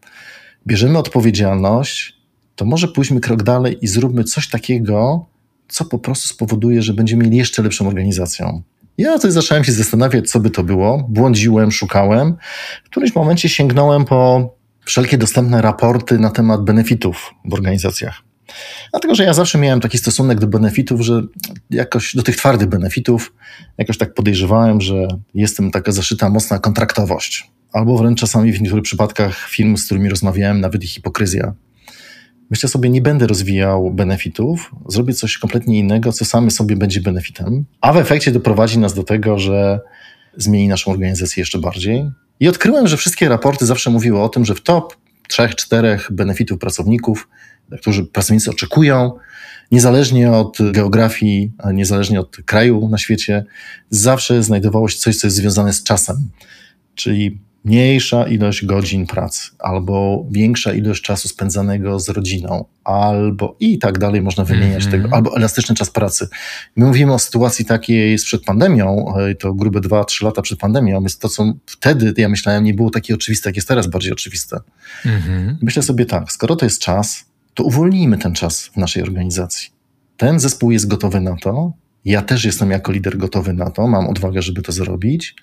bierzemy 0.68 0.98
odpowiedzialność, 0.98 2.20
to 2.56 2.66
może 2.66 2.88
pójdźmy 2.88 3.20
krok 3.20 3.44
dalej 3.44 3.78
i 3.82 3.88
zróbmy 3.88 4.24
coś 4.24 4.50
takiego, 4.50 5.26
co 5.68 5.86
po 5.86 6.00
prostu 6.00 6.28
spowoduje, 6.28 6.82
że 6.82 6.94
będziemy 6.94 7.24
mieli 7.24 7.38
jeszcze 7.38 7.64
lepszą 7.64 7.88
organizacją. 7.88 8.62
Ja 9.00 9.20
coś 9.20 9.34
zacząłem 9.34 9.64
się 9.64 9.72
zastanawiać, 9.72 10.30
co 10.30 10.40
by 10.40 10.50
to 10.50 10.64
było. 10.64 11.08
Błądziłem, 11.10 11.72
szukałem. 11.72 12.36
W 12.86 12.90
którymś 12.90 13.16
momencie 13.16 13.50
sięgnąłem 13.50 14.06
po 14.06 14.50
wszelkie 14.86 15.18
dostępne 15.18 15.62
raporty 15.62 16.20
na 16.20 16.30
temat 16.30 16.64
benefitów 16.64 17.34
w 17.46 17.54
organizacjach. 17.54 18.22
Dlatego, 18.92 19.16
że 19.16 19.24
ja 19.24 19.34
zawsze 19.34 19.58
miałem 19.58 19.82
taki 19.82 19.98
stosunek 19.98 20.40
do 20.40 20.48
benefitów, 20.48 21.02
że 21.02 21.22
jakoś 21.70 22.16
do 22.16 22.24
tych 22.24 22.36
twardych 22.36 22.68
benefitów, 22.68 23.34
jakoś 23.78 23.98
tak 23.98 24.14
podejrzewałem, 24.14 24.82
że 24.82 25.08
jestem 25.34 25.72
taka 25.72 25.92
zaszyta 25.92 26.30
mocna 26.30 26.60
kontraktowość. 26.60 27.52
Albo 27.74 27.98
wręcz 27.98 28.20
czasami 28.20 28.52
w 28.52 28.62
niektórych 28.62 28.84
przypadkach 28.84 29.50
firm, 29.50 29.78
z 29.78 29.86
którymi 29.86 30.10
rozmawiałem, 30.10 30.62
nawet 30.62 30.84
i 30.84 30.88
hipokryzja. 30.88 31.54
Myślę 32.50 32.70
sobie, 32.70 32.90
nie 32.90 33.02
będę 33.02 33.28
rozwijał 33.28 33.92
benefitów, 33.92 34.72
zrobię 34.88 35.14
coś 35.14 35.38
kompletnie 35.38 35.80
innego, 35.80 36.12
co 36.12 36.26
same 36.26 36.52
sobie 36.52 36.76
będzie 36.76 37.02
benefitem, 37.02 37.66
a 37.82 37.94
w 37.94 37.98
efekcie 37.98 38.32
doprowadzi 38.32 38.80
nas 38.80 38.94
do 38.94 39.04
tego, 39.04 39.40
że 39.40 39.80
zmieni 40.38 40.68
naszą 40.68 40.92
organizację 40.92 41.42
jeszcze 41.42 41.60
bardziej. 41.60 42.12
I 42.40 42.48
odkryłem, 42.48 42.88
że 42.88 42.98
wszystkie 42.98 43.30
raporty 43.30 43.66
zawsze 43.66 43.90
mówiły 43.90 44.22
o 44.22 44.30
tym, 44.30 44.46
że 44.46 44.56
w 44.56 44.62
top 44.62 44.96
trzech, 45.28 45.56
czterech 45.56 46.08
benefitów 46.12 46.60
pracowników, 46.60 47.28
którzy 47.82 48.06
pracownicy 48.06 48.50
oczekują, 48.52 49.12
niezależnie 49.72 50.32
od 50.32 50.58
geografii, 50.72 51.52
niezależnie 51.74 52.20
od 52.20 52.38
kraju 52.46 52.90
na 52.90 52.98
świecie, 52.98 53.46
zawsze 53.90 54.44
znajdowało 54.44 54.90
się 54.90 54.98
coś, 54.98 55.18
co 55.18 55.28
jest 55.28 55.38
związane 55.38 55.74
z 55.74 55.84
czasem. 55.84 56.30
Czyli 56.96 57.40
mniejsza 57.66 58.28
ilość 58.28 58.66
godzin 58.66 59.08
pracy, 59.08 59.52
albo 59.60 60.26
większa 60.32 60.74
ilość 60.74 61.04
czasu 61.04 61.28
spędzanego 61.28 62.00
z 62.00 62.10
rodziną, 62.10 62.66
albo 62.84 63.56
i 63.60 63.80
tak 63.80 63.98
dalej 63.98 64.22
można 64.22 64.44
wymieniać 64.44 64.86
mm 64.86 64.88
-hmm. 64.88 65.04
tego, 65.04 65.16
albo 65.16 65.38
elastyczny 65.38 65.76
czas 65.76 65.90
pracy. 65.90 66.28
My 66.76 66.86
mówimy 66.86 67.14
o 67.14 67.20
sytuacji 67.20 67.66
takiej 67.66 68.20
sprzed 68.20 68.44
pandemią, 68.44 69.14
to 69.40 69.54
grube 69.54 69.80
2-3 69.80 70.24
lata 70.24 70.42
przed 70.42 70.60
pandemią, 70.60 71.04
jest 71.04 71.22
to, 71.22 71.30
co 71.30 71.54
wtedy, 71.66 72.14
ja 72.18 72.30
myślałem, 72.30 72.64
nie 72.64 72.74
było 72.74 72.90
takie 72.90 73.16
oczywiste, 73.16 73.50
jak 73.50 73.56
jest 73.56 73.68
teraz 73.68 73.88
bardziej 73.88 74.14
oczywiste. 74.14 74.60
Mm 75.06 75.22
-hmm. 75.22 75.56
Myślę 75.62 75.84
sobie 75.84 76.06
tak, 76.06 76.32
skoro 76.32 76.56
to 76.56 76.66
jest 76.66 76.82
czas, 76.82 77.26
to 77.54 77.64
uwolnijmy 77.64 78.18
ten 78.18 78.34
czas 78.34 78.66
w 78.66 78.78
naszej 78.78 79.04
organizacji. 79.04 79.70
Ten 80.18 80.40
zespół 80.40 80.72
jest 80.72 80.88
gotowy 80.88 81.22
na 81.22 81.36
to, 81.36 81.74
ja 82.06 82.22
też 82.22 82.46
jestem 82.46 82.72
jako 82.72 82.92
lider 82.92 83.18
gotowy 83.18 83.54
na 83.54 83.70
to, 83.70 83.88
mam 83.88 84.08
odwagę, 84.08 84.42
żeby 84.42 84.62
to 84.62 84.72
zrobić 84.72 85.36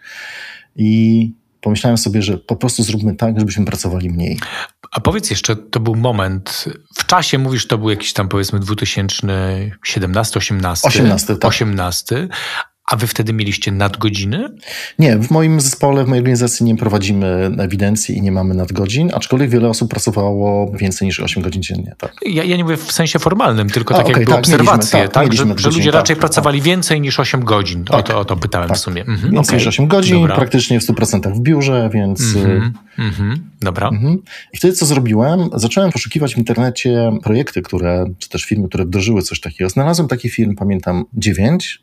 i 0.77 1.33
pomyślałem 1.67 1.99
sobie, 1.99 2.23
że 2.23 2.39
po 2.39 2.57
prostu 2.57 2.83
zróbmy 2.83 3.15
tak, 3.15 3.39
żebyśmy 3.39 3.65
pracowali 3.65 4.11
mniej. 4.11 4.39
A 4.93 5.01
powiedz 5.01 5.31
jeszcze, 5.31 5.57
to 5.57 5.81
był 5.81 5.95
moment, 5.95 6.65
w 6.95 7.07
czasie 7.07 7.39
mówisz, 7.39 7.67
to 7.67 7.79
był 7.79 7.91
jakiś 7.91 8.13
tam 8.13 8.29
powiedzmy 8.29 8.61
2017, 8.61 10.39
18. 10.39 10.89
18, 10.89 11.27
tak. 11.27 11.45
18. 11.45 12.29
A 12.87 12.97
wy 12.97 13.07
wtedy 13.07 13.33
mieliście 13.33 13.73
nadgodziny? 13.73 14.49
Nie, 14.99 15.19
w 15.19 15.31
moim 15.31 15.61
zespole, 15.61 16.05
w 16.05 16.09
mojej 16.09 16.21
organizacji 16.21 16.67
nie 16.67 16.77
prowadzimy 16.77 17.51
ewidencji 17.59 18.17
i 18.17 18.23
nie 18.23 18.33
mamy 18.33 18.55
nadgodzin, 18.55 19.11
aczkolwiek 19.15 19.51
wiele 19.51 19.69
osób 19.69 19.91
pracowało 19.91 20.73
więcej 20.73 21.07
niż 21.07 21.21
8 21.21 21.43
godzin 21.43 21.63
dziennie. 21.63 21.95
Tak. 21.99 22.13
Ja, 22.27 22.45
ja 22.45 22.57
nie 22.57 22.65
mówię 22.65 22.77
w 22.77 22.93
sensie 22.93 23.19
formalnym, 23.19 23.71
tylko 23.71 23.95
A, 23.95 23.97
tak 23.97 24.07
okay, 24.07 24.19
jakby 24.19 24.31
tak, 24.31 24.39
obserwacje, 24.39 24.99
mieliśmy, 24.99 25.15
tak, 25.15 25.25
tak 25.25 25.59
że, 25.59 25.71
że, 25.71 25.79
ludzie 25.79 25.91
raczej 25.91 26.17
tak, 26.17 26.21
pracowali 26.21 26.59
tak. 26.59 26.67
więcej 26.67 27.01
niż 27.01 27.21
8 27.21 27.45
godzin. 27.45 27.85
O, 27.91 28.03
to, 28.03 28.19
o 28.19 28.25
to 28.25 28.37
pytałem 28.37 28.75
w 28.75 28.79
sumie. 28.79 29.01
Mhm, 29.01 29.33
więcej 29.33 29.41
okay. 29.41 29.57
niż 29.57 29.67
8 29.67 29.89
godzin, 29.89 30.21
Dobra. 30.21 30.37
praktycznie 30.37 30.81
w 30.81 30.83
100% 30.83 31.35
w 31.35 31.41
biurze, 31.41 31.91
więc... 31.93 32.37
Mhm, 32.37 32.73
mhm. 32.99 33.51
Dobra. 33.61 33.89
Mhm. 33.89 34.19
I 34.53 34.57
wtedy 34.57 34.75
co 34.75 34.87
zrobiłem? 34.87 35.49
Zacząłem 35.55 35.93
poszukiwać 35.93 36.35
w 36.35 36.39
internecie 36.39 37.13
projekty, 37.23 37.63
które, 37.63 38.07
czy 38.19 38.29
też 38.29 38.45
firmy, 38.45 38.69
które 38.69 38.85
wdrożyły 38.85 39.23
coś 39.23 39.41
takiego. 39.41 39.71
Znalazłem 39.71 40.09
taki 40.09 40.31
firm, 40.31 40.55
pamiętam, 40.55 41.05
9 41.15 41.81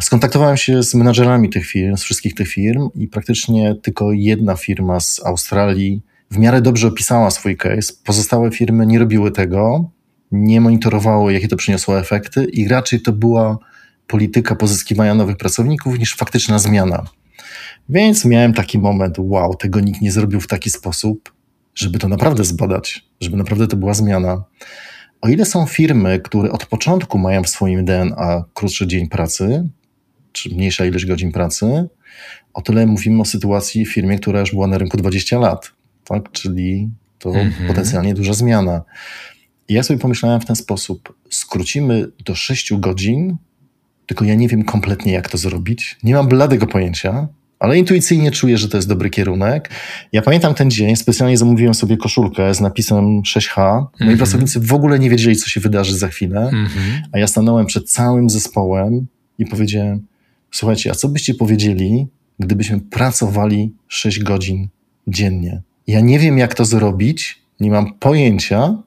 Skontaktowałem 0.00 0.56
się 0.56 0.82
z 0.82 0.94
menadżerami 0.94 1.50
tych 1.50 1.66
firm, 1.66 1.96
z 1.96 2.02
wszystkich 2.02 2.34
tych 2.34 2.48
firm 2.48 2.88
i 2.94 3.08
praktycznie 3.08 3.74
tylko 3.82 4.12
jedna 4.12 4.56
firma 4.56 5.00
z 5.00 5.20
Australii 5.26 6.02
w 6.30 6.38
miarę 6.38 6.62
dobrze 6.62 6.88
opisała 6.88 7.30
swój 7.30 7.56
case. 7.56 7.92
Pozostałe 8.04 8.50
firmy 8.50 8.86
nie 8.86 8.98
robiły 8.98 9.30
tego, 9.30 9.90
nie 10.32 10.60
monitorowały, 10.60 11.32
jakie 11.32 11.48
to 11.48 11.56
przyniosło 11.56 11.98
efekty 11.98 12.44
i 12.44 12.68
raczej 12.68 13.00
to 13.00 13.12
była 13.12 13.58
polityka 14.06 14.54
pozyskiwania 14.56 15.14
nowych 15.14 15.36
pracowników 15.36 15.98
niż 15.98 16.16
faktyczna 16.16 16.58
zmiana. 16.58 17.04
Więc 17.88 18.24
miałem 18.24 18.54
taki 18.54 18.78
moment, 18.78 19.16
wow, 19.18 19.54
tego 19.54 19.80
nikt 19.80 20.00
nie 20.00 20.12
zrobił 20.12 20.40
w 20.40 20.46
taki 20.46 20.70
sposób, 20.70 21.32
żeby 21.74 21.98
to 21.98 22.08
naprawdę 22.08 22.44
zbadać, 22.44 23.04
żeby 23.20 23.36
naprawdę 23.36 23.66
to 23.66 23.76
była 23.76 23.94
zmiana. 23.94 24.44
O 25.20 25.28
ile 25.28 25.44
są 25.44 25.66
firmy, 25.66 26.20
które 26.20 26.52
od 26.52 26.66
początku 26.66 27.18
mają 27.18 27.42
w 27.42 27.48
swoim 27.48 27.84
DNA 27.84 28.44
krótszy 28.54 28.86
dzień 28.86 29.08
pracy, 29.08 29.68
czy 30.36 30.54
mniejsza 30.54 30.84
ilość 30.84 31.06
godzin 31.06 31.32
pracy, 31.32 31.88
o 32.54 32.62
tyle 32.62 32.86
mówimy 32.86 33.20
o 33.20 33.24
sytuacji 33.24 33.84
w 33.84 33.92
firmie, 33.92 34.18
która 34.18 34.40
już 34.40 34.50
była 34.50 34.66
na 34.66 34.78
rynku 34.78 34.96
20 34.96 35.38
lat, 35.38 35.72
tak? 36.04 36.32
czyli 36.32 36.90
to 37.18 37.30
mhm. 37.34 37.68
potencjalnie 37.68 38.14
duża 38.14 38.32
zmiana. 38.32 38.82
I 39.68 39.74
ja 39.74 39.82
sobie 39.82 39.98
pomyślałem 39.98 40.40
w 40.40 40.44
ten 40.44 40.56
sposób, 40.56 41.14
skrócimy 41.30 42.06
do 42.24 42.34
6 42.34 42.72
godzin, 42.74 43.36
tylko 44.06 44.24
ja 44.24 44.34
nie 44.34 44.48
wiem 44.48 44.64
kompletnie 44.64 45.12
jak 45.12 45.28
to 45.28 45.38
zrobić, 45.38 45.98
nie 46.02 46.14
mam 46.14 46.28
bladego 46.28 46.66
pojęcia, 46.66 47.28
ale 47.58 47.78
intuicyjnie 47.78 48.30
czuję, 48.30 48.58
że 48.58 48.68
to 48.68 48.78
jest 48.78 48.88
dobry 48.88 49.10
kierunek. 49.10 49.70
Ja 50.12 50.22
pamiętam 50.22 50.54
ten 50.54 50.70
dzień, 50.70 50.96
specjalnie 50.96 51.38
zamówiłem 51.38 51.74
sobie 51.74 51.96
koszulkę 51.96 52.54
z 52.54 52.60
napisem 52.60 53.22
6H. 53.22 53.56
Moi 53.56 53.88
mm 54.00 54.14
-hmm. 54.14 54.16
pracownicy 54.16 54.60
w 54.60 54.72
ogóle 54.72 54.98
nie 54.98 55.10
wiedzieli, 55.10 55.36
co 55.36 55.48
się 55.48 55.60
wydarzy 55.60 55.98
za 55.98 56.08
chwilę, 56.08 56.40
mm 56.40 56.66
-hmm. 56.66 57.00
a 57.12 57.18
ja 57.18 57.26
stanąłem 57.26 57.66
przed 57.66 57.90
całym 57.90 58.30
zespołem 58.30 59.06
i 59.38 59.46
powiedziałem, 59.46 60.06
Słuchajcie, 60.50 60.90
a 60.90 60.94
co 60.94 61.08
byście 61.08 61.34
powiedzieli, 61.34 62.06
gdybyśmy 62.38 62.80
pracowali 62.80 63.74
6 63.88 64.22
godzin 64.22 64.68
dziennie? 65.06 65.62
Ja 65.86 66.00
nie 66.00 66.18
wiem, 66.18 66.38
jak 66.38 66.54
to 66.54 66.64
zrobić, 66.64 67.42
nie 67.60 67.70
mam 67.70 67.94
pojęcia, 67.94 68.82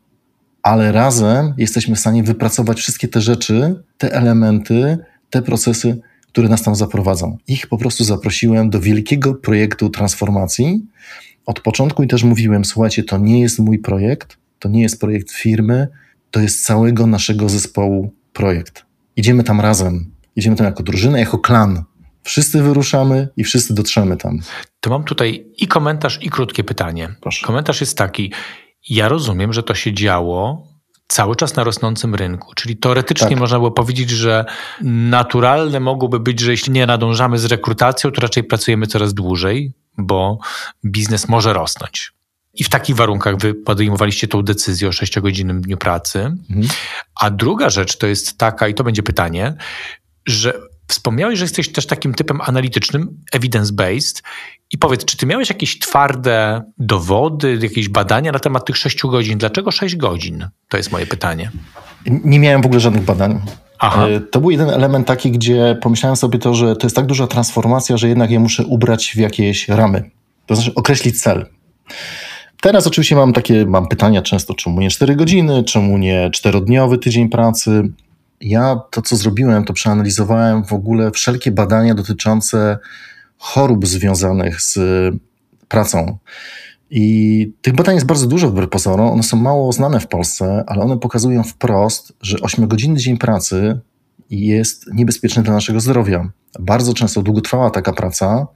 ale 0.63 0.91
razem 0.91 1.53
jesteśmy 1.57 1.95
w 1.95 1.99
stanie 1.99 2.23
wypracować 2.23 2.77
wszystkie 2.77 3.07
te 3.07 3.21
rzeczy, 3.21 3.83
te 3.97 4.13
elementy, 4.13 4.97
te 5.29 5.41
procesy, 5.41 6.01
które 6.27 6.49
nas 6.49 6.63
tam 6.63 6.75
zaprowadzą. 6.75 7.37
Ich 7.47 7.67
po 7.67 7.77
prostu 7.77 8.03
zaprosiłem 8.03 8.69
do 8.69 8.79
wielkiego 8.79 9.33
projektu 9.33 9.89
transformacji. 9.89 10.85
Od 11.45 11.59
początku 11.59 12.03
i 12.03 12.07
też 12.07 12.23
mówiłem: 12.23 12.65
Słuchajcie, 12.65 13.03
to 13.03 13.17
nie 13.17 13.41
jest 13.41 13.59
mój 13.59 13.79
projekt, 13.79 14.37
to 14.59 14.69
nie 14.69 14.81
jest 14.81 14.99
projekt 14.99 15.31
firmy, 15.31 15.87
to 16.31 16.39
jest 16.39 16.65
całego 16.65 17.07
naszego 17.07 17.49
zespołu 17.49 18.11
projekt. 18.33 18.85
Idziemy 19.15 19.43
tam 19.43 19.61
razem. 19.61 20.11
Idziemy 20.35 20.55
tam 20.55 20.65
jako 20.65 20.83
drużyna, 20.83 21.19
jako 21.19 21.37
klan. 21.37 21.83
Wszyscy 22.23 22.63
wyruszamy 22.63 23.29
i 23.37 23.43
wszyscy 23.43 23.73
dotrzemy 23.73 24.17
tam. 24.17 24.39
To 24.79 24.89
mam 24.89 25.03
tutaj 25.03 25.45
i 25.57 25.67
komentarz, 25.67 26.19
i 26.21 26.29
krótkie 26.29 26.63
pytanie. 26.63 27.15
Proszę. 27.21 27.45
Komentarz 27.45 27.81
jest 27.81 27.97
taki. 27.97 28.33
Ja 28.89 29.09
rozumiem, 29.09 29.53
że 29.53 29.63
to 29.63 29.75
się 29.75 29.93
działo 29.93 30.67
cały 31.07 31.35
czas 31.35 31.55
na 31.55 31.63
rosnącym 31.63 32.15
rynku. 32.15 32.53
Czyli 32.55 32.77
teoretycznie 32.77 33.29
Tak. 33.29 33.39
można 33.39 33.57
było 33.57 33.71
powiedzieć, 33.71 34.09
że 34.09 34.45
naturalne 34.81 35.79
mogłoby 35.79 36.19
być, 36.19 36.39
że 36.39 36.51
jeśli 36.51 36.73
nie 36.73 36.85
nadążamy 36.85 37.37
z 37.37 37.45
rekrutacją, 37.45 38.11
to 38.11 38.21
raczej 38.21 38.43
pracujemy 38.43 38.87
coraz 38.87 39.13
dłużej, 39.13 39.73
bo 39.97 40.39
biznes 40.85 41.27
może 41.27 41.53
rosnąć. 41.53 42.11
I 42.53 42.63
w 42.63 42.69
takich 42.69 42.95
warunkach 42.95 43.37
wy 43.37 43.53
podejmowaliście 43.53 44.27
tą 44.27 44.41
decyzję 44.41 44.87
o 44.87 44.91
6-godzinnym 44.91 45.61
dniu 45.61 45.77
pracy. 45.77 46.19
Mhm. 46.49 46.67
A 47.21 47.29
druga 47.29 47.69
rzecz 47.69 47.97
to 47.97 48.07
jest 48.07 48.37
taka, 48.37 48.67
i 48.67 48.73
to 48.73 48.83
będzie 48.83 49.03
pytanie, 49.03 49.53
że 50.31 50.53
wspomniałeś, 50.87 51.39
że 51.39 51.45
jesteś 51.45 51.71
też 51.71 51.85
takim 51.85 52.13
typem 52.13 52.41
analitycznym, 52.41 53.23
evidence-based. 53.35 54.21
I 54.71 54.77
powiedz, 54.77 55.05
czy 55.05 55.17
ty 55.17 55.25
miałeś 55.25 55.49
jakieś 55.49 55.79
twarde 55.79 56.63
dowody, 56.77 57.59
jakieś 57.61 57.89
badania 57.89 58.31
na 58.31 58.39
temat 58.39 58.65
tych 58.65 58.77
6 58.77 59.01
godzin? 59.01 59.37
Dlaczego 59.37 59.71
6 59.71 59.95
godzin? 59.95 60.47
To 60.69 60.77
jest 60.77 60.91
moje 60.91 61.05
pytanie. 61.05 61.51
Nie 62.05 62.39
miałem 62.39 62.61
w 62.61 62.65
ogóle 62.65 62.79
żadnych 62.79 63.03
badań. 63.03 63.41
Aha. 63.79 64.07
E, 64.07 64.19
To 64.19 64.39
był 64.41 64.51
jeden 64.51 64.69
element 64.69 65.07
taki, 65.07 65.31
gdzie 65.31 65.77
pomyślałem 65.81 66.15
sobie 66.15 66.39
to, 66.39 66.53
że 66.53 66.75
to 66.75 66.85
jest 66.87 66.95
tak 66.95 67.05
duża 67.05 67.27
transformacja, 67.27 67.97
że 67.97 68.07
jednak 68.09 68.31
ja 68.31 68.39
muszę 68.39 68.65
ubrać 68.65 69.11
w 69.15 69.17
jakieś 69.17 69.67
ramy. 69.67 70.11
To 70.45 70.55
znaczy 70.55 70.71
określić 70.75 71.21
cel. 71.21 71.45
Teraz 72.61 72.87
oczywiście 72.87 73.15
mam 73.15 73.33
takie, 73.33 73.65
mam 73.65 73.87
pytania 73.87 74.21
często, 74.21 74.53
czemu 74.53 74.81
nie 74.81 74.89
4 74.89 75.15
godziny, 75.15 75.63
czemu 75.63 75.97
nie 75.97 76.29
czterodniowy 76.33 76.97
tydzień 76.97 77.29
pracy. 77.29 77.83
Ja 78.41 78.81
to, 78.91 79.01
co 79.01 79.15
zrobiłem, 79.15 79.65
to 79.65 79.73
przeanalizowałem 79.73 80.65
w 80.65 80.73
ogóle 80.73 81.11
wszelkie 81.11 81.51
badania 81.51 81.95
dotyczące 81.95 82.77
chorób 83.37 83.87
związanych 83.87 84.61
z 84.61 84.79
pracą. 85.67 86.17
I 86.91 87.53
tych 87.61 87.75
badań 87.75 87.95
jest 87.95 88.07
bardzo 88.07 88.27
dużo 88.27 88.49
wbrew 88.49 88.69
pozorom. 88.69 89.11
One 89.11 89.23
są 89.23 89.37
mało 89.37 89.71
znane 89.71 89.99
w 89.99 90.07
Polsce, 90.07 90.63
ale 90.67 90.81
one 90.81 90.99
pokazują 90.99 91.43
wprost, 91.43 92.13
że 92.21 92.37
8-godzinny 92.37 92.97
dzień 92.97 93.17
pracy 93.17 93.79
jest 94.29 94.93
niebezpieczny 94.93 95.43
dla 95.43 95.53
naszego 95.53 95.79
zdrowia. 95.79 96.29
Bardzo 96.59 96.93
często 96.93 97.21
długotrwała 97.21 97.69
taka 97.69 97.93
praca 97.93 98.47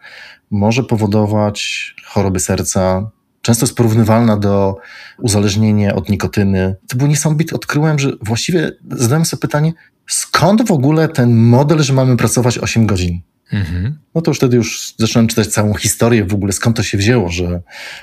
może 0.52 0.84
powodować 0.84 1.94
choroby 2.06 2.40
serca. 2.40 3.10
Często 3.44 3.66
jest 3.66 3.76
porównywalna 3.76 4.38
do 4.38 4.78
uzależnienia 5.20 5.96
od 5.96 6.10
nikotyny. 6.10 6.76
To 6.88 6.98
było 6.98 7.10
niesamowite. 7.10 7.56
Odkryłem, 7.56 8.00
że 8.00 8.12
właściwie 8.22 8.72
zadałem 8.92 9.26
sobie 9.26 9.42
pytanie, 9.42 9.74
skąd 10.08 10.68
w 10.68 10.72
ogóle 10.72 11.08
ten 11.08 11.36
model, 11.36 11.84
że 11.84 11.94
mamy 11.94 12.18
pracować 12.18 12.58
8 12.58 12.86
godzin? 12.86 13.22
Mhm. 13.52 13.98
No 14.16 14.22
to 14.22 14.32
już 14.32 14.38
wtedy 14.38 14.58
już 14.58 14.94
zacząłem 14.98 15.28
czytać 15.28 15.48
całą 15.48 15.74
historię 15.74 16.26
w 16.26 16.34
ogóle, 16.34 16.54
skąd 16.54 16.78
to 16.78 16.84
się 16.84 16.98
wzięło, 16.98 17.30
że 17.30 17.62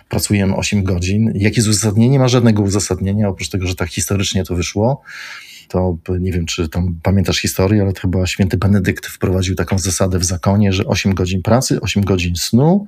pracujemy 0.09 0.57
8 0.57 0.85
godzin. 0.85 1.33
Jakie 1.35 1.57
jest 1.57 1.69
uzasadnienie? 1.69 2.09
Nie 2.09 2.19
ma 2.19 2.29
żadnego 2.29 2.63
uzasadnienia, 2.63 3.29
oprócz 3.29 3.49
tego, 3.49 3.67
że 3.67 3.75
tak 3.75 3.89
historycznie 3.89 4.45
to 4.45 4.55
wyszło. 4.55 5.03
To 5.69 5.99
nie 6.21 6.33
wiem, 6.33 6.47
czy 6.47 6.69
tam 6.69 7.01
pamiętasz 7.03 7.39
historię, 7.39 7.83
ale 7.83 7.93
chyba 8.01 8.27
święty 8.27 8.59
Benedykt 8.59 9.07
wprowadził 9.07 9.55
taką 9.55 9.79
zasadę 9.79 10.19
w 10.19 10.25
zakonie, 10.25 10.73
że 10.73 10.87
8 10.87 11.15
godzin 11.15 11.43
pracy, 11.43 11.81
8 11.81 12.05
godzin 12.05 12.37
snu 12.37 12.87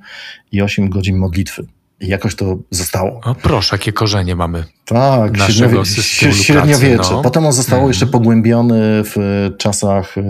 i 0.51 0.61
8 0.61 0.89
godzin 0.89 1.17
modlitwy. 1.17 1.65
I 2.01 2.07
jakoś 2.07 2.35
to 2.35 2.57
zostało. 2.69 3.21
O 3.23 3.35
proszę, 3.35 3.75
jakie 3.75 3.93
korzenie 3.93 4.35
mamy. 4.35 4.63
Tak, 4.85 5.37
naszego 5.37 5.85
średniowie- 5.85 6.33
średniowiecze. 6.43 7.09
no. 7.11 7.21
Potem 7.21 7.45
on 7.45 7.53
został 7.53 7.77
Mhm. 7.77 7.89
jeszcze 7.89 8.07
pogłębiony 8.07 8.79
w 9.03 9.15
czasach 9.57 10.17
e, 10.17 10.21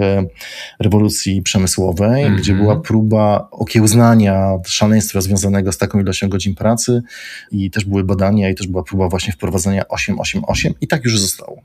rewolucji 0.79 1.41
przemysłowej, 1.41 2.23
Mhm. 2.23 2.41
gdzie 2.41 2.53
była 2.53 2.75
próba 2.75 3.47
okiełznania 3.51 4.49
szaleństwa 4.65 5.21
związanego 5.21 5.71
z 5.71 5.77
taką 5.77 5.99
ilością 5.99 6.29
godzin 6.29 6.55
pracy 6.55 7.01
i 7.51 7.71
też 7.71 7.85
były 7.85 8.03
badania 8.03 8.49
i 8.49 8.55
też 8.55 8.67
była 8.67 8.83
próba 8.83 9.09
właśnie 9.09 9.33
wprowadzenia 9.33 9.87
888 9.87 10.73
i 10.81 10.87
tak 10.87 11.03
już 11.03 11.19
zostało. 11.19 11.61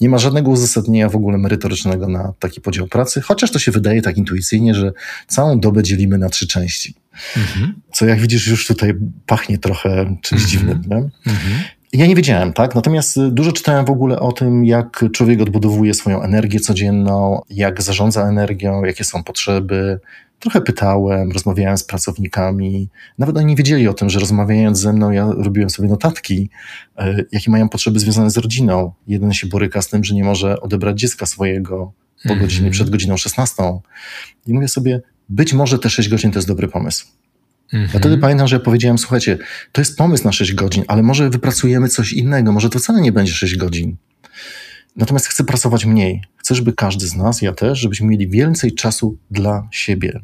Nie 0.00 0.08
ma 0.08 0.18
żadnego 0.18 0.50
uzasadnienia 0.50 1.08
w 1.08 1.16
ogóle 1.16 1.38
merytorycznego 1.38 2.08
na 2.08 2.32
taki 2.38 2.60
podział 2.60 2.86
pracy, 2.86 3.20
chociaż 3.20 3.50
to 3.50 3.58
się 3.58 3.72
wydaje 3.72 4.02
tak 4.02 4.16
intuicyjnie, 4.16 4.74
że 4.74 4.92
całą 5.28 5.60
dobę 5.60 5.82
dzielimy 5.82 6.18
na 6.18 6.28
trzy 6.28 6.46
części. 6.46 6.94
Mhm. 7.36 7.74
Co 7.92 8.06
jak 8.06 8.20
widzisz 8.20 8.46
już 8.46 8.66
tutaj 8.66 8.94
pachnie 9.26 9.58
trochę 9.58 10.16
czymś 10.22 10.42
Mhm. 10.42 10.50
dziwnym. 10.50 10.82
Nie? 10.90 10.96
Mhm. 11.32 11.64
Ja 11.92 12.06
nie 12.06 12.16
wiedziałem, 12.16 12.52
tak? 12.52 12.74
Natomiast 12.74 13.16
y, 13.16 13.30
dużo 13.30 13.52
czytałem 13.52 13.84
w 13.84 13.90
ogóle 13.90 14.20
o 14.20 14.32
tym, 14.32 14.64
jak 14.64 15.04
człowiek 15.12 15.40
odbudowuje 15.40 15.94
swoją 15.94 16.22
energię 16.22 16.60
codzienną, 16.60 17.40
jak 17.50 17.82
zarządza 17.82 18.28
energią, 18.28 18.84
jakie 18.84 19.04
są 19.04 19.22
potrzeby. 19.24 20.00
Trochę 20.38 20.60
pytałem, 20.60 21.32
rozmawiałem 21.32 21.78
z 21.78 21.84
pracownikami. 21.84 22.88
Nawet 23.18 23.36
oni 23.36 23.46
nie 23.46 23.56
wiedzieli 23.56 23.88
o 23.88 23.94
tym, 23.94 24.10
że 24.10 24.20
rozmawiając 24.20 24.78
ze 24.78 24.92
mną, 24.92 25.10
ja 25.10 25.28
robiłem 25.36 25.70
sobie 25.70 25.88
notatki, 25.88 26.50
y, 27.00 27.26
jakie 27.32 27.50
mają 27.50 27.68
potrzeby 27.68 27.98
związane 27.98 28.30
z 28.30 28.36
rodziną. 28.36 28.92
Jeden 29.06 29.32
się 29.32 29.46
boryka 29.46 29.82
z 29.82 29.88
tym, 29.88 30.04
że 30.04 30.14
nie 30.14 30.24
może 30.24 30.60
odebrać 30.60 31.00
dziecka 31.00 31.26
swojego 31.26 31.92
po 32.22 32.30
Mhm. 32.30 32.40
godzinie, 32.40 32.70
przed 32.70 32.90
godziną 32.90 33.16
16. 33.16 33.80
I 34.46 34.54
mówię 34.54 34.68
sobie, 34.68 35.00
być 35.28 35.52
może 35.52 35.78
te 35.78 35.90
6 35.90 36.08
godzin 36.08 36.30
to 36.30 36.38
jest 36.38 36.48
dobry 36.48 36.68
pomysł. 36.68 37.06
Mhm. 37.72 37.90
Ja 37.94 38.00
wtedy 38.00 38.18
pamiętam, 38.18 38.48
że 38.48 38.56
ja 38.56 38.60
powiedziałem, 38.60 38.98
słuchajcie, 38.98 39.38
to 39.72 39.80
jest 39.80 39.96
pomysł 39.98 40.24
na 40.24 40.32
6 40.32 40.54
godzin, 40.54 40.84
ale 40.88 41.02
może 41.02 41.30
wypracujemy 41.30 41.88
coś 41.88 42.12
innego, 42.12 42.52
może 42.52 42.70
to 42.70 42.78
wcale 42.78 43.00
nie 43.00 43.12
będzie 43.12 43.32
6 43.32 43.56
godzin. 43.56 43.96
Natomiast 44.96 45.26
chcę 45.26 45.44
pracować 45.44 45.84
mniej. 45.84 46.22
Chcę, 46.44 46.54
żeby 46.54 46.72
każdy 46.72 47.06
z 47.06 47.16
nas, 47.16 47.42
ja 47.42 47.52
też, 47.52 47.78
żebyśmy 47.78 48.06
mieli 48.06 48.28
więcej 48.28 48.74
czasu 48.74 49.18
dla 49.30 49.68
siebie. 49.70 50.20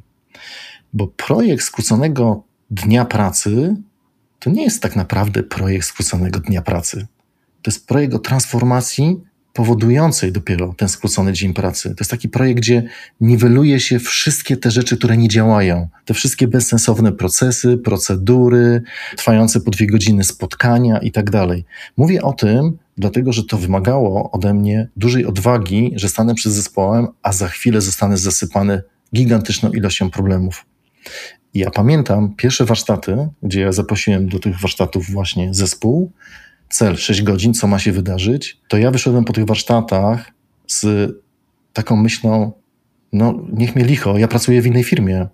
Bo 0.92 1.06
projekt 1.06 1.64
skróconego 1.64 2.44
dnia 2.70 3.04
pracy 3.04 3.76
to 4.38 4.50
nie 4.50 4.62
jest 4.62 4.82
tak 4.82 4.96
naprawdę 4.96 5.42
projekt 5.42 5.86
skróconego 5.86 6.40
dnia 6.40 6.62
pracy. 6.62 7.06
To 7.62 7.70
jest 7.70 7.86
projekt 7.86 8.14
o 8.14 8.18
transformacji 8.18 9.20
powodującej 9.52 10.32
dopiero 10.32 10.74
ten 10.76 10.88
skrócony 10.88 11.32
dzień 11.32 11.54
pracy. 11.54 11.88
To 11.88 11.96
jest 12.00 12.10
taki 12.10 12.28
projekt, 12.28 12.60
gdzie 12.60 12.82
niweluje 13.20 13.80
się 13.80 13.98
wszystkie 13.98 14.56
te 14.56 14.70
rzeczy, 14.70 14.96
które 14.96 15.16
nie 15.16 15.28
działają. 15.28 15.88
Te 16.04 16.14
wszystkie 16.14 16.48
bezsensowne 16.48 17.12
procesy, 17.12 17.78
procedury, 17.78 18.82
trwające 19.16 19.60
po 19.60 19.70
dwie 19.70 19.86
godziny 19.86 20.24
spotkania 20.24 20.98
i 20.98 21.12
tak 21.12 21.30
dalej. 21.30 21.64
Mówię 21.96 22.22
o 22.22 22.32
tym, 22.32 22.78
dlatego 22.98 23.32
że 23.32 23.44
to 23.44 23.58
wymagało 23.58 24.30
ode 24.30 24.54
mnie 24.54 24.88
dużej 24.96 25.26
odwagi, 25.26 25.92
że 25.96 26.08
stanę 26.08 26.34
przed 26.34 26.52
zespołem, 26.52 27.06
a 27.22 27.32
za 27.32 27.48
chwilę 27.48 27.80
zostanę 27.80 28.16
zasypany 28.16 28.82
gigantyczną 29.14 29.70
ilością 29.70 30.10
problemów. 30.10 30.66
I 31.54 31.58
ja 31.58 31.70
pamiętam 31.70 32.34
pierwsze 32.36 32.64
warsztaty, 32.64 33.28
gdzie 33.42 33.60
ja 33.60 33.72
zaprosiłem 33.72 34.28
do 34.28 34.38
tych 34.38 34.60
warsztatów 34.60 35.10
właśnie 35.10 35.54
zespół, 35.54 36.12
cel 36.70 36.96
6 36.96 37.22
godzin, 37.22 37.54
co 37.54 37.66
ma 37.66 37.78
się 37.78 37.92
wydarzyć, 37.92 38.60
to 38.68 38.78
ja 38.78 38.90
wyszedłem 38.90 39.24
po 39.24 39.32
tych 39.32 39.44
warsztatach 39.44 40.32
z 40.66 41.10
taką 41.72 41.96
myślą, 41.96 42.52
no 43.12 43.34
niech 43.52 43.76
mnie 43.76 43.84
licho, 43.84 44.18
ja 44.18 44.28
pracuję 44.28 44.62
w 44.62 44.66
innej 44.66 44.84
firmie. 44.84 45.26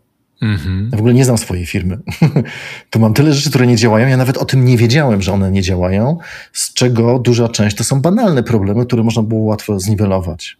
Mhm. 0.42 0.88
Ja 0.92 0.96
w 0.96 1.00
ogóle 1.00 1.14
nie 1.14 1.24
znam 1.24 1.38
swojej 1.38 1.66
firmy. 1.66 1.98
tu 2.90 3.00
mam 3.00 3.14
tyle 3.14 3.32
rzeczy, 3.32 3.50
które 3.50 3.66
nie 3.66 3.76
działają. 3.76 4.08
Ja 4.08 4.16
nawet 4.16 4.38
o 4.38 4.44
tym 4.44 4.64
nie 4.64 4.76
wiedziałem, 4.76 5.22
że 5.22 5.32
one 5.32 5.50
nie 5.50 5.62
działają, 5.62 6.18
z 6.52 6.72
czego 6.72 7.18
duża 7.18 7.48
część 7.48 7.76
to 7.76 7.84
są 7.84 8.00
banalne 8.00 8.42
problemy, 8.42 8.86
które 8.86 9.02
można 9.02 9.22
było 9.22 9.40
łatwo 9.40 9.80
zniwelować. 9.80 10.56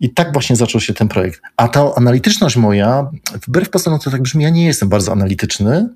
I 0.00 0.10
tak 0.10 0.32
właśnie 0.32 0.56
zaczął 0.56 0.80
się 0.80 0.94
ten 0.94 1.08
projekt. 1.08 1.40
A 1.56 1.68
ta 1.68 1.94
analityczność 1.94 2.56
moja, 2.56 3.10
wbrew 3.46 3.70
pozorom 3.70 4.00
to 4.00 4.10
tak 4.10 4.22
brzmi, 4.22 4.44
ja 4.44 4.50
nie 4.50 4.66
jestem 4.66 4.88
bardzo 4.88 5.12
analityczny, 5.12 5.88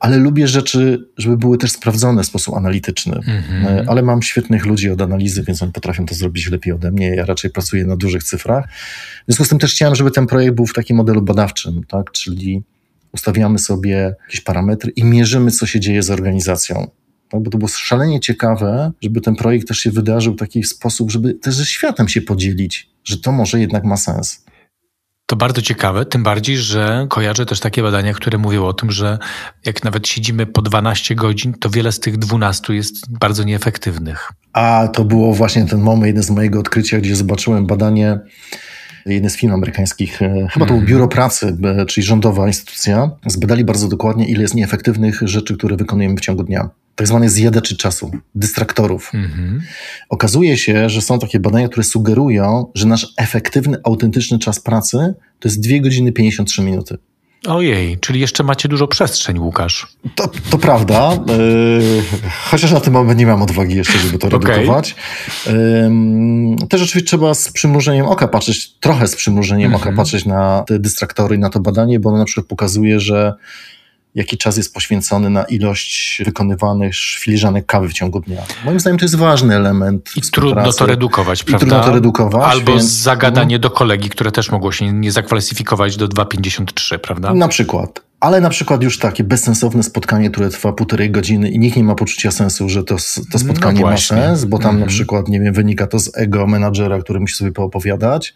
ale 0.00 0.16
lubię 0.16 0.48
rzeczy, 0.48 1.08
żeby 1.18 1.36
były 1.36 1.58
też 1.58 1.72
sprawdzone 1.72 2.22
w 2.22 2.26
sposób 2.26 2.54
analityczny. 2.54 3.16
Mhm. 3.16 3.66
E, 3.66 3.84
Ale 3.88 4.02
mam 4.02 4.22
świetnych 4.22 4.66
ludzi 4.66 4.90
od 4.90 5.02
analizy, 5.02 5.42
więc 5.42 5.62
oni 5.62 5.72
potrafią 5.72 6.06
to 6.06 6.14
zrobić 6.14 6.50
lepiej 6.50 6.72
ode 6.72 6.90
mnie. 6.90 7.08
Ja 7.08 7.24
raczej 7.24 7.50
pracuję 7.50 7.84
na 7.84 7.96
dużych 7.96 8.22
cyfrach. 8.22 8.68
W 9.22 9.24
związku 9.26 9.44
z 9.44 9.48
tym 9.48 9.58
też 9.58 9.72
chciałem, 9.72 9.94
żeby 9.94 10.10
ten 10.10 10.26
projekt 10.26 10.54
był 10.56 10.66
w 10.66 10.72
takim 10.72 10.96
modelu 10.96 11.22
badawczym, 11.22 11.84
tak? 11.88 12.12
czyli 12.12 12.62
ustawiamy 13.12 13.58
sobie 13.58 14.14
jakieś 14.26 14.40
parametry 14.40 14.92
i 14.96 15.04
mierzymy, 15.04 15.50
co 15.50 15.66
się 15.66 15.80
dzieje 15.80 16.02
z 16.02 16.10
organizacją. 16.10 16.90
Tak? 17.28 17.42
Bo 17.42 17.50
to 17.50 17.58
było 17.58 17.68
szalenie 17.68 18.20
ciekawe, 18.20 18.92
żeby 19.02 19.20
ten 19.20 19.36
projekt 19.36 19.68
też 19.68 19.78
się 19.78 19.90
wydarzył 19.90 20.34
w 20.34 20.38
taki 20.38 20.64
sposób, 20.64 21.10
żeby 21.10 21.34
też 21.34 21.54
ze 21.54 21.66
światem 21.66 22.08
się 22.08 22.22
podzielić, 22.22 22.90
że 23.04 23.18
to 23.18 23.32
może 23.32 23.60
jednak 23.60 23.84
ma 23.84 23.96
sens. 23.96 24.44
To 25.26 25.36
bardzo 25.36 25.62
ciekawe, 25.62 26.04
tym 26.04 26.22
bardziej, 26.22 26.56
że 26.56 27.06
kojarzę 27.10 27.46
też 27.46 27.60
takie 27.60 27.82
badania, 27.82 28.14
które 28.14 28.38
mówią 28.38 28.64
o 28.64 28.72
tym, 28.72 28.90
że 28.90 29.18
jak 29.66 29.84
nawet 29.84 30.08
siedzimy 30.08 30.46
po 30.46 30.62
12 30.62 31.14
godzin, 31.14 31.54
to 31.60 31.70
wiele 31.70 31.92
z 31.92 32.00
tych 32.00 32.18
12 32.18 32.74
jest 32.74 33.18
bardzo 33.18 33.44
nieefektywnych. 33.44 34.32
A 34.52 34.88
to 34.92 35.04
było 35.04 35.34
właśnie 35.34 35.66
ten 35.66 35.80
moment, 35.80 36.06
jeden 36.06 36.22
z 36.22 36.30
mojego 36.30 36.60
odkrycia, 36.60 36.98
gdzie 37.00 37.16
zobaczyłem 37.16 37.66
badanie 37.66 38.18
jednej 39.06 39.30
z 39.30 39.36
firm 39.36 39.52
amerykańskich, 39.52 40.22
e, 40.22 40.28
chyba 40.28 40.66
to 40.66 40.72
było 40.72 40.78
Mhm. 40.78 40.86
Biuro 40.86 41.08
Pracy, 41.08 41.56
czyli 41.88 42.06
rządowa 42.06 42.46
instytucja, 42.46 43.10
zbadali 43.26 43.64
bardzo 43.64 43.88
dokładnie, 43.88 44.28
ile 44.28 44.42
jest 44.42 44.54
nieefektywnych 44.54 45.20
rzeczy, 45.22 45.56
które 45.56 45.76
wykonujemy 45.76 46.16
w 46.16 46.20
ciągu 46.20 46.42
dnia. 46.44 46.70
Tak 46.94 47.06
zwanych 47.06 47.30
zjadaczy 47.30 47.76
czasu, 47.76 48.10
dystraktorów. 48.34 49.10
Mhm. 49.14 49.62
Okazuje 50.08 50.56
się, 50.56 50.90
że 50.90 51.02
są 51.02 51.18
takie 51.18 51.40
badania, 51.40 51.68
które 51.68 51.84
sugerują, 51.84 52.70
że 52.74 52.86
nasz 52.86 53.06
efektywny, 53.16 53.76
autentyczny 53.84 54.38
czas 54.38 54.60
pracy 54.60 55.14
to 55.40 55.48
jest 55.48 55.60
2 55.60 55.78
godziny 55.78 56.12
53 56.12 56.62
minuty. 56.62 56.98
Ojej, 57.46 57.98
czyli 57.98 58.20
jeszcze 58.20 58.44
macie 58.44 58.68
dużo 58.68 58.88
przestrzeń, 58.88 59.38
Łukasz. 59.38 59.86
To, 60.14 60.28
to 60.50 60.58
prawda, 60.58 61.18
yy, 61.26 62.02
chociaż 62.44 62.72
na 62.72 62.80
tym 62.80 62.92
moment 62.92 63.18
nie 63.18 63.26
mam 63.26 63.42
odwagi 63.42 63.76
jeszcze, 63.76 63.98
żeby 63.98 64.18
to 64.18 64.26
okay. 64.36 64.50
redukować. 64.50 64.94
Yy, 65.46 65.52
też 66.68 66.82
oczywiście 66.82 67.08
trzeba 67.08 67.34
z 67.34 67.52
przymrużeniem 67.52 68.06
oka 68.06 68.28
patrzeć, 68.28 68.74
trochę 68.80 69.08
z 69.08 69.16
przymrużeniem 69.16 69.66
mm 69.66 69.80
-hmm. 69.80 69.82
oka 69.82 69.96
patrzeć 69.96 70.24
na 70.24 70.64
te 70.66 70.78
dystraktory 70.78 71.36
i 71.36 71.38
na 71.38 71.50
to 71.50 71.60
badanie, 71.60 72.00
bo 72.00 72.08
ono 72.08 72.18
na 72.18 72.24
przykład 72.24 72.46
pokazuje, 72.46 73.00
że 73.00 73.34
jaki 74.14 74.38
czas 74.38 74.56
jest 74.56 74.74
poświęcony 74.74 75.30
na 75.30 75.44
ilość 75.44 76.22
wykonywanych 76.24 76.94
filiżanek 76.94 77.66
kawy 77.66 77.88
w 77.88 77.92
ciągu 77.92 78.20
dnia. 78.20 78.42
Moim 78.64 78.80
zdaniem 78.80 78.98
to 78.98 79.04
jest 79.04 79.16
ważny 79.16 79.56
element. 79.56 80.10
I 80.16 80.20
trudno 80.20 80.72
to 80.72 80.86
redukować, 80.86 81.42
I 81.42 81.44
prawda? 81.44 81.66
trudno 81.66 81.84
to 81.84 81.92
redukować. 81.92 82.52
Albo 82.52 82.72
więc... 82.72 82.84
zagadanie 82.84 83.58
do 83.58 83.70
kolegi, 83.70 84.08
które 84.08 84.32
też 84.32 84.50
mogło 84.50 84.72
się 84.72 84.92
nie 84.92 85.12
zakwalifikować 85.12 85.96
do 85.96 86.08
2,53, 86.08 86.98
prawda? 86.98 87.34
Na 87.34 87.48
przykład 87.48 88.00
ale 88.24 88.40
na 88.40 88.50
przykład 88.50 88.82
już 88.82 88.98
takie 88.98 89.24
bezsensowne 89.24 89.82
spotkanie, 89.82 90.30
które 90.30 90.50
trwa 90.50 90.72
półtorej 90.72 91.10
godziny 91.10 91.50
i 91.50 91.58
nikt 91.58 91.76
nie 91.76 91.84
ma 91.84 91.94
poczucia 91.94 92.30
sensu, 92.30 92.68
że 92.68 92.84
to, 92.84 92.96
to 92.96 93.22
no 93.32 93.38
spotkanie 93.38 93.80
no 93.80 93.86
ma 93.86 93.96
sens, 93.96 94.44
bo 94.44 94.58
tam 94.58 94.80
na 94.80 94.86
przykład, 94.86 95.28
nie 95.28 95.40
wiem, 95.40 95.54
wynika 95.54 95.86
to 95.86 95.98
z 95.98 96.10
ego 96.16 96.46
menadżera, 96.46 96.98
który 96.98 97.20
musi 97.20 97.34
sobie 97.34 97.52
poopowiadać, 97.52 98.34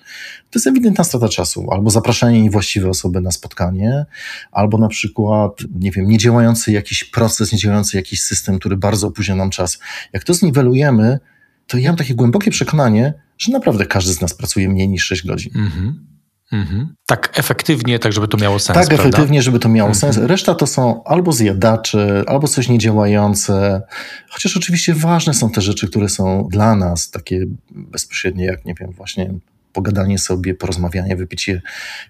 to 0.50 0.58
jest 0.58 0.66
ewidentna 0.66 1.04
strata 1.04 1.28
czasu. 1.28 1.66
Albo 1.70 1.90
zapraszanie 1.90 2.42
niewłaściwej 2.42 2.90
osoby 2.90 3.20
na 3.20 3.30
spotkanie, 3.30 4.06
albo 4.52 4.78
na 4.78 4.88
przykład, 4.88 5.52
nie 5.74 5.90
wiem, 5.90 6.08
niedziałający 6.08 6.72
jakiś 6.72 7.04
proces, 7.04 7.52
niedziałający 7.52 7.96
jakiś 7.96 8.22
system, 8.22 8.58
który 8.58 8.76
bardzo 8.76 9.06
opóźnia 9.06 9.36
nam 9.36 9.50
czas. 9.50 9.78
Jak 10.12 10.24
to 10.24 10.34
zniwelujemy, 10.34 11.18
to 11.66 11.78
ja 11.78 11.90
mam 11.90 11.96
takie 11.96 12.14
głębokie 12.14 12.50
przekonanie, 12.50 13.14
że 13.38 13.52
naprawdę 13.52 13.86
każdy 13.86 14.12
z 14.12 14.20
nas 14.20 14.34
pracuje 14.34 14.68
mniej 14.68 14.88
niż 14.88 15.04
6 15.04 15.26
godzin. 15.26 15.52
-hmm. 15.52 16.17
Mhm. 16.52 16.94
Tak 17.06 17.38
efektywnie, 17.38 17.98
tak 17.98 18.12
żeby 18.12 18.28
to 18.28 18.36
miało 18.36 18.58
sens. 18.58 18.78
Tak 18.78 18.88
prawda? 18.88 19.04
efektywnie, 19.04 19.42
żeby 19.42 19.58
to 19.58 19.68
miało 19.68 19.90
mhm. 19.90 20.00
sens. 20.00 20.26
Reszta 20.26 20.54
to 20.54 20.66
są 20.66 21.04
albo 21.04 21.32
zjadacze, 21.32 22.24
albo 22.26 22.48
coś 22.48 22.68
niedziałające. 22.68 23.82
Chociaż 24.28 24.56
oczywiście 24.56 24.94
ważne 24.94 25.34
są 25.34 25.50
te 25.50 25.60
rzeczy, 25.60 25.88
które 25.88 26.08
są 26.08 26.48
dla 26.50 26.76
nas 26.76 27.10
takie 27.10 27.46
bezpośrednie, 27.70 28.44
jak 28.44 28.64
nie 28.64 28.74
wiem, 28.80 28.92
właśnie 28.92 29.34
pogadanie 29.72 30.18
sobie, 30.18 30.54
porozmawianie, 30.54 31.16
wypicie 31.16 31.62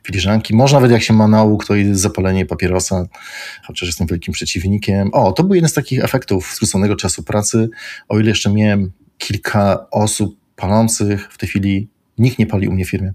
filiżanki. 0.06 0.56
Może 0.56 0.74
nawet 0.74 0.90
jak 0.90 1.02
się 1.02 1.14
ma 1.14 1.28
nauk, 1.28 1.66
to 1.66 1.74
i 1.74 1.94
zapalenie 1.94 2.46
papierosa, 2.46 3.06
chociaż 3.66 3.86
jestem 3.86 4.06
wielkim 4.06 4.34
przeciwnikiem. 4.34 5.10
O, 5.12 5.32
to 5.32 5.44
był 5.44 5.54
jeden 5.54 5.68
z 5.68 5.72
takich 5.72 6.04
efektów 6.04 6.46
skróconego 6.46 6.96
czasu 6.96 7.22
pracy. 7.22 7.68
O 8.08 8.18
ile 8.18 8.28
jeszcze 8.28 8.52
miałem 8.52 8.92
kilka 9.18 9.90
osób 9.90 10.38
palących, 10.56 11.28
w 11.32 11.38
tej 11.38 11.48
chwili 11.48 11.88
nikt 12.18 12.38
nie 12.38 12.46
pali 12.46 12.68
u 12.68 12.72
mnie 12.72 12.84
w 12.84 12.90
firmie. 12.90 13.12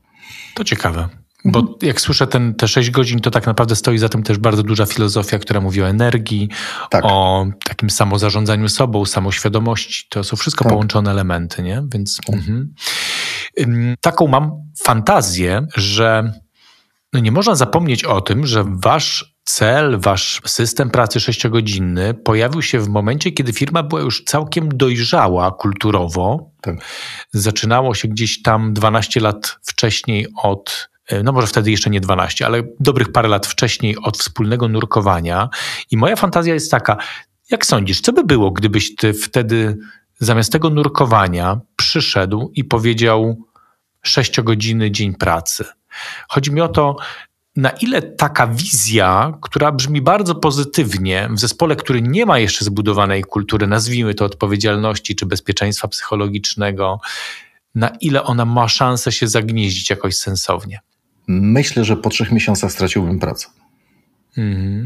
To 0.53 0.63
ciekawe. 0.63 1.09
Bo 1.45 1.77
jak 1.81 2.01
słyszę 2.01 2.27
ten, 2.27 2.55
te 2.55 2.67
6 2.67 2.89
godzin, 2.89 3.19
to 3.19 3.31
tak 3.31 3.45
naprawdę 3.45 3.75
stoi 3.75 3.97
za 3.97 4.09
tym 4.09 4.23
też 4.23 4.37
bardzo 4.37 4.63
duża 4.63 4.85
filozofia, 4.85 5.39
która 5.39 5.61
mówi 5.61 5.81
o 5.81 5.87
energii, 5.87 6.49
tak. 6.89 7.05
o 7.05 7.45
takim 7.65 7.89
samozarządzaniu 7.89 8.69
sobą, 8.69 9.05
samoświadomości. 9.05 10.05
To 10.09 10.23
są 10.23 10.37
wszystko 10.37 10.63
tak. 10.63 10.73
połączone 10.73 11.11
elementy, 11.11 11.63
nie? 11.63 11.83
Więc 11.93 12.17
tak. 12.25 12.35
mhm. 12.35 12.73
taką 14.01 14.27
mam 14.27 14.51
fantazję, 14.83 15.67
że 15.75 16.33
no 17.13 17.19
nie 17.19 17.31
można 17.31 17.55
zapomnieć 17.55 18.03
o 18.03 18.21
tym, 18.21 18.45
że 18.45 18.63
wasz 18.67 19.32
cel, 19.43 19.99
wasz 19.99 20.41
system 20.45 20.89
pracy 20.89 21.19
sześciogodzinny 21.19 22.13
pojawił 22.13 22.61
się 22.61 22.79
w 22.79 22.89
momencie, 22.89 23.31
kiedy 23.31 23.53
firma 23.53 23.83
była 23.83 24.01
już 24.01 24.23
całkiem 24.23 24.69
dojrzała 24.69 25.51
kulturowo. 25.51 26.51
Tak. 26.61 26.75
Zaczynało 27.31 27.95
się 27.95 28.07
gdzieś 28.07 28.41
tam 28.41 28.73
12 28.73 29.19
lat 29.19 29.57
wcześniej 29.63 30.27
od 30.43 30.93
no 31.23 31.31
może 31.31 31.47
wtedy 31.47 31.71
jeszcze 31.71 31.89
nie 31.89 32.01
12, 32.01 32.45
ale 32.45 32.63
dobrych 32.79 33.11
parę 33.11 33.29
lat 33.29 33.47
wcześniej 33.47 33.97
od 33.97 34.17
wspólnego 34.17 34.67
nurkowania. 34.67 35.49
I 35.91 35.97
moja 35.97 36.15
fantazja 36.15 36.53
jest 36.53 36.71
taka, 36.71 36.97
jak 37.51 37.65
sądzisz, 37.65 38.01
co 38.01 38.13
by 38.13 38.23
było, 38.23 38.51
gdybyś 38.51 38.95
ty 38.95 39.13
wtedy 39.13 39.77
zamiast 40.19 40.51
tego 40.51 40.69
nurkowania 40.69 41.59
przyszedł 41.75 42.51
i 42.55 42.63
powiedział 42.63 43.37
sześciogodzinny 44.01 44.91
dzień 44.91 45.13
pracy? 45.13 45.65
Chodzi 46.27 46.51
mi 46.51 46.61
o 46.61 46.67
to, 46.67 46.95
na 47.55 47.69
ile 47.69 48.01
taka 48.01 48.47
wizja, 48.47 49.37
która 49.41 49.71
brzmi 49.71 50.01
bardzo 50.01 50.35
pozytywnie 50.35 51.29
w 51.31 51.39
zespole, 51.39 51.75
który 51.75 52.01
nie 52.01 52.25
ma 52.25 52.39
jeszcze 52.39 52.65
zbudowanej 52.65 53.23
kultury, 53.23 53.67
nazwijmy 53.67 54.13
to 54.13 54.25
odpowiedzialności 54.25 55.15
czy 55.15 55.25
bezpieczeństwa 55.25 55.87
psychologicznego, 55.87 56.99
na 57.75 57.89
ile 58.01 58.23
ona 58.23 58.45
ma 58.45 58.67
szansę 58.67 59.11
się 59.11 59.27
zagnieździć 59.27 59.89
jakoś 59.89 60.15
sensownie? 60.15 60.79
Myślę, 61.27 61.85
że 61.85 61.97
po 61.97 62.09
trzech 62.09 62.31
miesiącach 62.31 62.71
straciłbym 62.71 63.19
pracę. 63.19 63.47
Mhm. 64.37 64.83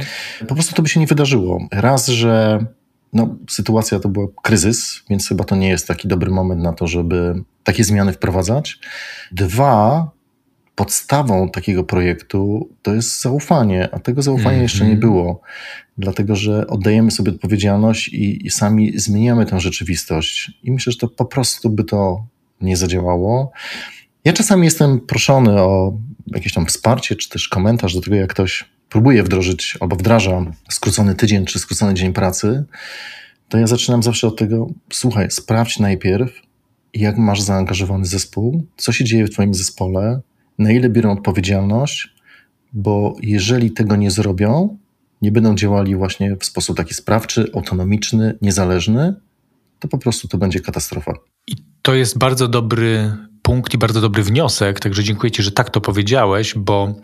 Po 0.47 0.55
prostu 0.55 0.75
to 0.75 0.81
by 0.81 0.89
się 0.89 0.99
nie 0.99 1.07
wydarzyło. 1.07 1.67
Raz, 1.71 2.07
że 2.07 2.65
no, 3.13 3.35
sytuacja 3.49 3.99
to 3.99 4.09
był 4.09 4.27
kryzys, 4.27 5.03
więc 5.09 5.27
chyba 5.27 5.43
to 5.43 5.55
nie 5.55 5.69
jest 5.69 5.87
taki 5.87 6.07
dobry 6.07 6.31
moment 6.31 6.61
na 6.61 6.73
to, 6.73 6.87
żeby 6.87 7.43
takie 7.63 7.83
zmiany 7.83 8.13
wprowadzać. 8.13 8.79
Dwa, 9.31 10.11
podstawą 10.77 11.49
takiego 11.49 11.83
projektu 11.83 12.69
to 12.81 12.93
jest 12.93 13.21
zaufanie, 13.21 13.89
a 13.91 13.99
tego 13.99 14.21
zaufania 14.21 14.49
mm 14.49 14.59
-hmm. 14.59 14.63
jeszcze 14.63 14.85
nie 14.85 14.93
mhm. 14.93 14.99
było, 14.99 15.41
dlatego 15.97 16.35
że 16.35 16.67
oddajemy 16.67 17.11
sobie 17.11 17.31
odpowiedzialność 17.31 18.07
i, 18.07 18.47
i, 18.47 18.49
sami 18.49 18.99
zmieniamy 18.99 19.45
tę 19.45 19.59
rzeczywistość. 19.59 20.51
I 20.63 20.71
myślę, 20.71 20.91
że 20.91 20.97
to 20.99 21.07
po 21.07 21.25
prostu 21.25 21.69
by 21.69 21.83
to 21.83 22.25
nie 22.61 22.77
zadziałało. 22.77 23.51
Ja 24.25 24.33
czasami 24.33 24.65
jestem 24.65 24.99
proszony 24.99 25.61
o 25.61 25.97
jakieś 26.27 26.53
tam 26.53 26.65
wsparcie, 26.65 27.15
czy 27.15 27.29
też 27.29 27.47
komentarz 27.47 27.95
do 27.95 28.01
tego, 28.01 28.15
jak 28.15 28.29
ktoś 28.29 28.65
próbuje 28.89 29.23
wdrożyć 29.23 29.77
albo 29.79 29.95
wdraża 29.95 30.45
skrócony 30.69 31.15
tydzień 31.15 31.45
czy 31.45 31.59
skrócony 31.59 31.93
dzień 31.93 32.13
pracy. 32.13 32.65
To 33.49 33.57
ja 33.57 33.67
zaczynam 33.67 34.03
zawsze 34.03 34.27
od 34.27 34.37
tego, 34.37 34.67
słuchaj, 34.93 35.31
sprawdź 35.31 35.79
najpierw, 35.79 36.31
jak 36.93 37.17
masz 37.17 37.41
zaangażowany 37.41 38.05
zespół, 38.05 38.65
co 38.77 38.91
się 38.91 39.05
dzieje 39.05 39.25
w 39.25 39.29
Twoim 39.29 39.53
zespole, 39.53 40.21
na 40.57 40.71
ile 40.71 40.89
biorą 40.89 41.11
odpowiedzialność, 41.11 42.15
bo 42.73 43.15
jeżeli 43.21 43.71
tego 43.71 43.95
nie 43.95 44.11
zrobią, 44.11 44.77
nie 45.21 45.31
będą 45.31 45.55
działali 45.55 45.95
właśnie 45.95 46.35
w 46.35 46.45
sposób 46.45 46.77
taki 46.77 46.93
sprawczy, 46.93 47.51
autonomiczny, 47.55 48.37
niezależny, 48.41 49.15
to 49.79 49.87
po 49.87 49.97
prostu 49.97 50.27
to 50.27 50.37
będzie 50.37 50.59
katastrofa. 50.59 51.13
I 51.47 51.55
to 51.81 51.95
jest 51.95 52.17
bardzo 52.17 52.47
dobry 52.47 53.13
punkt 53.41 53.73
i 53.73 53.77
bardzo 53.77 54.01
dobry 54.01 54.23
wniosek, 54.23 54.79
także 54.79 55.03
dziękuję 55.03 55.31
Ci, 55.31 55.43
że 55.43 55.51
tak 55.51 55.69
to 55.69 55.81
powiedziałeś, 55.81 56.53
bo 56.57 56.95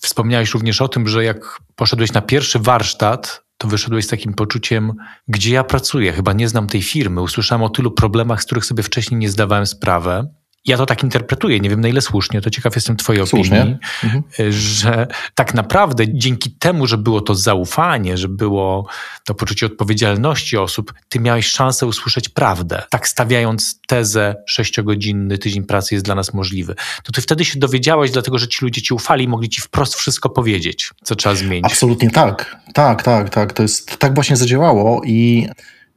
wspomniałeś 0.00 0.54
również 0.54 0.82
o 0.82 0.88
tym, 0.88 1.08
że 1.08 1.24
jak 1.24 1.60
poszedłeś 1.76 2.12
na 2.12 2.22
pierwszy 2.22 2.58
warsztat, 2.58 3.44
to 3.58 3.68
wyszedłeś 3.68 4.04
z 4.04 4.08
takim 4.08 4.34
poczuciem, 4.34 4.92
gdzie 5.28 5.54
ja 5.54 5.64
pracuję, 5.64 6.12
chyba 6.12 6.32
nie 6.32 6.48
znam 6.48 6.66
tej 6.66 6.82
firmy, 6.82 7.20
usłyszałem 7.20 7.62
o 7.62 7.68
tylu 7.68 7.90
problemach, 7.90 8.42
z 8.42 8.46
których 8.46 8.64
sobie 8.64 8.82
wcześniej 8.82 9.18
nie 9.18 9.30
zdawałem 9.30 9.66
sprawy 9.66 10.28
ja 10.66 10.76
to 10.76 10.86
tak 10.86 11.02
interpretuję, 11.02 11.60
nie 11.60 11.70
wiem 11.70 11.80
na 11.80 11.88
ile 11.88 12.00
słusznie, 12.00 12.40
to 12.40 12.50
ciekaw 12.50 12.74
jestem 12.74 12.96
twojej 12.96 13.26
słusznie. 13.26 13.60
opinii, 13.60 13.78
mhm. 14.04 14.22
że 14.52 15.06
tak 15.34 15.54
naprawdę 15.54 16.04
dzięki 16.08 16.50
temu, 16.50 16.86
że 16.86 16.98
było 16.98 17.20
to 17.20 17.34
zaufanie, 17.34 18.18
że 18.18 18.28
było 18.28 18.86
to 19.24 19.34
poczucie 19.34 19.66
odpowiedzialności 19.66 20.56
osób, 20.56 20.94
ty 21.08 21.20
miałeś 21.20 21.46
szansę 21.46 21.86
usłyszeć 21.86 22.28
prawdę. 22.28 22.82
Tak 22.90 23.08
stawiając 23.08 23.80
tezę 23.86 24.34
sześciogodzinny 24.46 25.38
tydzień 25.38 25.62
pracy 25.62 25.94
jest 25.94 26.04
dla 26.04 26.14
nas 26.14 26.34
możliwy. 26.34 26.74
To 27.02 27.12
ty 27.12 27.22
wtedy 27.22 27.44
się 27.44 27.58
dowiedziałeś, 27.58 28.10
dlatego 28.10 28.38
że 28.38 28.48
ci 28.48 28.64
ludzie 28.64 28.82
ci 28.82 28.94
ufali 28.94 29.24
i 29.24 29.28
mogli 29.28 29.48
ci 29.48 29.60
wprost 29.60 29.94
wszystko 29.94 30.30
powiedzieć, 30.30 30.90
co 31.02 31.16
trzeba 31.16 31.34
zmienić. 31.34 31.64
Absolutnie 31.64 32.10
tak. 32.10 32.56
Tak, 32.74 33.02
tak, 33.02 33.30
tak. 33.30 33.52
To 33.52 33.62
jest, 33.62 33.96
tak 33.96 34.14
właśnie 34.14 34.36
zadziałało 34.36 35.02
i 35.04 35.48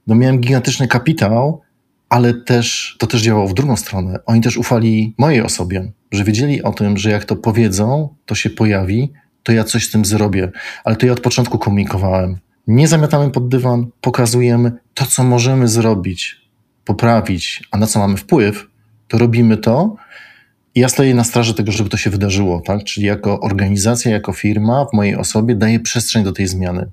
no 0.08 0.16
miałem 0.16 0.40
gigantyczny 0.40 0.88
kapitał, 0.88 1.62
ale 2.10 2.34
też 2.34 2.96
to 3.00 3.08
też 3.08 3.22
działało 3.22 3.48
w 3.48 3.54
drugą 3.54 3.76
stronę. 3.76 4.20
Oni 4.26 4.42
też 4.42 4.58
ufali 4.58 5.16
mojej 5.18 5.42
osobie, 5.42 5.92
że 6.12 6.24
wiedzieli 6.24 6.64
o 6.64 6.72
tym, 6.72 6.98
że 6.98 7.10
jak 7.12 7.26
to 7.26 7.36
powiedzą, 7.36 8.16
to 8.26 8.36
się 8.36 8.50
pojawi, 8.50 9.12
to 9.44 9.52
ja 9.52 9.64
coś 9.64 9.88
z 9.88 9.92
tym 9.92 10.06
zrobię. 10.06 10.52
Ale 10.84 10.96
to 10.96 11.06
ja 11.06 11.12
od 11.12 11.20
początku 11.20 11.58
komunikowałem. 11.58 12.38
Nie 12.68 12.88
zamiatamy 12.88 13.32
pod 13.32 13.48
dywan, 13.48 13.88
pokazujemy 14.02 14.72
to, 14.94 15.06
co 15.06 15.24
możemy 15.24 15.68
zrobić, 15.68 16.36
poprawić, 16.86 17.64
a 17.72 17.78
na 17.78 17.88
co 17.88 18.00
mamy 18.00 18.18
wpływ, 18.18 18.68
to 19.08 19.18
robimy 19.18 19.58
to. 19.58 19.96
I 20.76 20.80
ja 20.80 20.90
stoję 20.90 21.16
na 21.16 21.24
straży 21.24 21.54
tego, 21.54 21.72
żeby 21.72 21.90
to 21.90 21.98
się 21.98 22.10
wydarzyło, 22.10 22.62
tak? 22.62 22.84
Czyli 22.84 23.08
jako 23.08 23.40
organizacja, 23.40 24.12
jako 24.12 24.34
firma 24.34 24.86
w 24.86 24.94
mojej 24.94 25.16
osobie 25.16 25.56
daję 25.56 25.80
przestrzeń 25.80 26.24
do 26.24 26.32
tej 26.32 26.48
zmiany 26.48 26.92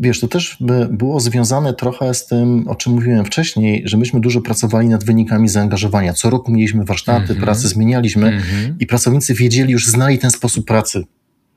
wiesz, 0.00 0.20
to 0.20 0.28
też 0.28 0.56
by 0.60 0.88
było 0.90 1.20
związane 1.20 1.74
trochę 1.74 2.14
z 2.14 2.26
tym, 2.26 2.68
o 2.68 2.74
czym 2.74 2.92
mówiłem 2.92 3.24
wcześniej, 3.24 3.82
że 3.84 3.96
myśmy 3.96 4.20
dużo 4.20 4.40
pracowali 4.40 4.88
nad 4.88 5.04
wynikami 5.04 5.48
zaangażowania. 5.48 6.12
Co 6.12 6.30
roku 6.30 6.52
mieliśmy 6.52 6.84
warsztaty, 6.84 7.24
mm 7.24 7.36
-hmm. 7.36 7.40
pracy 7.44 7.68
zmienialiśmy 7.68 8.28
mm 8.28 8.40
-hmm. 8.40 8.74
i 8.80 8.86
pracownicy 8.86 9.34
wiedzieli, 9.34 9.72
już 9.72 9.86
znali 9.86 10.18
ten 10.18 10.30
sposób 10.30 10.66
pracy. 10.66 11.04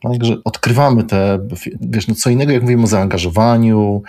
Także 0.03 0.37
odkrywamy 0.43 1.03
te, 1.03 1.47
wiesz, 1.81 2.07
no 2.07 2.15
co 2.15 2.29
innego 2.29 2.51
jak 2.51 2.61
mówimy 2.61 2.83
o 2.83 2.87
zaangażowaniu, 2.87 4.01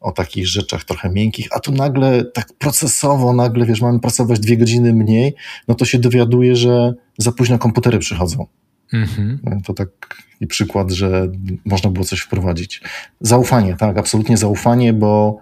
o 0.00 0.12
takich 0.12 0.48
rzeczach 0.48 0.84
trochę 0.84 1.10
miękkich, 1.10 1.48
a 1.50 1.60
tu 1.60 1.72
nagle 1.72 2.24
tak 2.24 2.52
procesowo, 2.58 3.32
nagle, 3.32 3.66
wiesz, 3.66 3.80
mamy 3.80 4.00
pracować 4.00 4.40
dwie 4.40 4.56
godziny 4.56 4.92
mniej, 4.92 5.34
no 5.68 5.74
to 5.74 5.84
się 5.84 5.98
dowiaduje, 5.98 6.56
że 6.56 6.94
za 7.18 7.32
późno 7.32 7.58
komputery 7.58 7.98
przychodzą. 7.98 8.46
Mhm. 8.92 9.62
To 9.64 9.74
taki 9.74 10.46
przykład, 10.48 10.90
że 10.90 11.28
można 11.64 11.90
było 11.90 12.04
coś 12.04 12.20
wprowadzić. 12.20 12.82
Zaufanie, 13.20 13.76
tak, 13.76 13.98
absolutnie 13.98 14.36
zaufanie, 14.36 14.92
bo 14.92 15.38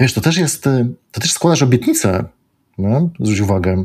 wiesz, 0.00 0.12
to 0.12 0.20
też 0.20 0.36
jest, 0.36 0.64
to 1.12 1.20
też 1.20 1.32
składasz 1.32 1.62
obietnicę, 1.62 2.24
no? 2.78 3.10
zwróć 3.20 3.40
uwagę. 3.40 3.84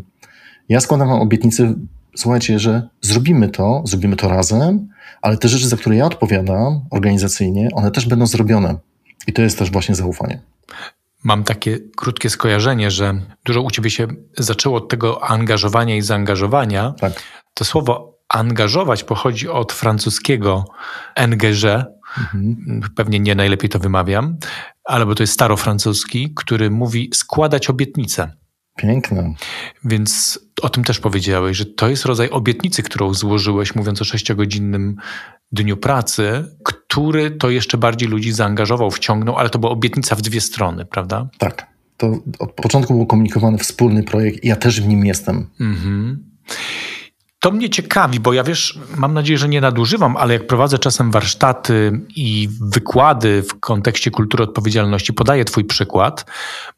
Ja 0.69 0.79
składam 0.79 1.09
obietnicę, 1.09 1.73
słuchajcie, 2.15 2.59
że 2.59 2.87
zrobimy 3.01 3.49
to, 3.49 3.83
zrobimy 3.85 4.15
to 4.15 4.29
razem, 4.29 4.89
ale 5.21 5.37
te 5.37 5.47
rzeczy, 5.47 5.67
za 5.67 5.77
które 5.77 5.95
ja 5.95 6.05
odpowiadam 6.05 6.85
organizacyjnie, 6.89 7.69
one 7.73 7.91
też 7.91 8.05
będą 8.05 8.27
zrobione. 8.27 8.77
I 9.27 9.33
to 9.33 9.41
jest 9.41 9.59
też 9.59 9.71
właśnie 9.71 9.95
zaufanie. 9.95 10.41
Mam 11.23 11.43
takie 11.43 11.79
krótkie 11.95 12.29
skojarzenie, 12.29 12.91
że 12.91 13.21
dużo 13.45 13.61
u 13.61 13.71
ciebie 13.71 13.89
się 13.89 14.07
zaczęło 14.37 14.77
od 14.77 14.89
tego 14.89 15.23
angażowania 15.23 15.97
i 15.97 16.01
zaangażowania. 16.01 16.93
Tak. 16.99 17.13
To 17.53 17.65
słowo 17.65 18.19
angażować 18.33 19.03
pochodzi 19.03 19.49
od 19.49 19.73
francuskiego 19.73 20.65
engage, 21.15 21.85
mhm. 22.17 22.81
pewnie 22.95 23.19
nie 23.19 23.35
najlepiej 23.35 23.69
to 23.69 23.79
wymawiam, 23.79 24.37
ale 24.83 25.05
bo 25.05 25.15
to 25.15 25.23
jest 25.23 25.33
starofrancuski, 25.33 26.33
który 26.35 26.71
mówi 26.71 27.09
składać 27.13 27.69
obietnice. 27.69 28.31
Piękne. 28.77 29.33
Więc 29.85 30.39
o 30.61 30.69
tym 30.69 30.83
też 30.83 30.99
powiedziałeś, 30.99 31.57
że 31.57 31.65
to 31.65 31.89
jest 31.89 32.05
rodzaj 32.05 32.29
obietnicy, 32.29 32.83
którą 32.83 33.13
złożyłeś, 33.13 33.75
mówiąc 33.75 34.01
o 34.01 34.05
sześciogodzinnym 34.05 34.95
dniu 35.51 35.77
pracy, 35.77 36.55
który 36.63 37.31
to 37.31 37.49
jeszcze 37.49 37.77
bardziej 37.77 38.09
ludzi 38.09 38.31
zaangażował, 38.31 38.91
wciągnął, 38.91 39.37
ale 39.37 39.49
to 39.49 39.59
była 39.59 39.71
obietnica 39.71 40.15
w 40.15 40.21
dwie 40.21 40.41
strony, 40.41 40.85
prawda? 40.85 41.29
Tak. 41.37 41.67
To 41.97 42.11
od 42.39 42.51
początku 42.51 42.93
był 42.93 43.05
komunikowany 43.05 43.57
wspólny 43.57 44.03
projekt 44.03 44.43
i 44.43 44.47
ja 44.47 44.55
też 44.55 44.81
w 44.81 44.87
nim 44.87 45.05
jestem. 45.05 45.49
Mhm. 45.59 46.31
To 47.41 47.51
mnie 47.51 47.69
ciekawi, 47.69 48.19
bo 48.19 48.33
ja 48.33 48.43
wiesz, 48.43 48.79
mam 48.95 49.13
nadzieję, 49.13 49.37
że 49.37 49.49
nie 49.49 49.61
nadużywam, 49.61 50.17
ale 50.17 50.33
jak 50.33 50.47
prowadzę 50.47 50.79
czasem 50.79 51.11
warsztaty 51.11 52.01
i 52.15 52.49
wykłady 52.61 53.43
w 53.43 53.59
kontekście 53.59 54.11
kultury 54.11 54.43
odpowiedzialności, 54.43 55.13
podaję 55.13 55.45
Twój 55.45 55.65
przykład, 55.65 56.25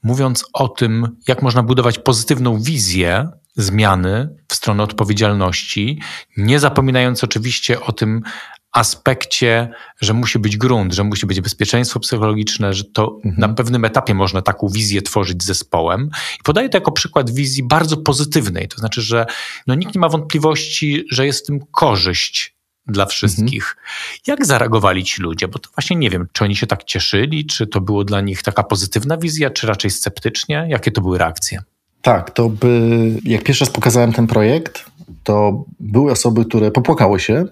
mówiąc 0.04 0.46
o 0.54 0.68
tym, 0.68 1.18
jak 1.28 1.42
można 1.42 1.64
budować 1.64 2.00
pozytywną 2.00 2.62
wizję 2.62 3.30
zmiany 3.56 4.36
w 4.48 4.56
stronę 4.56 4.84
odpowiedzialności, 4.84 6.00
nie 6.38 6.60
zapominając 6.60 7.24
oczywiście 7.24 7.82
o 7.82 7.92
tym 7.92 8.22
aspekcie, 8.74 9.70
że 10.02 10.14
musi 10.14 10.40
być 10.40 10.58
grunt, 10.58 10.94
że 10.94 11.04
musi 11.04 11.26
być 11.26 11.42
bezpieczeństwo 11.42 12.00
psychologiczne, 12.00 12.74
że 12.74 12.84
to 12.84 13.20
mhm. 13.26 13.36
na 13.38 13.50
pewnym 13.50 13.86
etapie 13.86 14.14
można 14.14 14.42
taką 14.42 14.70
wizję 14.70 15.02
tworzyć 15.02 15.44
z 15.44 15.46
zespołem. 15.46 16.10
I 16.40 16.44
podaję 16.44 16.70
to 16.70 16.78
jako 16.78 16.92
przykład 16.92 17.32
wizji 17.32 17.64
bardzo 17.64 17.98
pozytywnej. 17.98 18.68
To 18.68 18.78
znaczy, 18.78 19.02
że 19.02 19.26
no, 19.68 19.76
nikt 19.76 19.96
nie 19.96 20.02
ma 20.02 20.10
wątpliwości, 20.10 21.06
że 21.12 21.26
jest 21.26 21.44
w 21.44 21.48
tym 21.48 21.60
korzyść 21.72 22.56
dla 22.88 23.06
wszystkich. 23.06 23.76
Mhm. 23.78 24.20
Jak 24.28 24.46
zareagowali 24.46 25.04
ci 25.04 25.22
ludzie? 25.22 25.48
Bo 25.48 25.60
to 25.60 25.70
właśnie 25.76 25.96
nie 25.96 26.10
wiem, 26.10 26.28
czy 26.32 26.44
oni 26.44 26.56
się 26.56 26.68
tak 26.68 26.84
cieszyli, 26.84 27.46
czy 27.46 27.68
to 27.68 27.82
było 27.82 28.04
dla 28.04 28.22
nich 28.22 28.44
taka 28.44 28.64
pozytywna 28.64 29.18
wizja, 29.18 29.50
czy 29.50 29.68
raczej 29.68 29.92
sceptycznie? 29.92 30.66
Jakie 30.70 30.92
to 30.92 31.02
były 31.02 31.18
reakcje? 31.18 31.62
Tak, 32.02 32.32
to 32.32 32.50
by, 32.50 32.90
jak 33.24 33.44
pierwszy 33.44 33.66
raz 33.66 33.74
pokazałem 33.74 34.14
ten 34.14 34.28
projekt, 34.28 34.86
to 35.24 35.66
były 35.80 36.12
osoby, 36.12 36.46
które 36.46 36.72
popłakały 36.72 37.20
się, 37.20 37.46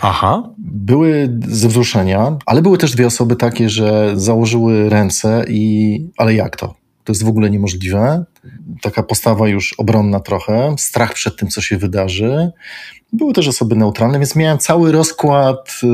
Aha. 0.00 0.50
Były 0.58 1.38
ze 1.48 1.68
wzruszenia, 1.68 2.36
ale 2.46 2.62
były 2.62 2.78
też 2.78 2.92
dwie 2.92 3.06
osoby 3.06 3.36
takie, 3.36 3.68
że 3.68 4.12
założyły 4.16 4.88
ręce 4.88 5.44
i 5.48 6.00
ale 6.16 6.34
jak 6.34 6.56
to? 6.56 6.74
To 7.04 7.12
jest 7.12 7.24
w 7.24 7.28
ogóle 7.28 7.50
niemożliwe. 7.50 8.24
Taka 8.82 9.02
postawa 9.02 9.48
już 9.48 9.74
obronna 9.78 10.20
trochę, 10.20 10.74
strach 10.78 11.14
przed 11.14 11.36
tym, 11.36 11.48
co 11.48 11.60
się 11.60 11.76
wydarzy. 11.76 12.50
Były 13.12 13.32
też 13.32 13.48
osoby 13.48 13.76
neutralne, 13.76 14.18
więc 14.18 14.36
miałem 14.36 14.58
cały 14.58 14.92
rozkład 14.92 15.80
y, 15.82 15.86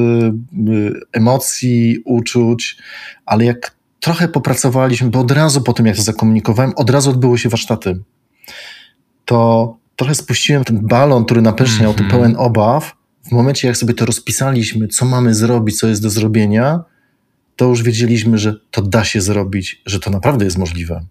y, 0.73 0.93
emocji, 1.13 1.99
uczuć, 2.05 2.77
ale 3.27 3.45
jak 3.45 3.77
trochę 4.01 4.29
popracowaliśmy, 4.29 5.11
bo 5.11 5.21
od 5.21 5.31
razu 5.31 5.61
po 5.61 5.73
tym, 5.73 5.87
jak 5.87 5.97
to 5.97 6.03
zakomunikowałem, 6.03 6.73
od 6.77 6.91
razu 6.91 7.11
odbyły 7.11 7.39
się 7.39 7.49
warsztaty. 7.49 8.01
To 9.25 9.77
trochę 9.97 10.15
spuściłem 10.15 10.65
ten 10.65 10.87
balon, 10.87 11.25
który 11.25 11.43
napęczniał, 11.43 11.91
mm 11.91 11.95
-hmm. 11.95 11.99
ten 11.99 12.11
pełen 12.11 12.37
obaw, 12.39 12.93
w 13.33 13.35
momencie, 13.35 13.69
jak 13.69 13.77
sobie 13.77 13.95
to 13.95 14.07
rozpisaliśmy, 14.07 14.89
co 14.89 15.05
mamy 15.05 15.35
zrobić, 15.35 15.79
co 15.79 15.89
jest 15.89 16.03
do 16.03 16.11
zrobienia, 16.11 16.81
to 17.57 17.65
już 17.65 17.83
wiedzieliśmy, 17.83 18.39
że 18.39 18.55
to 18.71 18.83
da 18.83 19.05
się 19.05 19.21
zrobić, 19.21 19.83
że 19.87 20.01
to 20.01 20.11
naprawdę 20.11 20.45
jest 20.45 20.59
możliwe. 20.59 21.05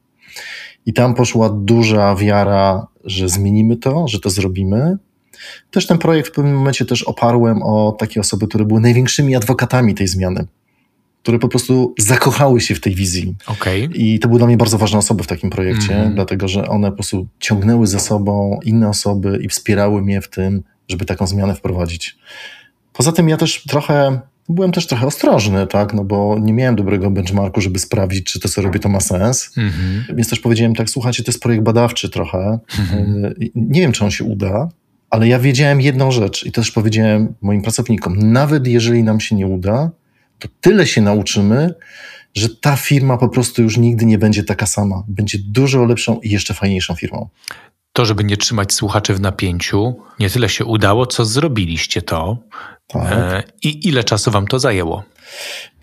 I 0.85 0.93
tam 0.93 1.13
poszła 1.13 1.49
duża 1.49 2.15
wiara, 2.15 2.87
że 3.03 3.29
zmienimy 3.29 3.77
to, 3.77 4.07
że 4.07 4.19
to 4.19 4.29
zrobimy. 4.29 4.97
Też 5.71 5.87
ten 5.87 5.97
projekt 5.97 6.29
w 6.29 6.31
pewnym 6.31 6.55
momencie 6.55 6.85
też 6.85 7.03
oparłem 7.03 7.63
o 7.63 7.95
takie 7.99 8.19
osoby, 8.19 8.47
które 8.47 8.65
były 8.65 8.81
największymi 8.81 9.35
adwokatami 9.35 9.95
tej 9.95 10.07
zmiany, 10.07 10.47
które 11.21 11.39
po 11.39 11.47
prostu 11.47 11.93
zakochały 11.99 12.61
się 12.61 12.75
w 12.75 12.79
tej 12.79 12.95
wizji. 12.95 13.35
Okay. 13.47 13.89
I 13.93 14.19
to 14.19 14.27
były 14.27 14.39
dla 14.39 14.47
mnie 14.47 14.57
bardzo 14.57 14.77
ważne 14.77 14.99
osoby 14.99 15.23
w 15.23 15.27
takim 15.27 15.49
projekcie, 15.49 15.95
mm 15.95 16.15
dlatego 16.15 16.47
że 16.47 16.67
one 16.67 16.89
po 16.89 16.95
prostu 16.95 17.27
ciągnęły 17.39 17.87
ze 17.87 17.99
sobą 17.99 18.59
inne 18.63 18.89
osoby 18.89 19.39
i 19.43 19.49
wspierały 19.49 20.01
mnie 20.01 20.21
w 20.21 20.29
tym, 20.29 20.63
żeby 20.91 21.05
taką 21.05 21.27
zmianę 21.27 21.55
wprowadzić. 21.55 22.17
Poza 22.93 23.11
tym 23.11 23.29
ja 23.29 23.37
też 23.37 23.63
trochę, 23.63 24.19
byłem 24.49 24.71
też 24.71 24.87
trochę 24.87 25.07
ostrożny, 25.07 25.67
tak, 25.67 25.93
no 25.93 26.03
bo 26.03 26.39
nie 26.41 26.53
miałem 26.53 26.75
dobrego 26.75 27.11
benchmarku, 27.11 27.61
żeby 27.61 27.79
sprawdzić, 27.79 28.25
czy 28.25 28.39
to, 28.39 28.49
co 28.49 28.61
robię, 28.61 28.79
to 28.79 28.89
ma 28.89 28.99
sens. 28.99 29.51
Mhm. 29.57 30.05
Więc 30.17 30.29
też 30.29 30.39
powiedziałem 30.39 30.75
tak, 30.75 30.89
słuchajcie, 30.89 31.23
to 31.23 31.31
jest 31.31 31.41
projekt 31.41 31.63
badawczy 31.63 32.09
trochę. 32.09 32.59
Mhm. 32.79 33.25
Y, 33.25 33.51
nie 33.55 33.81
wiem, 33.81 33.91
czy 33.91 34.05
on 34.05 34.11
się 34.11 34.23
uda, 34.23 34.69
ale 35.09 35.27
ja 35.27 35.39
wiedziałem 35.39 35.81
jedną 35.81 36.11
rzecz 36.11 36.45
i 36.45 36.51
też 36.51 36.71
powiedziałem 36.71 37.33
moim 37.41 37.61
pracownikom, 37.61 38.31
nawet 38.31 38.67
jeżeli 38.67 39.03
nam 39.03 39.19
się 39.19 39.35
nie 39.35 39.47
uda, 39.47 39.91
to 40.39 40.47
tyle 40.61 40.87
się 40.87 41.01
nauczymy, 41.01 41.73
że 42.33 42.49
ta 42.49 42.75
firma 42.75 43.17
po 43.17 43.29
prostu 43.29 43.63
już 43.63 43.77
nigdy 43.77 44.05
nie 44.05 44.17
będzie 44.17 44.43
taka 44.43 44.65
sama. 44.65 45.03
Będzie 45.07 45.37
dużo 45.39 45.85
lepszą 45.85 46.19
i 46.19 46.29
jeszcze 46.29 46.53
fajniejszą 46.53 46.95
firmą 46.95 47.29
to, 47.93 48.05
żeby 48.05 48.23
nie 48.23 48.37
trzymać 48.37 48.73
słuchaczy 48.73 49.13
w 49.13 49.21
napięciu, 49.21 49.95
nie 50.19 50.29
tyle 50.29 50.49
się 50.49 50.65
udało, 50.65 51.05
co 51.05 51.25
zrobiliście 51.25 52.01
to. 52.01 52.37
Tak. 52.87 53.11
E, 53.11 53.43
I 53.63 53.87
ile 53.87 54.03
czasu 54.03 54.31
wam 54.31 54.47
to 54.47 54.59
zajęło? 54.59 55.03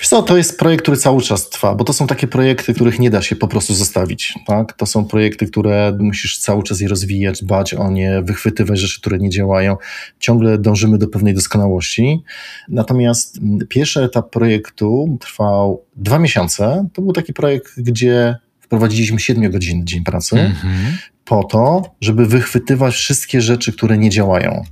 Wiesz 0.00 0.08
co, 0.08 0.22
to 0.22 0.36
jest 0.36 0.58
projekt, 0.58 0.82
który 0.82 0.96
cały 0.96 1.22
czas 1.22 1.50
trwa, 1.50 1.74
bo 1.74 1.84
to 1.84 1.92
są 1.92 2.06
takie 2.06 2.26
projekty, 2.26 2.74
których 2.74 2.98
nie 2.98 3.10
da 3.10 3.22
się 3.22 3.36
po 3.36 3.48
prostu 3.48 3.74
zostawić. 3.74 4.34
Tak? 4.46 4.72
To 4.72 4.86
są 4.86 5.04
projekty, 5.04 5.46
które 5.46 5.96
musisz 6.00 6.38
cały 6.38 6.62
czas 6.62 6.80
je 6.80 6.88
rozwijać, 6.88 7.42
dbać 7.42 7.74
o 7.74 7.90
nie, 7.90 8.22
wychwytywać 8.22 8.78
rzeczy, 8.78 9.00
które 9.00 9.18
nie 9.18 9.30
działają. 9.30 9.76
Ciągle 10.18 10.58
dążymy 10.58 10.98
do 10.98 11.08
pewnej 11.08 11.34
doskonałości. 11.34 12.22
Natomiast 12.68 13.38
pierwszy 13.68 14.02
etap 14.02 14.30
projektu 14.30 15.18
trwał 15.20 15.84
dwa 15.96 16.18
miesiące. 16.18 16.88
To 16.92 17.02
był 17.02 17.12
taki 17.12 17.32
projekt, 17.32 17.80
gdzie 17.80 18.36
wprowadziliśmy 18.60 19.20
7 19.20 19.50
godzin 19.50 19.86
dzień 19.86 20.04
pracy. 20.04 20.36
Mm 20.38 20.52
-hmm 20.52 21.17
po 21.28 21.44
to, 21.44 21.82
żeby 22.00 22.26
wychwytywać 22.26 22.94
wszystkie 22.94 23.40
rzeczy, 23.40 23.72
które 23.72 23.98
nie 23.98 24.10
działają. 24.10 24.64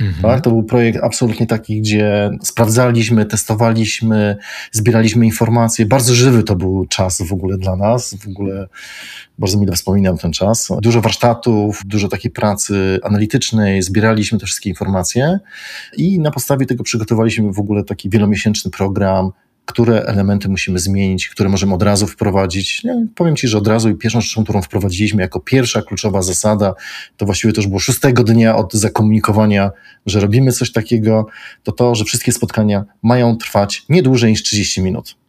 Mhm. 0.00 0.22
Tak? 0.22 0.44
To 0.44 0.50
był 0.50 0.62
projekt 0.62 0.98
absolutnie 1.02 1.46
taki, 1.46 1.80
gdzie 1.80 2.30
sprawdzaliśmy, 2.42 3.26
testowaliśmy, 3.26 4.36
zbieraliśmy 4.72 5.26
informacje. 5.26 5.86
Bardzo 5.86 6.14
żywy 6.14 6.42
to 6.42 6.56
był 6.56 6.86
czas 6.86 7.22
w 7.22 7.32
ogóle 7.32 7.58
dla 7.58 7.76
nas. 7.76 8.14
W 8.14 8.28
ogóle 8.28 8.68
bardzo 9.38 9.58
mile 9.58 9.72
wspominam 9.72 10.18
ten 10.18 10.32
czas. 10.32 10.68
Dużo 10.82 11.00
warsztatów, 11.00 11.82
dużo 11.84 12.08
takiej 12.08 12.30
pracy 12.30 13.00
analitycznej, 13.02 13.82
zbieraliśmy 13.82 14.38
te 14.38 14.46
wszystkie 14.46 14.70
informacje 14.70 15.38
i 15.96 16.20
na 16.20 16.30
podstawie 16.30 16.66
tego 16.66 16.84
przygotowaliśmy 16.84 17.52
w 17.52 17.58
ogóle 17.58 17.84
taki 17.84 18.10
wielomiesięczny 18.10 18.70
program 18.70 19.30
które 19.64 20.04
elementy 20.06 20.48
musimy 20.48 20.78
zmienić, 20.78 21.28
które 21.28 21.48
możemy 21.48 21.74
od 21.74 21.82
razu 21.82 22.06
wprowadzić. 22.06 22.84
Nie, 22.84 23.06
powiem 23.14 23.36
Ci, 23.36 23.48
że 23.48 23.58
od 23.58 23.66
razu 23.66 23.88
i 23.88 23.94
pierwszą 23.94 24.20
rzeczą, 24.20 24.44
którą 24.44 24.62
wprowadziliśmy 24.62 25.22
jako 25.22 25.40
pierwsza 25.40 25.82
kluczowa 25.82 26.22
zasada, 26.22 26.74
to 27.16 27.26
właściwie 27.26 27.52
to 27.52 27.60
już 27.60 27.68
było 27.68 27.80
szóstego 27.80 28.24
dnia 28.24 28.56
od 28.56 28.72
zakomunikowania, 28.72 29.70
że 30.06 30.20
robimy 30.20 30.52
coś 30.52 30.72
takiego, 30.72 31.26
to 31.62 31.72
to, 31.72 31.94
że 31.94 32.04
wszystkie 32.04 32.32
spotkania 32.32 32.84
mają 33.02 33.36
trwać 33.36 33.84
nie 33.88 34.02
dłużej 34.02 34.30
niż 34.30 34.42
30 34.42 34.82
minut. 34.82 35.21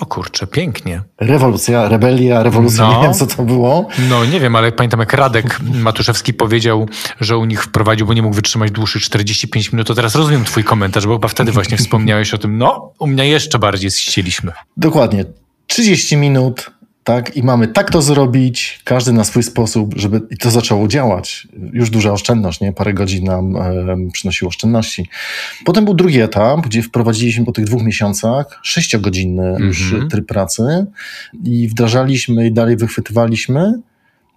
O 0.00 0.06
kurczę, 0.06 0.46
pięknie. 0.46 1.02
Rewolucja, 1.20 1.88
rebelia, 1.88 2.42
rewolucja, 2.42 2.86
no, 2.86 2.96
nie 2.96 3.02
wiem 3.02 3.14
co 3.14 3.26
to 3.26 3.42
było. 3.42 3.88
No 4.08 4.24
nie 4.24 4.40
wiem, 4.40 4.56
ale 4.56 4.72
pamiętam 4.72 5.00
jak 5.00 5.12
Radek 5.12 5.60
Matuszewski 5.74 6.34
powiedział, 6.34 6.88
że 7.20 7.36
u 7.36 7.44
nich 7.44 7.62
wprowadził, 7.62 8.06
bo 8.06 8.14
nie 8.14 8.22
mógł 8.22 8.34
wytrzymać 8.34 8.70
dłuższych 8.70 9.02
45 9.02 9.72
minut, 9.72 9.86
to 9.86 9.94
teraz 9.94 10.14
rozumiem 10.14 10.44
twój 10.44 10.64
komentarz, 10.64 11.06
bo 11.06 11.12
chyba 11.12 11.28
wtedy 11.28 11.52
właśnie 11.52 11.76
wspomniałeś 11.76 12.34
o 12.34 12.38
tym, 12.38 12.58
no 12.58 12.92
u 12.98 13.06
mnie 13.06 13.28
jeszcze 13.28 13.58
bardziej 13.58 13.90
chcieliśmy. 13.90 14.52
Dokładnie. 14.76 15.24
30 15.66 16.16
minut, 16.16 16.70
tak? 17.04 17.36
I 17.36 17.42
mamy 17.42 17.68
tak 17.68 17.90
to 17.90 18.02
zrobić, 18.02 18.80
każdy 18.84 19.12
na 19.12 19.24
swój 19.24 19.42
sposób, 19.42 19.94
żeby 19.96 20.20
i 20.30 20.36
to 20.36 20.50
zaczęło 20.50 20.88
działać. 20.88 21.48
Już 21.72 21.90
duża 21.90 22.12
oszczędność, 22.12 22.60
nie? 22.60 22.72
Parę 22.72 22.94
godzin 22.94 23.24
nam 23.24 23.56
e, 23.56 24.10
przynosiło 24.12 24.48
oszczędności. 24.48 25.08
Potem 25.64 25.84
był 25.84 25.94
drugi 25.94 26.20
etap, 26.20 26.60
gdzie 26.60 26.82
wprowadziliśmy 26.82 27.44
po 27.44 27.52
tych 27.52 27.64
dwóch 27.64 27.82
miesiącach 27.82 28.60
sześciogodzinny 28.62 29.42
mm 29.42 29.62
-hmm. 29.62 29.64
już 29.64 29.94
tryb 30.10 30.26
pracy 30.26 30.86
i 31.44 31.68
wdrażaliśmy 31.68 32.46
i 32.46 32.52
dalej 32.52 32.76
wychwytywaliśmy. 32.76 33.74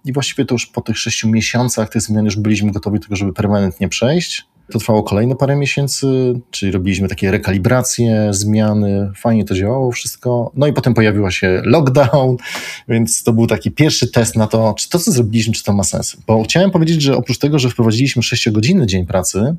I 0.04 0.12
właściwie 0.12 0.44
to 0.44 0.54
już 0.54 0.66
po 0.66 0.80
tych 0.80 0.98
sześciu 0.98 1.28
miesiącach 1.28 1.88
tych 1.88 2.02
zmian 2.02 2.24
już 2.24 2.36
byliśmy 2.36 2.72
gotowi 2.72 2.98
do 2.98 3.02
tego, 3.04 3.16
żeby 3.16 3.32
permanentnie 3.32 3.88
przejść. 3.88 4.44
To 4.72 4.78
trwało 4.78 5.02
kolejne 5.02 5.36
parę 5.36 5.56
miesięcy, 5.56 6.06
czyli 6.50 6.72
robiliśmy 6.72 7.08
takie 7.08 7.30
rekalibracje, 7.30 8.28
zmiany, 8.30 9.12
fajnie 9.16 9.44
to 9.44 9.54
działało 9.54 9.92
wszystko. 9.92 10.52
No 10.54 10.66
i 10.66 10.72
potem 10.72 10.94
pojawiła 10.94 11.30
się 11.30 11.62
lockdown, 11.64 12.36
więc 12.88 13.22
to 13.22 13.32
był 13.32 13.46
taki 13.46 13.70
pierwszy 13.70 14.08
test 14.12 14.36
na 14.36 14.46
to, 14.46 14.74
czy 14.78 14.88
to, 14.88 14.98
co 14.98 15.12
zrobiliśmy, 15.12 15.54
czy 15.54 15.64
to 15.64 15.72
ma 15.72 15.84
sens. 15.84 16.16
Bo 16.26 16.42
chciałem 16.42 16.70
powiedzieć, 16.70 17.02
że 17.02 17.16
oprócz 17.16 17.38
tego, 17.38 17.58
że 17.58 17.70
wprowadziliśmy 17.70 18.22
6-godzinny 18.22 18.86
dzień 18.86 19.06
pracy, 19.06 19.56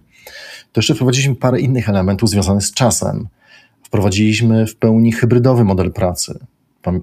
to 0.71 0.79
jeszcze 0.79 0.95
wprowadziliśmy 0.95 1.35
parę 1.35 1.59
innych 1.59 1.89
elementów 1.89 2.29
związanych 2.29 2.63
z 2.63 2.73
czasem. 2.73 3.27
Wprowadziliśmy 3.83 4.67
w 4.67 4.75
pełni 4.75 5.11
hybrydowy 5.11 5.63
model 5.63 5.91
pracy. 5.91 6.39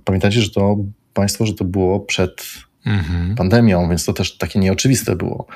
Pamiętajcie, 0.04 0.40
że 0.40 0.50
to 0.50 0.76
Państwo, 1.14 1.46
że 1.46 1.54
to 1.54 1.64
było 1.64 2.00
przed 2.00 2.44
mhm. 2.86 3.34
pandemią, 3.34 3.88
więc 3.88 4.04
to 4.04 4.12
też 4.12 4.36
takie 4.38 4.58
nieoczywiste 4.58 5.16
było. 5.16 5.46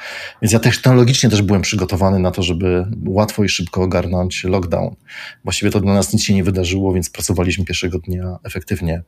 Więc 0.42 0.52
ja 0.52 0.58
technologicznie 0.58 1.30
też 1.30 1.42
byłem 1.42 1.62
przygotowany 1.62 2.18
na 2.18 2.30
to, 2.30 2.42
żeby 2.42 2.86
łatwo 3.06 3.44
i 3.44 3.48
szybko 3.48 3.82
ogarnąć 3.82 4.44
lockdown. 4.44 4.96
Właściwie 5.44 5.70
to 5.70 5.80
dla 5.80 5.94
nas 5.94 6.12
nic 6.12 6.22
się 6.22 6.34
nie 6.34 6.44
wydarzyło, 6.44 6.92
więc 6.92 7.10
pracowaliśmy 7.10 7.64
pierwszego 7.64 7.98
dnia 7.98 8.38
efektywnie. 8.44 9.02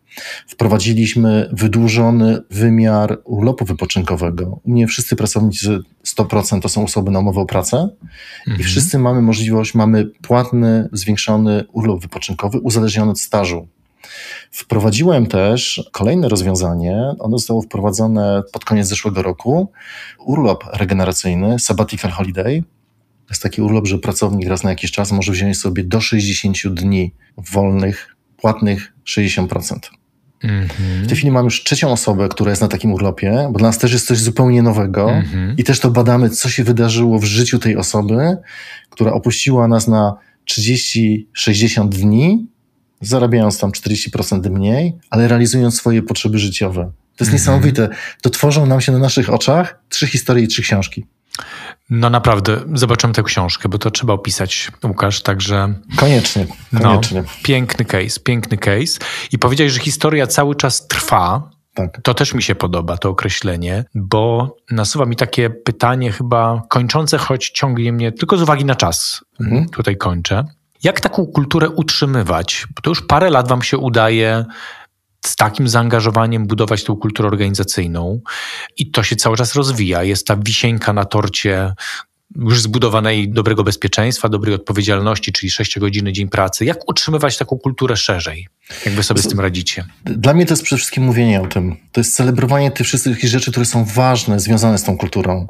Wprowadziliśmy 0.49 1.49
wydłużony 1.53 2.39
wymiar 2.51 3.19
urlopu 3.25 3.65
wypoczynkowego. 3.65 4.61
U 4.65 4.71
mnie 4.71 4.87
wszyscy 4.87 5.17
pracownicy 5.17 5.81
100% 6.07 6.61
to 6.61 6.69
są 6.69 6.85
osoby 6.85 7.11
na 7.11 7.19
umowę 7.19 7.41
o 7.41 7.47
pracę 7.47 7.89
mhm. 8.41 8.61
i 8.61 8.65
wszyscy 8.65 8.99
mamy 8.99 9.23
możliwość, 9.23 9.75
mamy 9.75 10.05
płatny, 10.23 10.89
zwiększony 10.93 11.65
urlop 11.73 12.03
wypoczynkowy 12.03 12.59
uzależniony 12.61 13.11
od 13.11 13.21
stażu. 13.21 13.69
Wprowadziłem 14.51 15.27
też 15.27 15.89
kolejne 15.93 16.29
rozwiązanie. 16.29 17.15
Ono 17.19 17.39
zostało 17.39 17.63
wprowadzone 17.63 18.43
pod 18.53 18.65
koniec 18.65 18.89
zeszłego 18.89 19.23
roku. 19.23 19.73
Urlop 20.19 20.65
regeneracyjny, 20.73 21.59
sabbatical 21.59 22.11
holiday. 22.11 22.63
To 23.27 23.31
jest 23.31 23.43
taki 23.43 23.63
urlop, 23.63 23.87
że 23.87 23.99
pracownik 23.99 24.49
raz 24.49 24.63
na 24.63 24.71
jakiś 24.71 24.91
czas 24.91 25.13
może 25.13 25.33
wziąć 25.33 25.59
sobie 25.59 25.85
do 25.85 26.01
60 26.01 26.69
dni 26.69 27.15
wolnych, 27.53 28.17
płatnych 28.37 28.93
60%. 29.07 29.79
Mm 30.43 30.67
-hmm. 30.67 31.03
W 31.05 31.07
tej 31.07 31.17
chwili 31.17 31.31
mam 31.31 31.45
już 31.45 31.65
trzecią 31.65 31.93
osobę, 31.93 32.29
która 32.29 32.51
jest 32.51 32.63
na 32.63 32.69
takim 32.69 32.93
urlopie, 32.93 33.49
bo 33.53 33.59
dla 33.59 33.69
nas 33.69 33.79
też 33.79 33.93
jest 33.93 34.07
coś 34.07 34.19
zupełnie 34.19 34.63
nowego 34.63 35.11
mm 35.11 35.25
-hmm. 35.25 35.55
i 35.59 35.65
też 35.65 35.81
to 35.81 35.91
badamy, 35.91 36.31
co 36.31 36.49
się 36.49 36.65
wydarzyło 36.65 37.19
w 37.19 37.25
życiu 37.25 37.59
tej 37.59 37.77
osoby, 37.77 38.37
która 38.91 39.13
opuściła 39.13 39.69
nas 39.69 39.89
na 39.89 40.17
30-60 40.51 41.89
dni 41.89 42.47
zarabiając 43.03 43.59
tam 43.59 43.71
40% 43.71 44.51
mniej, 44.51 44.99
ale 45.11 45.29
realizując 45.29 45.77
swoje 45.77 46.03
potrzeby 46.03 46.39
życiowe. 46.39 46.93
To 47.17 47.25
jest 47.25 47.31
-hmm. 47.31 47.33
niesamowite. 47.33 47.89
To 48.23 48.31
tworzą 48.31 48.67
nam 48.67 48.81
się 48.81 48.93
na 48.93 48.99
naszych 48.99 49.31
oczach 49.31 49.79
trzy 49.89 50.07
historie 50.07 50.45
i 50.45 50.49
trzy 50.49 50.63
książki. 50.63 51.07
No 51.91 52.11
naprawdę, 52.11 52.61
zobaczymy 52.75 53.15
tę 53.15 53.23
książkę, 53.23 53.69
bo 53.69 53.79
to 53.79 53.91
trzeba 53.91 54.13
opisać, 54.13 54.71
Łukasz, 54.85 55.23
także... 55.23 55.75
Koniecznie, 55.97 56.47
no, 56.73 56.81
koniecznie. 56.81 57.23
No, 57.23 57.29
piękny 57.43 57.85
case, 57.85 58.21
piękny 58.21 58.59
case. 58.59 58.99
I 59.33 59.39
powiedziałeś, 59.39 59.73
że 59.73 59.81
historia 59.81 60.27
cały 60.27 60.55
czas 60.55 60.87
trwa. 60.87 61.51
Tak. 61.75 62.01
To 62.03 62.15
też 62.15 62.35
mi 62.35 62.43
się 62.43 62.55
podoba, 62.55 62.97
to 62.97 63.09
określenie, 63.09 63.85
bo 63.95 64.57
nasuwa 64.71 65.07
mi 65.07 65.17
takie 65.17 65.51
pytanie 65.51 66.13
chyba 66.13 66.63
kończące, 66.69 67.19
choć 67.19 67.51
ciągnie 67.51 67.93
mnie, 67.93 68.13
tylko 68.13 68.37
z 68.37 68.43
uwagi 68.43 68.65
na 68.65 68.75
czas, 68.75 69.25
mhm. 69.41 69.69
tutaj 69.69 69.97
kończę. 69.97 70.45
Jak 70.83 71.01
taką 71.01 71.27
kulturę 71.27 71.71
utrzymywać? 71.71 72.67
Bo 72.75 72.83
to 72.83 72.91
już 72.91 73.03
parę 73.03 73.31
lat 73.31 73.49
Wam 73.49 73.63
się 73.63 73.79
udaje 73.79 74.45
z 75.27 75.37
takim 75.37 75.69
zaangażowaniem 75.69 76.47
budować 76.47 76.85
tą 76.85 76.97
kulturę 76.97 77.29
organizacyjną 77.29 78.21
i 78.77 78.91
to 78.91 79.03
się 79.03 79.17
cały 79.17 79.37
czas 79.37 79.55
rozwija. 79.55 80.03
Jest 80.03 80.27
ta 80.27 80.37
wisienka 80.37 80.93
na 80.93 81.05
torcie 81.05 81.75
już 82.37 82.61
zbudowanej 82.61 83.31
dobrego 83.31 83.65
bezpieczeństwa, 83.65 84.29
dobrej 84.29 84.55
odpowiedzialności, 84.55 85.33
czyli 85.33 85.51
6 85.51 85.79
godziny 85.79 86.13
dzień 86.13 86.29
pracy. 86.29 86.65
Jak 86.65 86.89
utrzymywać 86.91 87.39
taką 87.39 87.59
kulturę 87.59 87.97
szerzej? 87.97 88.49
Jak 88.87 88.95
wy 88.95 89.03
sobie 89.03 89.23
z 89.23 89.29
tym 89.29 89.41
radzicie? 89.41 89.85
Dla 90.05 90.35
mnie 90.35 90.47
to 90.47 90.53
jest 90.53 90.63
przede 90.63 90.79
wszystkim 90.79 91.05
mówienie 91.05 91.41
o 91.41 91.47
tym. 91.47 91.77
To 91.93 92.01
jest 92.01 92.17
celebrowanie 92.17 92.71
tych 92.71 92.87
wszystkich 92.87 93.31
rzeczy, 93.31 93.51
które 93.51 93.67
są 93.67 93.85
ważne, 93.85 94.41
związane 94.41 94.79
z 94.79 94.83
tą 94.83 94.99
kulturą. 94.99 95.47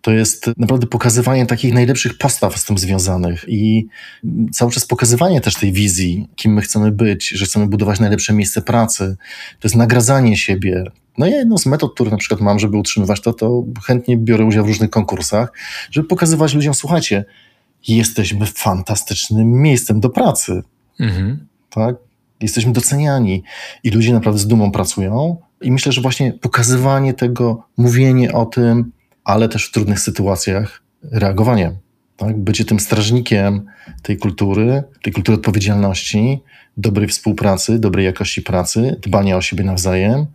To 0.00 0.12
jest 0.12 0.50
naprawdę 0.56 0.86
pokazywanie 0.86 1.46
takich 1.46 1.74
najlepszych 1.74 2.18
postaw 2.18 2.58
z 2.58 2.64
tym 2.64 2.78
związanych 2.78 3.44
i 3.48 3.86
cały 4.52 4.72
czas 4.72 4.86
pokazywanie 4.86 5.40
też 5.40 5.54
tej 5.54 5.72
wizji, 5.72 6.28
kim 6.36 6.52
my 6.52 6.62
chcemy 6.62 6.92
być, 6.92 7.28
że 7.28 7.44
chcemy 7.44 7.66
budować 7.66 8.00
najlepsze 8.00 8.32
miejsce 8.32 8.62
pracy. 8.62 9.16
To 9.60 9.68
jest 9.68 9.76
nagradzanie 9.76 10.36
siebie, 10.36 10.84
no 11.18 11.26
ja 11.26 11.36
jedną 11.36 11.58
z 11.58 11.66
metod, 11.66 11.94
które 11.94 12.10
na 12.10 12.16
przykład 12.16 12.40
mam, 12.40 12.58
żeby 12.58 12.76
utrzymywać 12.76 13.20
to, 13.20 13.32
to 13.32 13.64
chętnie 13.86 14.16
biorę 14.16 14.44
udział 14.44 14.64
w 14.64 14.68
różnych 14.68 14.90
konkursach, 14.90 15.52
żeby 15.90 16.08
pokazywać 16.08 16.54
ludziom, 16.54 16.74
słuchajcie, 16.74 17.24
jesteśmy 17.88 18.46
fantastycznym 18.46 19.52
miejscem 19.52 20.00
do 20.00 20.10
pracy. 20.10 20.62
Mhm. 21.00 21.46
Tak? 21.70 21.96
Jesteśmy 22.40 22.72
doceniani 22.72 23.42
i 23.82 23.90
ludzie 23.90 24.12
naprawdę 24.12 24.40
z 24.40 24.46
dumą 24.46 24.72
pracują. 24.72 25.36
I 25.62 25.72
myślę, 25.72 25.92
że 25.92 26.00
właśnie 26.00 26.32
pokazywanie 26.32 27.14
tego, 27.14 27.62
mówienie 27.76 28.32
o 28.32 28.46
tym, 28.46 28.92
ale 29.24 29.48
też 29.48 29.68
w 29.68 29.72
trudnych 29.72 30.00
sytuacjach 30.00 30.82
reagowanie. 31.02 31.72
Tak? 32.16 32.38
Bycie 32.38 32.64
tym 32.64 32.80
strażnikiem 32.80 33.66
tej 34.02 34.16
kultury, 34.16 34.82
tej 35.02 35.12
kultury 35.12 35.38
odpowiedzialności, 35.38 36.40
dobrej 36.76 37.08
współpracy, 37.08 37.78
dobrej 37.78 38.04
jakości 38.04 38.42
pracy, 38.42 38.96
dbania 39.02 39.36
o 39.36 39.42
siebie 39.42 39.64
nawzajem 39.64 40.26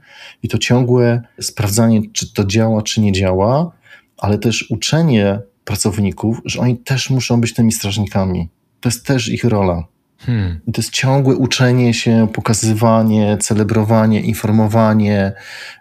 i 0.44 0.48
to 0.48 0.58
ciągłe 0.58 1.22
sprawdzanie, 1.42 2.02
czy 2.14 2.34
to 2.34 2.46
działa, 2.46 2.82
czy 2.82 3.02
nie 3.02 3.12
działa, 3.12 3.72
ale 4.18 4.38
też 4.38 4.72
uczenie 4.72 5.40
pracowników, 5.66 6.42
że 6.46 6.60
oni 6.60 6.78
też 6.78 7.10
muszą 7.10 7.42
być 7.42 7.54
tymi 7.54 7.72
strażnikami. 7.72 8.50
To 8.80 8.90
jest 8.90 9.06
też 9.06 9.30
ich 9.30 9.44
rola. 9.44 9.84
Hmm. 10.26 10.60
I 10.68 10.72
to 10.72 10.82
jest 10.82 10.94
ciągłe 10.94 11.36
uczenie 11.36 11.94
się, 11.94 12.28
pokazywanie, 12.34 13.38
celebrowanie, 13.38 14.22
informowanie, 14.22 15.34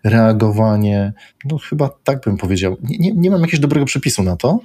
reagowanie. 0.05 1.12
No 1.44 1.59
chyba 1.59 1.90
tak 2.05 2.20
bym 2.20 2.36
powiedział. 2.36 2.76
Nie, 2.82 2.98
nie, 2.98 3.12
nie 3.12 3.30
mam 3.30 3.40
jakiegoś 3.40 3.61
dobrego 3.61 3.86
przepisu 3.86 4.22
na 4.22 4.36
to, 4.36 4.61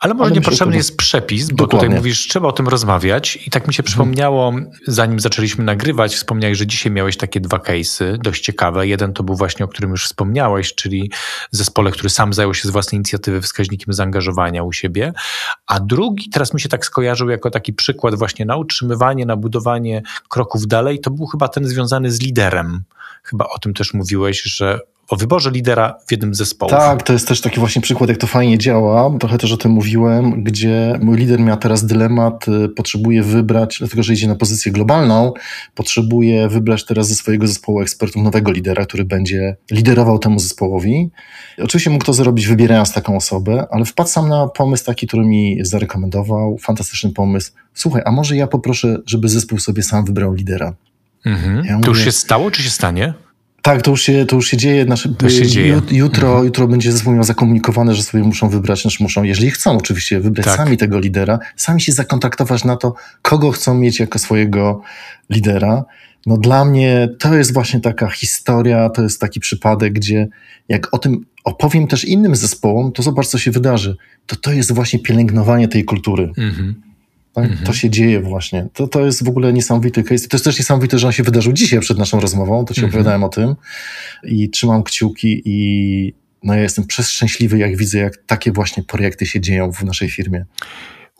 ale 0.00 0.14
może 0.14 0.32
niepotrzebny 0.32 0.76
jest 0.76 0.96
przepis, 0.96 1.50
bo 1.50 1.56
Dokładnie. 1.56 1.78
tutaj 1.78 1.96
mówisz, 1.96 2.28
trzeba 2.28 2.48
o 2.48 2.52
tym 2.52 2.68
rozmawiać. 2.68 3.38
I 3.46 3.50
tak 3.50 3.68
mi 3.68 3.74
się 3.74 3.82
przypomniało, 3.82 4.52
zanim 4.86 5.20
zaczęliśmy 5.20 5.64
nagrywać, 5.64 6.14
wspomniałeś, 6.14 6.58
że 6.58 6.66
dzisiaj 6.66 6.92
miałeś 6.92 7.16
takie 7.16 7.40
dwa 7.40 7.56
case'y, 7.56 8.18
dość 8.18 8.44
ciekawe. 8.44 8.86
Jeden 8.86 9.12
to 9.12 9.22
był 9.22 9.34
właśnie, 9.34 9.64
o 9.64 9.68
którym 9.68 9.90
już 9.90 10.04
wspomniałeś, 10.04 10.74
czyli 10.74 11.10
zespole, 11.50 11.90
który 11.90 12.10
sam 12.10 12.32
zajął 12.32 12.54
się 12.54 12.68
z 12.68 12.70
własnej 12.70 12.96
inicjatywy 12.96 13.40
wskaźnikiem 13.40 13.94
zaangażowania 13.94 14.62
u 14.62 14.72
siebie. 14.72 15.12
A 15.66 15.80
drugi, 15.80 16.30
teraz 16.30 16.54
mi 16.54 16.60
się 16.60 16.68
tak 16.68 16.86
skojarzył 16.86 17.30
jako 17.30 17.50
taki 17.50 17.72
przykład 17.72 18.14
właśnie 18.14 18.46
na 18.46 18.56
utrzymywanie, 18.56 19.26
na 19.26 19.36
budowanie 19.36 20.02
kroków 20.28 20.66
dalej, 20.66 21.00
to 21.00 21.10
był 21.10 21.26
chyba 21.26 21.48
ten 21.48 21.68
związany 21.68 22.12
z 22.12 22.20
liderem. 22.20 22.82
Chyba 23.22 23.44
o 23.44 23.58
tym 23.58 23.74
też 23.74 23.94
mówiłeś, 23.94 24.42
że 24.42 24.80
o 25.10 25.16
wyborze 25.16 25.50
lidera 25.50 25.94
w 26.06 26.10
jednym 26.10 26.34
zespole. 26.34 26.70
Tak, 26.70 27.02
to 27.02 27.12
jest 27.12 27.28
też 27.28 27.40
taki 27.40 27.60
właśnie 27.60 27.82
przykład, 27.82 28.10
jak 28.10 28.18
to 28.18 28.26
fajnie 28.26 28.58
działa. 28.58 29.18
Trochę 29.18 29.38
też 29.38 29.52
o 29.52 29.56
tym 29.56 29.72
mówiłem, 29.72 30.44
gdzie 30.44 30.98
mój 31.02 31.16
lider 31.16 31.40
miał 31.40 31.56
teraz 31.56 31.86
dylemat, 31.86 32.48
y, 32.48 32.68
potrzebuje 32.68 33.22
wybrać, 33.22 33.76
dlatego 33.78 34.02
że 34.02 34.12
idzie 34.12 34.28
na 34.28 34.34
pozycję 34.34 34.72
globalną, 34.72 35.32
potrzebuje 35.74 36.48
wybrać 36.48 36.84
teraz 36.84 37.08
ze 37.08 37.14
swojego 37.14 37.46
zespołu 37.46 37.80
ekspertów 37.80 38.22
nowego 38.22 38.52
lidera, 38.52 38.86
który 38.86 39.04
będzie 39.04 39.56
liderował 39.70 40.18
temu 40.18 40.38
zespołowi. 40.38 41.10
Oczywiście 41.58 41.90
mógł 41.90 42.04
to 42.04 42.12
zrobić 42.12 42.46
wybierając 42.46 42.92
taką 42.92 43.16
osobę, 43.16 43.66
ale 43.70 43.84
wpadł 43.84 44.10
sam 44.10 44.28
na 44.28 44.48
pomysł 44.48 44.84
taki, 44.84 45.06
który 45.06 45.24
mi 45.24 45.58
zarekomendował. 45.62 46.58
Fantastyczny 46.58 47.10
pomysł. 47.10 47.52
Słuchaj, 47.74 48.02
a 48.04 48.12
może 48.12 48.36
ja 48.36 48.46
poproszę, 48.46 48.96
żeby 49.06 49.28
zespół 49.28 49.58
sobie 49.58 49.82
sam 49.82 50.04
wybrał 50.04 50.34
lidera. 50.34 50.74
Mhm. 51.26 51.64
Ja 51.64 51.76
mówię, 51.76 51.84
to 51.84 51.90
już 51.90 52.04
się 52.04 52.12
stało, 52.12 52.50
czy 52.50 52.62
się 52.62 52.70
stanie? 52.70 53.14
Tak, 53.62 53.82
to 53.82 53.90
już 53.90 54.02
się, 54.02 54.26
to 54.26 54.36
już 54.36 54.48
się 54.48 54.56
dzieje. 54.56 54.84
Znaczy, 54.84 55.14
to 55.18 55.30
się 55.30 55.46
dzieje. 55.46 55.80
Jutro, 55.90 56.28
mhm. 56.28 56.44
jutro 56.44 56.68
będzie 56.68 56.92
zespół 56.92 57.22
zakomunikowane, 57.22 57.94
że 57.94 58.02
sobie 58.02 58.24
muszą 58.24 58.48
wybrać, 58.48 58.82
znaczy 58.82 59.02
muszą, 59.02 59.22
jeżeli 59.22 59.50
chcą 59.50 59.76
oczywiście, 59.76 60.20
wybrać 60.20 60.46
tak. 60.46 60.56
sami 60.56 60.76
tego 60.76 60.98
lidera, 60.98 61.38
sami 61.56 61.80
się 61.80 61.92
zakontaktować 61.92 62.64
na 62.64 62.76
to, 62.76 62.94
kogo 63.22 63.50
chcą 63.50 63.74
mieć 63.74 64.00
jako 64.00 64.18
swojego 64.18 64.80
lidera. 65.30 65.84
No 66.26 66.36
dla 66.36 66.64
mnie 66.64 67.08
to 67.18 67.34
jest 67.34 67.52
właśnie 67.52 67.80
taka 67.80 68.10
historia, 68.10 68.88
to 68.88 69.02
jest 69.02 69.20
taki 69.20 69.40
przypadek, 69.40 69.92
gdzie 69.92 70.28
jak 70.68 70.94
o 70.94 70.98
tym 70.98 71.26
opowiem 71.44 71.86
też 71.86 72.04
innym 72.04 72.36
zespołom, 72.36 72.92
to 72.92 73.02
zobacz, 73.02 73.26
co 73.26 73.38
się 73.38 73.50
wydarzy. 73.50 73.96
To 74.26 74.36
to 74.36 74.52
jest 74.52 74.72
właśnie 74.72 74.98
pielęgnowanie 74.98 75.68
tej 75.68 75.84
kultury. 75.84 76.32
Mhm. 76.38 76.89
Tak? 77.32 77.44
Mhm. 77.44 77.66
To 77.66 77.72
się 77.72 77.90
dzieje 77.90 78.20
właśnie. 78.20 78.68
To, 78.72 78.88
to 78.88 79.06
jest 79.06 79.24
w 79.24 79.28
ogóle 79.28 79.52
niesamowity 79.52 80.02
case. 80.02 80.28
To 80.28 80.36
jest 80.36 80.44
też 80.44 80.58
niesamowite, 80.58 80.98
że 80.98 81.06
on 81.06 81.12
się 81.12 81.22
wydarzył 81.22 81.52
dzisiaj 81.52 81.80
przed 81.80 81.98
naszą 81.98 82.20
rozmową. 82.20 82.64
To 82.64 82.74
ci 82.74 82.80
mhm. 82.80 82.90
opowiadałem 82.90 83.24
o 83.24 83.28
tym 83.28 83.56
i 84.24 84.50
trzymam 84.50 84.82
kciuki 84.82 85.42
i 85.44 86.14
no 86.42 86.54
ja 86.54 86.62
jestem 86.62 86.86
przeszczęśliwy, 86.86 87.58
jak 87.58 87.76
widzę, 87.76 87.98
jak 87.98 88.16
takie 88.26 88.52
właśnie 88.52 88.82
projekty 88.82 89.26
się 89.26 89.40
dzieją 89.40 89.72
w 89.72 89.84
naszej 89.84 90.10
firmie. 90.10 90.44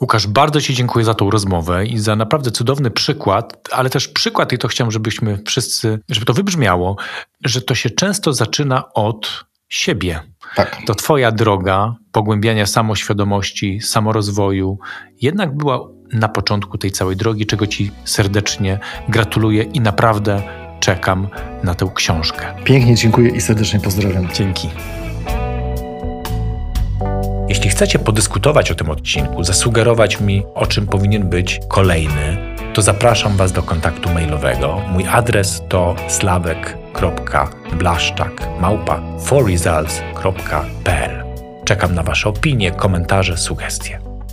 Łukasz, 0.00 0.26
bardzo 0.26 0.60
Ci 0.60 0.74
dziękuję 0.74 1.04
za 1.04 1.14
tą 1.14 1.30
rozmowę 1.30 1.86
i 1.86 1.98
za 1.98 2.16
naprawdę 2.16 2.50
cudowny 2.50 2.90
przykład, 2.90 3.68
ale 3.72 3.90
też 3.90 4.08
przykład, 4.08 4.52
i 4.52 4.58
to 4.58 4.68
chciałem, 4.68 4.90
żebyśmy 4.90 5.38
wszyscy, 5.46 5.98
żeby 6.08 6.26
to 6.26 6.34
wybrzmiało, 6.34 6.96
że 7.44 7.62
to 7.62 7.74
się 7.74 7.90
często 7.90 8.32
zaczyna 8.32 8.92
od 8.92 9.44
siebie. 9.68 10.20
Tak. 10.56 10.78
To 10.86 10.94
Twoja 10.94 11.32
droga 11.32 11.94
pogłębiania 12.12 12.66
samoświadomości, 12.66 13.80
samorozwoju 13.80 14.78
jednak 15.20 15.56
była 15.56 15.88
na 16.12 16.28
początku 16.28 16.78
tej 16.78 16.90
całej 16.90 17.16
drogi, 17.16 17.46
czego 17.46 17.66
Ci 17.66 17.90
serdecznie 18.04 18.78
gratuluję 19.08 19.62
i 19.62 19.80
naprawdę 19.80 20.42
czekam 20.80 21.28
na 21.64 21.74
tę 21.74 21.86
książkę. 21.94 22.46
Pięknie 22.64 22.94
dziękuję 22.94 23.30
i 23.30 23.40
serdecznie 23.40 23.80
pozdrawiam. 23.80 24.28
Dzięki. 24.34 24.68
Jeśli 27.48 27.70
chcecie 27.70 27.98
podyskutować 27.98 28.70
o 28.70 28.74
tym 28.74 28.90
odcinku, 28.90 29.44
zasugerować 29.44 30.20
mi, 30.20 30.42
o 30.54 30.66
czym 30.66 30.86
powinien 30.86 31.28
być 31.28 31.60
kolejny, 31.68 32.56
to 32.74 32.82
zapraszam 32.82 33.36
Was 33.36 33.52
do 33.52 33.62
kontaktu 33.62 34.10
mailowego. 34.10 34.80
Mój 34.92 35.06
adres 35.06 35.62
to 35.68 35.96
slawek.blaszczak 36.08 38.48
małpa 38.60 39.02
forresults.pl 39.20 41.24
Czekam 41.64 41.94
na 41.94 42.02
Wasze 42.02 42.28
opinie, 42.28 42.70
komentarze, 42.70 43.36
sugestie. 43.36 44.09